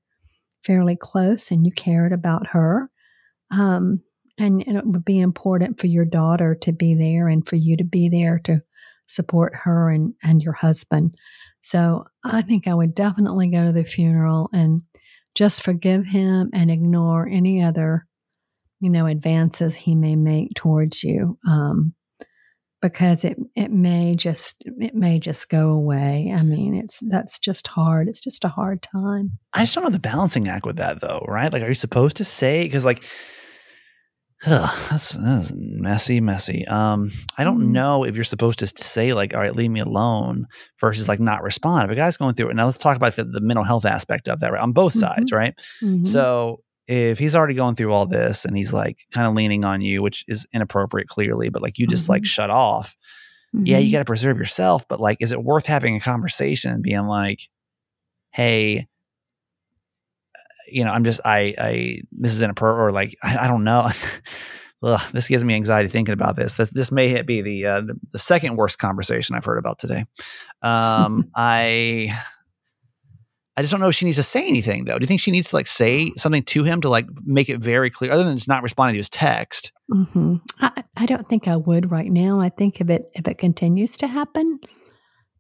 fairly 0.64 0.96
close 0.96 1.52
and 1.52 1.66
you 1.66 1.72
cared 1.72 2.14
about 2.14 2.48
her. 2.48 2.90
Um, 3.52 4.02
and, 4.38 4.64
and 4.66 4.78
it 4.78 4.86
would 4.86 5.06
be 5.06 5.20
important 5.20 5.80
for 5.80 5.88
your 5.88 6.06
daughter 6.06 6.56
to 6.62 6.72
be 6.72 6.96
there 6.96 7.28
and 7.28 7.48
for 7.48 7.58
you 7.58 7.78
to 7.78 7.84
be 7.84 8.10
there 8.10 8.40
to 8.46 8.62
support 9.08 9.54
her 9.64 9.90
and, 9.90 10.14
and 10.24 10.42
your 10.42 10.54
husband. 10.54 11.16
So 11.62 12.06
I 12.24 12.42
think 12.42 12.68
I 12.68 12.74
would 12.74 12.96
definitely 12.96 13.48
go 13.48 13.66
to 13.66 13.74
the 13.74 13.84
funeral 13.84 14.50
and 14.54 14.82
just 15.36 15.64
forgive 15.64 16.06
him 16.06 16.50
and 16.54 16.72
ignore 16.72 17.28
any 17.28 17.62
other, 17.62 18.08
you 18.80 18.90
know, 18.90 19.06
advances 19.06 19.76
he 19.76 19.96
may 19.96 20.16
make 20.16 20.54
towards 20.56 21.04
you. 21.04 21.38
Um, 21.48 21.94
because 22.82 23.24
it 23.24 23.38
it 23.56 23.72
may 23.72 24.16
just 24.16 24.64
it 24.66 24.96
may 24.96 25.20
just 25.20 25.50
go 25.50 25.70
away. 25.70 26.34
I 26.36 26.44
mean, 26.44 26.74
it's 26.74 27.00
that's 27.02 27.40
just 27.40 27.68
hard. 27.68 28.08
It's 28.08 28.22
just 28.22 28.44
a 28.46 28.50
hard 28.50 28.82
time. 28.82 29.38
I 29.54 29.62
just 29.64 29.76
don't 29.76 29.84
know 29.84 29.90
the 29.90 30.00
balancing 30.00 30.48
act 30.48 30.66
with 30.66 30.78
that 30.78 31.02
though, 31.02 31.24
right? 31.28 31.52
Like, 31.52 31.64
are 31.64 31.68
you 31.68 31.74
supposed 31.74 32.18
to 32.18 32.24
say 32.24 32.64
because 32.64 32.86
like, 32.86 33.04
ugh, 34.46 34.88
that's 34.90 35.12
that's 35.12 35.52
messy, 35.56 36.20
messy. 36.20 36.66
Um, 36.68 37.12
I 37.38 37.44
don't 37.44 37.60
Mhm. 37.62 37.68
know 37.72 38.04
if 38.04 38.16
you're 38.16 38.24
supposed 38.24 38.60
to 38.60 38.68
say 38.68 39.14
like, 39.14 39.34
all 39.34 39.40
right, 39.40 39.56
leave 39.56 39.70
me 39.72 39.80
alone, 39.82 40.48
versus 40.80 41.08
like 41.08 41.20
not 41.20 41.44
respond. 41.44 41.86
If 41.86 41.92
a 41.92 41.96
guy's 41.96 42.18
going 42.18 42.36
through 42.36 42.50
it, 42.50 42.56
now 42.56 42.66
let's 42.66 42.78
talk 42.80 42.98
about 42.98 43.16
the, 43.16 43.24
the 43.26 43.42
mental 43.42 43.64
health 43.64 43.86
aspect 43.86 44.28
of 44.28 44.40
that, 44.40 44.52
right? 44.52 44.62
On 44.62 44.72
both 44.74 44.94
sides, 44.94 45.32
right? 45.32 45.54
Mhm. 45.84 46.08
So 46.08 46.64
if 46.88 47.20
he's 47.20 47.36
already 47.36 47.54
going 47.54 47.76
through 47.76 47.94
all 47.94 48.06
this 48.06 48.44
and 48.46 48.58
he's 48.58 48.74
like 48.74 48.98
kind 49.12 49.28
of 49.28 49.34
leaning 49.34 49.64
on 49.64 49.82
you, 49.82 50.02
which 50.02 50.26
is 50.28 50.46
inappropriate 50.54 51.08
clearly, 51.08 51.50
but 51.50 51.62
like 51.62 51.78
you 51.78 51.88
just 51.88 52.10
like 52.10 52.24
Mhm. 52.24 52.28
shut 52.28 52.50
off, 52.50 52.96
yeah, 53.54 53.80
Mhm. 53.80 53.86
you 53.86 53.92
got 53.92 54.00
to 54.00 54.06
preserve 54.06 54.38
yourself, 54.38 54.88
but 54.88 55.00
like, 55.00 55.18
is 55.22 55.32
it 55.32 55.44
worth 55.44 55.66
having 55.66 55.96
a 55.96 56.00
conversation 56.00 56.72
and 56.72 56.84
being 56.84 57.06
like, 57.06 57.42
hey, 58.32 58.88
you 60.68 60.86
know, 60.86 60.92
I'm 60.92 61.04
just, 61.04 61.20
I, 61.26 61.54
I, 61.58 62.02
this 62.12 62.34
is 62.34 62.42
inappropriate, 62.42 62.88
or 62.88 62.92
like, 62.92 63.16
I, 63.24 63.46
I 63.46 63.48
don't 63.48 63.64
know. 63.64 63.90
Ugh, 64.84 65.02
this 65.12 65.28
gives 65.28 65.44
me 65.44 65.54
anxiety 65.54 65.90
thinking 65.90 66.14
about 66.14 66.36
this. 66.36 66.56
This, 66.56 66.70
this 66.72 66.92
may 66.92 67.22
be 67.22 67.42
the, 67.42 67.66
uh, 67.66 67.82
the 67.82 67.94
the 68.14 68.20
second 68.20 68.56
worst 68.56 68.80
conversation 68.80 69.36
I've 69.36 69.46
heard 69.46 69.60
about 69.60 69.78
today. 69.80 70.06
Um, 70.64 71.30
I, 71.36 72.18
I 73.58 73.62
just 73.62 73.72
don't 73.72 73.82
know 73.82 73.90
if 73.90 73.96
she 73.96 74.06
needs 74.06 74.18
to 74.18 74.24
say 74.24 74.48
anything 74.48 74.86
though. 74.86 74.98
Do 74.98 75.04
you 75.04 75.08
think 75.08 75.20
she 75.22 75.32
needs 75.32 75.50
to 75.50 75.56
like 75.58 75.68
say 75.68 76.12
something 76.16 76.44
to 76.44 76.64
him 76.64 76.82
to 76.82 76.90
like 76.90 77.06
make 77.26 77.50
it 77.50 77.60
very 77.60 77.90
clear, 77.90 78.12
other 78.12 78.24
than 78.24 78.38
just 78.38 78.48
not 78.48 78.64
responding 78.64 78.94
to 78.94 79.00
his 79.00 79.10
text? 79.10 79.72
hmm 79.92 80.36
I, 80.60 80.84
I 80.96 81.06
don't 81.06 81.28
think 81.28 81.48
I 81.48 81.58
would 81.58 81.92
right 81.92 82.10
now. 82.12 82.40
I 82.40 82.50
think 82.50 82.80
if 82.80 82.90
it 82.90 83.04
if 83.14 83.28
it 83.28 83.38
continues 83.38 83.98
to 83.98 84.08
happen, 84.08 84.60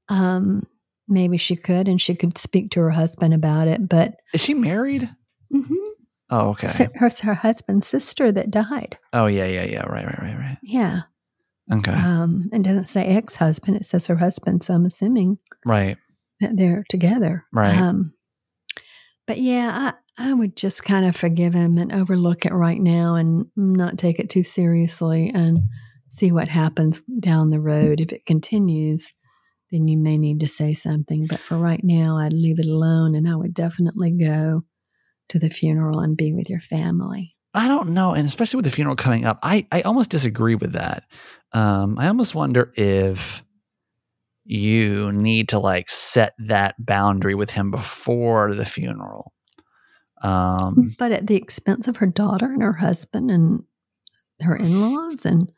um, 0.10 0.63
maybe 1.08 1.38
she 1.38 1.56
could, 1.56 1.88
and 1.88 2.02
she 2.02 2.15
could 2.15 2.38
speak 2.38 2.71
to 2.71 2.82
her 2.82 2.89
husband 2.91 3.34
about 3.34 3.67
it. 3.67 3.88
But 3.88 4.15
Is 4.34 4.41
she 4.41 4.54
married? 4.54 5.10
mhm, 5.54 5.76
Oh, 6.30 6.50
okay. 6.50 6.67
so 6.67 6.88
her 6.95 7.10
her 7.24 7.34
husband's 7.36 7.88
sister 7.88 8.32
that 8.32 8.52
died. 8.52 8.97
Oh, 9.13 9.28
yeah, 9.28 9.45
yeah, 9.45 9.63
yeah. 9.65 9.84
Right, 9.86 10.06
right, 10.06 10.19
right, 10.21 10.38
right. 10.38 10.58
Yeah, 10.63 11.02
Okay. 11.71 11.91
um, 11.93 12.50
it 12.52 12.62
doesn't 12.63 12.89
say 12.89 13.06
ex 13.06 13.38
husband; 13.38 13.78
it 13.78 13.86
says 13.86 14.08
her 14.08 14.17
husband. 14.17 14.63
So 14.63 14.74
I'm 14.74 14.86
assuming 14.86 15.38
right. 15.65 15.97
That 16.41 16.58
they're 16.58 16.84
together. 16.89 17.45
Right. 17.54 17.75
Um, 17.75 18.13
but 19.27 19.39
yeah, 19.39 19.93
I, 20.17 20.30
I 20.30 20.34
would 20.34 20.58
just 20.58 20.84
kind 20.84 21.06
of 21.06 21.15
forgive 21.15 21.54
him 21.54 21.77
and 21.77 21.91
overlook 21.91 22.45
it 22.45 22.54
right 22.54 22.80
now 22.80 23.15
and 23.15 23.45
not 23.56 23.97
take 23.97 24.19
it 24.19 24.30
too 24.30 24.43
seriously 24.43 25.32
and 25.34 25.60
see 26.10 26.32
what 26.32 26.49
happens 26.49 27.01
down 27.19 27.50
the 27.50 27.60
road. 27.60 28.02
If 28.02 28.12
it 28.12 28.25
continues, 28.25 29.10
then 29.71 29.87
you 29.87 29.98
may 29.98 30.17
need 30.17 30.42
to 30.42 30.48
say 30.48 30.73
something. 30.73 31.27
But 31.29 31.39
for 31.39 31.58
right 31.58 31.81
now, 31.83 32.17
I'd 32.17 32.33
leave 32.33 32.60
it 32.60 32.67
alone 32.67 33.15
and 33.15 33.27
I 33.27 33.35
would 33.35 33.54
definitely 33.54 34.12
go 34.12 34.63
to 35.29 35.39
the 35.39 35.50
funeral 35.50 36.02
and 36.02 36.17
be 36.17 36.33
with 36.33 36.50
your 36.50 36.62
family. 36.62 37.35
I 37.54 37.67
don't 37.67 37.89
know, 37.89 38.13
and 38.13 38.25
especially 38.25 38.58
with 38.58 38.65
the 38.65 38.71
funeral 38.71 38.96
coming 38.96 39.25
up, 39.25 39.39
I 39.44 39.67
I 39.71 39.81
almost 39.81 40.10
disagree 40.10 40.56
with 40.56 40.73
that. 40.73 41.04
Um, 41.52 41.98
I 42.00 42.08
almost 42.08 42.33
wonder 42.33 42.71
if 42.75 43.44
you 44.52 45.13
need 45.13 45.47
to 45.47 45.60
like 45.60 45.89
set 45.89 46.33
that 46.37 46.75
boundary 46.77 47.35
with 47.35 47.52
him 47.52 47.71
before 47.71 48.54
the 48.54 48.65
funeral. 48.65 49.31
Um, 50.21 50.93
But 50.99 51.13
at 51.13 51.27
the 51.27 51.37
expense 51.37 51.87
of 51.87 51.97
her 51.97 52.06
daughter 52.06 52.47
and 52.47 52.62
her 52.62 52.73
husband 52.73 53.31
and 53.31 53.63
her 54.41 54.58
in 54.58 54.81
laws 54.81 55.25
and 55.25 55.49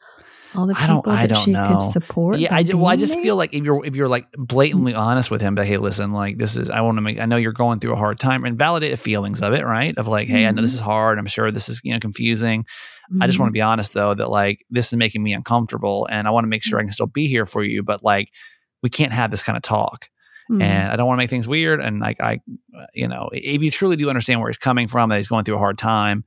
all 0.54 0.68
the 0.68 0.76
I 0.78 0.82
people 0.82 1.02
don't- 1.02 1.16
I 1.16 1.22
that 1.24 1.34
don't 1.34 1.44
she 1.44 1.52
know. 1.54 1.66
could 1.68 1.82
support. 1.82 2.38
Yeah, 2.38 2.56
I, 2.56 2.62
well, 2.76 2.86
I 2.86 2.96
just 2.96 3.14
there? 3.14 3.24
feel 3.24 3.36
like 3.36 3.56
if 3.56 3.64
you're 3.64 3.84
if 3.84 3.96
you're 3.96 4.08
like 4.08 4.28
blatantly 4.38 4.94
mm. 4.94 5.00
honest 5.00 5.32
with 5.32 5.42
him, 5.42 5.56
but 5.56 5.66
hey, 5.66 5.78
listen, 5.78 6.14
like 6.14 6.38
this 6.38 6.56
is 6.56 6.70
I 6.70 6.82
want 6.82 6.98
to 6.98 7.02
make 7.02 7.20
I 7.20 7.26
know 7.26 7.38
you're 7.38 7.52
going 7.52 7.80
through 7.80 7.94
a 7.94 7.98
hard 7.98 8.20
time 8.20 8.46
and 8.46 8.56
validate 8.60 8.92
the 8.92 8.98
feelings 8.98 9.42
of 9.42 9.54
it, 9.54 9.66
right? 9.66 9.98
Of 9.98 10.08
like, 10.08 10.28
hey, 10.28 10.46
I 10.46 10.52
know 10.52 10.62
this 10.62 10.74
mm-hmm. 10.74 10.76
is 10.76 10.82
hard. 10.82 11.18
I'm 11.18 11.26
sure 11.26 11.50
this 11.50 11.68
is 11.68 11.82
you 11.84 11.94
know 11.94 12.00
confusing. 12.00 12.66
I 13.20 13.26
just 13.26 13.40
want 13.40 13.48
to 13.48 13.52
mm-hmm. 13.52 13.54
be 13.54 13.62
honest 13.62 13.94
though 13.94 14.14
that 14.14 14.30
like 14.30 14.64
this 14.70 14.94
is 14.94 14.98
making 14.98 15.24
me 15.24 15.34
uncomfortable, 15.34 16.08
and 16.12 16.28
I 16.28 16.32
want 16.32 16.44
to 16.44 16.50
make 16.50 16.64
sure 16.64 16.78
mm. 16.78 16.82
I 16.82 16.86
can 16.86 16.92
still 16.92 17.08
be 17.08 17.28
here 17.28 17.48
for 17.48 17.64
you, 17.64 17.82
but 17.82 18.04
like 18.04 18.30
we 18.84 18.90
can't 18.90 19.12
have 19.14 19.32
this 19.32 19.42
kind 19.44 19.56
of 19.58 19.64
talk, 19.64 20.10
Mhm. 20.52 20.62
and 20.62 20.92
I 20.92 20.96
don't 20.96 21.08
want 21.08 21.18
to 21.20 21.24
make 21.24 21.30
things 21.32 21.48
weird. 21.48 21.80
And 21.82 22.00
like 22.00 22.20
I, 22.22 22.42
you 22.94 23.08
know, 23.08 23.30
if 23.34 23.64
you 23.64 23.72
truly 23.72 23.96
do 23.96 24.10
understand 24.10 24.40
where 24.42 24.50
he's 24.50 24.58
coming 24.58 24.88
from, 24.88 25.10
that 25.10 25.18
he's 25.18 25.28
going 25.28 25.46
through 25.46 25.56
a 25.56 25.60
hard 25.60 25.78
time, 25.78 26.24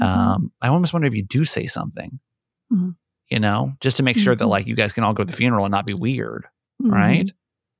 Mhm. 0.00 0.06
um, 0.06 0.52
I 0.62 0.68
almost 0.68 0.92
wonder 0.94 1.08
if 1.08 1.14
you 1.14 1.24
do 1.24 1.44
say 1.44 1.66
something. 1.66 2.18
Mhm. 2.72 2.94
You 3.28 3.40
know, 3.40 3.72
just 3.80 3.96
to 3.98 4.02
make 4.04 4.16
sure 4.18 4.34
that 4.36 4.44
Mhm. 4.44 4.48
like 4.50 4.66
you 4.66 4.76
guys 4.76 4.92
can 4.92 5.02
all 5.04 5.12
go 5.12 5.24
to 5.24 5.26
the 5.30 5.36
funeral 5.36 5.64
and 5.64 5.72
not 5.72 5.86
be 5.86 5.94
weird 5.94 6.46
Mhm. 6.82 6.92
right? 6.92 7.30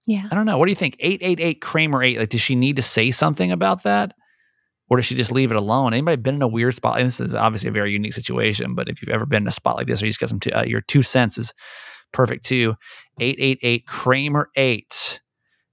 Yeah. 0.08 0.26
I 0.30 0.34
don't 0.34 0.46
know. 0.46 0.58
What 0.58 0.66
do 0.66 0.70
you 0.72 0.76
think? 0.76 0.96
888 1.00 1.60
Kramer 1.60 2.02
8. 2.02 2.18
Like, 2.18 2.28
does 2.30 2.40
she 2.40 2.54
need 2.54 2.76
to 2.76 2.82
say 2.82 3.10
something 3.10 3.50
about 3.52 3.82
that? 3.84 4.14
Or 4.88 4.96
does 4.96 5.06
she 5.06 5.16
just 5.16 5.32
leave 5.32 5.50
it 5.50 5.58
alone? 5.58 5.92
Anybody 5.94 6.16
been 6.22 6.36
in 6.36 6.42
a 6.42 6.46
weird 6.48 6.74
spot? 6.74 6.98
And 6.98 7.08
this 7.08 7.18
is 7.18 7.34
obviously 7.34 7.68
a 7.68 7.72
very 7.72 7.92
unique 7.92 8.12
situation, 8.12 8.76
but 8.76 8.88
if 8.88 9.02
you've 9.02 9.08
ever 9.14 9.26
been 9.26 9.42
in 9.42 9.48
a 9.48 9.52
spot 9.52 9.74
like 9.76 9.88
this 9.88 10.00
or 10.00 10.06
you 10.06 10.10
just 10.12 10.20
got 10.20 10.28
some, 10.28 10.38
t- 10.38 10.52
uh, 10.52 10.62
your 10.64 10.80
two 10.82 11.02
cents 11.02 11.38
is 11.38 11.52
perfect 12.12 12.44
too. 12.44 12.76
888 13.20 13.86
Kramer 13.86 14.50
8. 14.56 15.20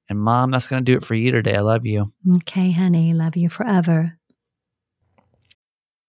And 0.09 0.19
mom, 0.19 0.51
that's 0.51 0.67
going 0.67 0.83
to 0.83 0.91
do 0.91 0.97
it 0.97 1.05
for 1.05 1.15
you 1.15 1.31
today. 1.31 1.55
I 1.55 1.61
love 1.61 1.85
you. 1.85 2.13
Okay, 2.37 2.71
honey. 2.71 3.13
Love 3.13 3.37
you 3.37 3.49
forever. 3.49 4.19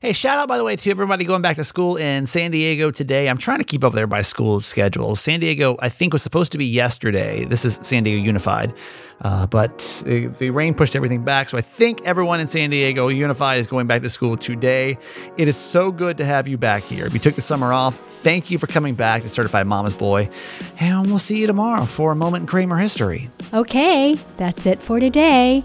Hey, 0.00 0.12
shout 0.12 0.38
out, 0.38 0.48
by 0.48 0.56
the 0.56 0.64
way, 0.64 0.76
to 0.76 0.90
everybody 0.90 1.24
going 1.24 1.42
back 1.42 1.56
to 1.56 1.64
school 1.64 1.96
in 1.96 2.26
San 2.26 2.50
Diego 2.50 2.90
today. 2.90 3.28
I'm 3.28 3.38
trying 3.38 3.58
to 3.58 3.64
keep 3.64 3.84
up 3.84 3.92
there 3.92 4.06
by 4.06 4.22
school 4.22 4.60
schedules. 4.60 5.20
San 5.20 5.40
Diego, 5.40 5.76
I 5.80 5.88
think, 5.88 6.12
was 6.12 6.22
supposed 6.22 6.52
to 6.52 6.58
be 6.58 6.66
yesterday. 6.66 7.44
This 7.44 7.64
is 7.64 7.78
San 7.82 8.04
Diego 8.04 8.22
Unified, 8.22 8.72
uh, 9.20 9.46
but 9.46 9.78
the, 10.06 10.50
rain 10.50 10.74
pushed 10.74 10.96
everything 10.96 11.24
back. 11.24 11.48
So 11.48 11.58
I 11.58 11.60
think 11.60 12.00
everyone 12.06 12.40
in 12.40 12.48
San 12.48 12.70
Diego 12.70 13.08
Unified 13.08 13.60
is 13.60 13.66
going 13.66 13.86
back 13.86 14.02
to 14.02 14.10
school 14.10 14.36
today. 14.36 14.98
It 15.36 15.48
is 15.48 15.56
so 15.56 15.92
good 15.92 16.16
to 16.18 16.24
have 16.24 16.48
you 16.48 16.56
back 16.56 16.82
here. 16.82 17.06
If 17.06 17.12
you 17.12 17.20
took 17.20 17.34
the 17.34 17.42
summer 17.42 17.72
off, 17.72 17.98
thank 18.22 18.50
you 18.50 18.58
for 18.58 18.66
coming 18.66 18.94
back 18.94 19.22
to 19.22 19.28
Certified 19.28 19.66
Mama's 19.66 19.96
Boy. 19.96 20.30
And 20.78 21.06
we'll 21.08 21.18
see 21.18 21.38
you 21.38 21.46
tomorrow 21.46 21.84
for 21.84 22.12
a 22.12 22.16
moment 22.16 22.42
in 22.42 22.46
Kramer 22.46 22.78
history. 22.78 23.28
Okay, 23.52 24.16
that's 24.36 24.66
it 24.66 24.78
for 24.78 25.00
today. 25.00 25.64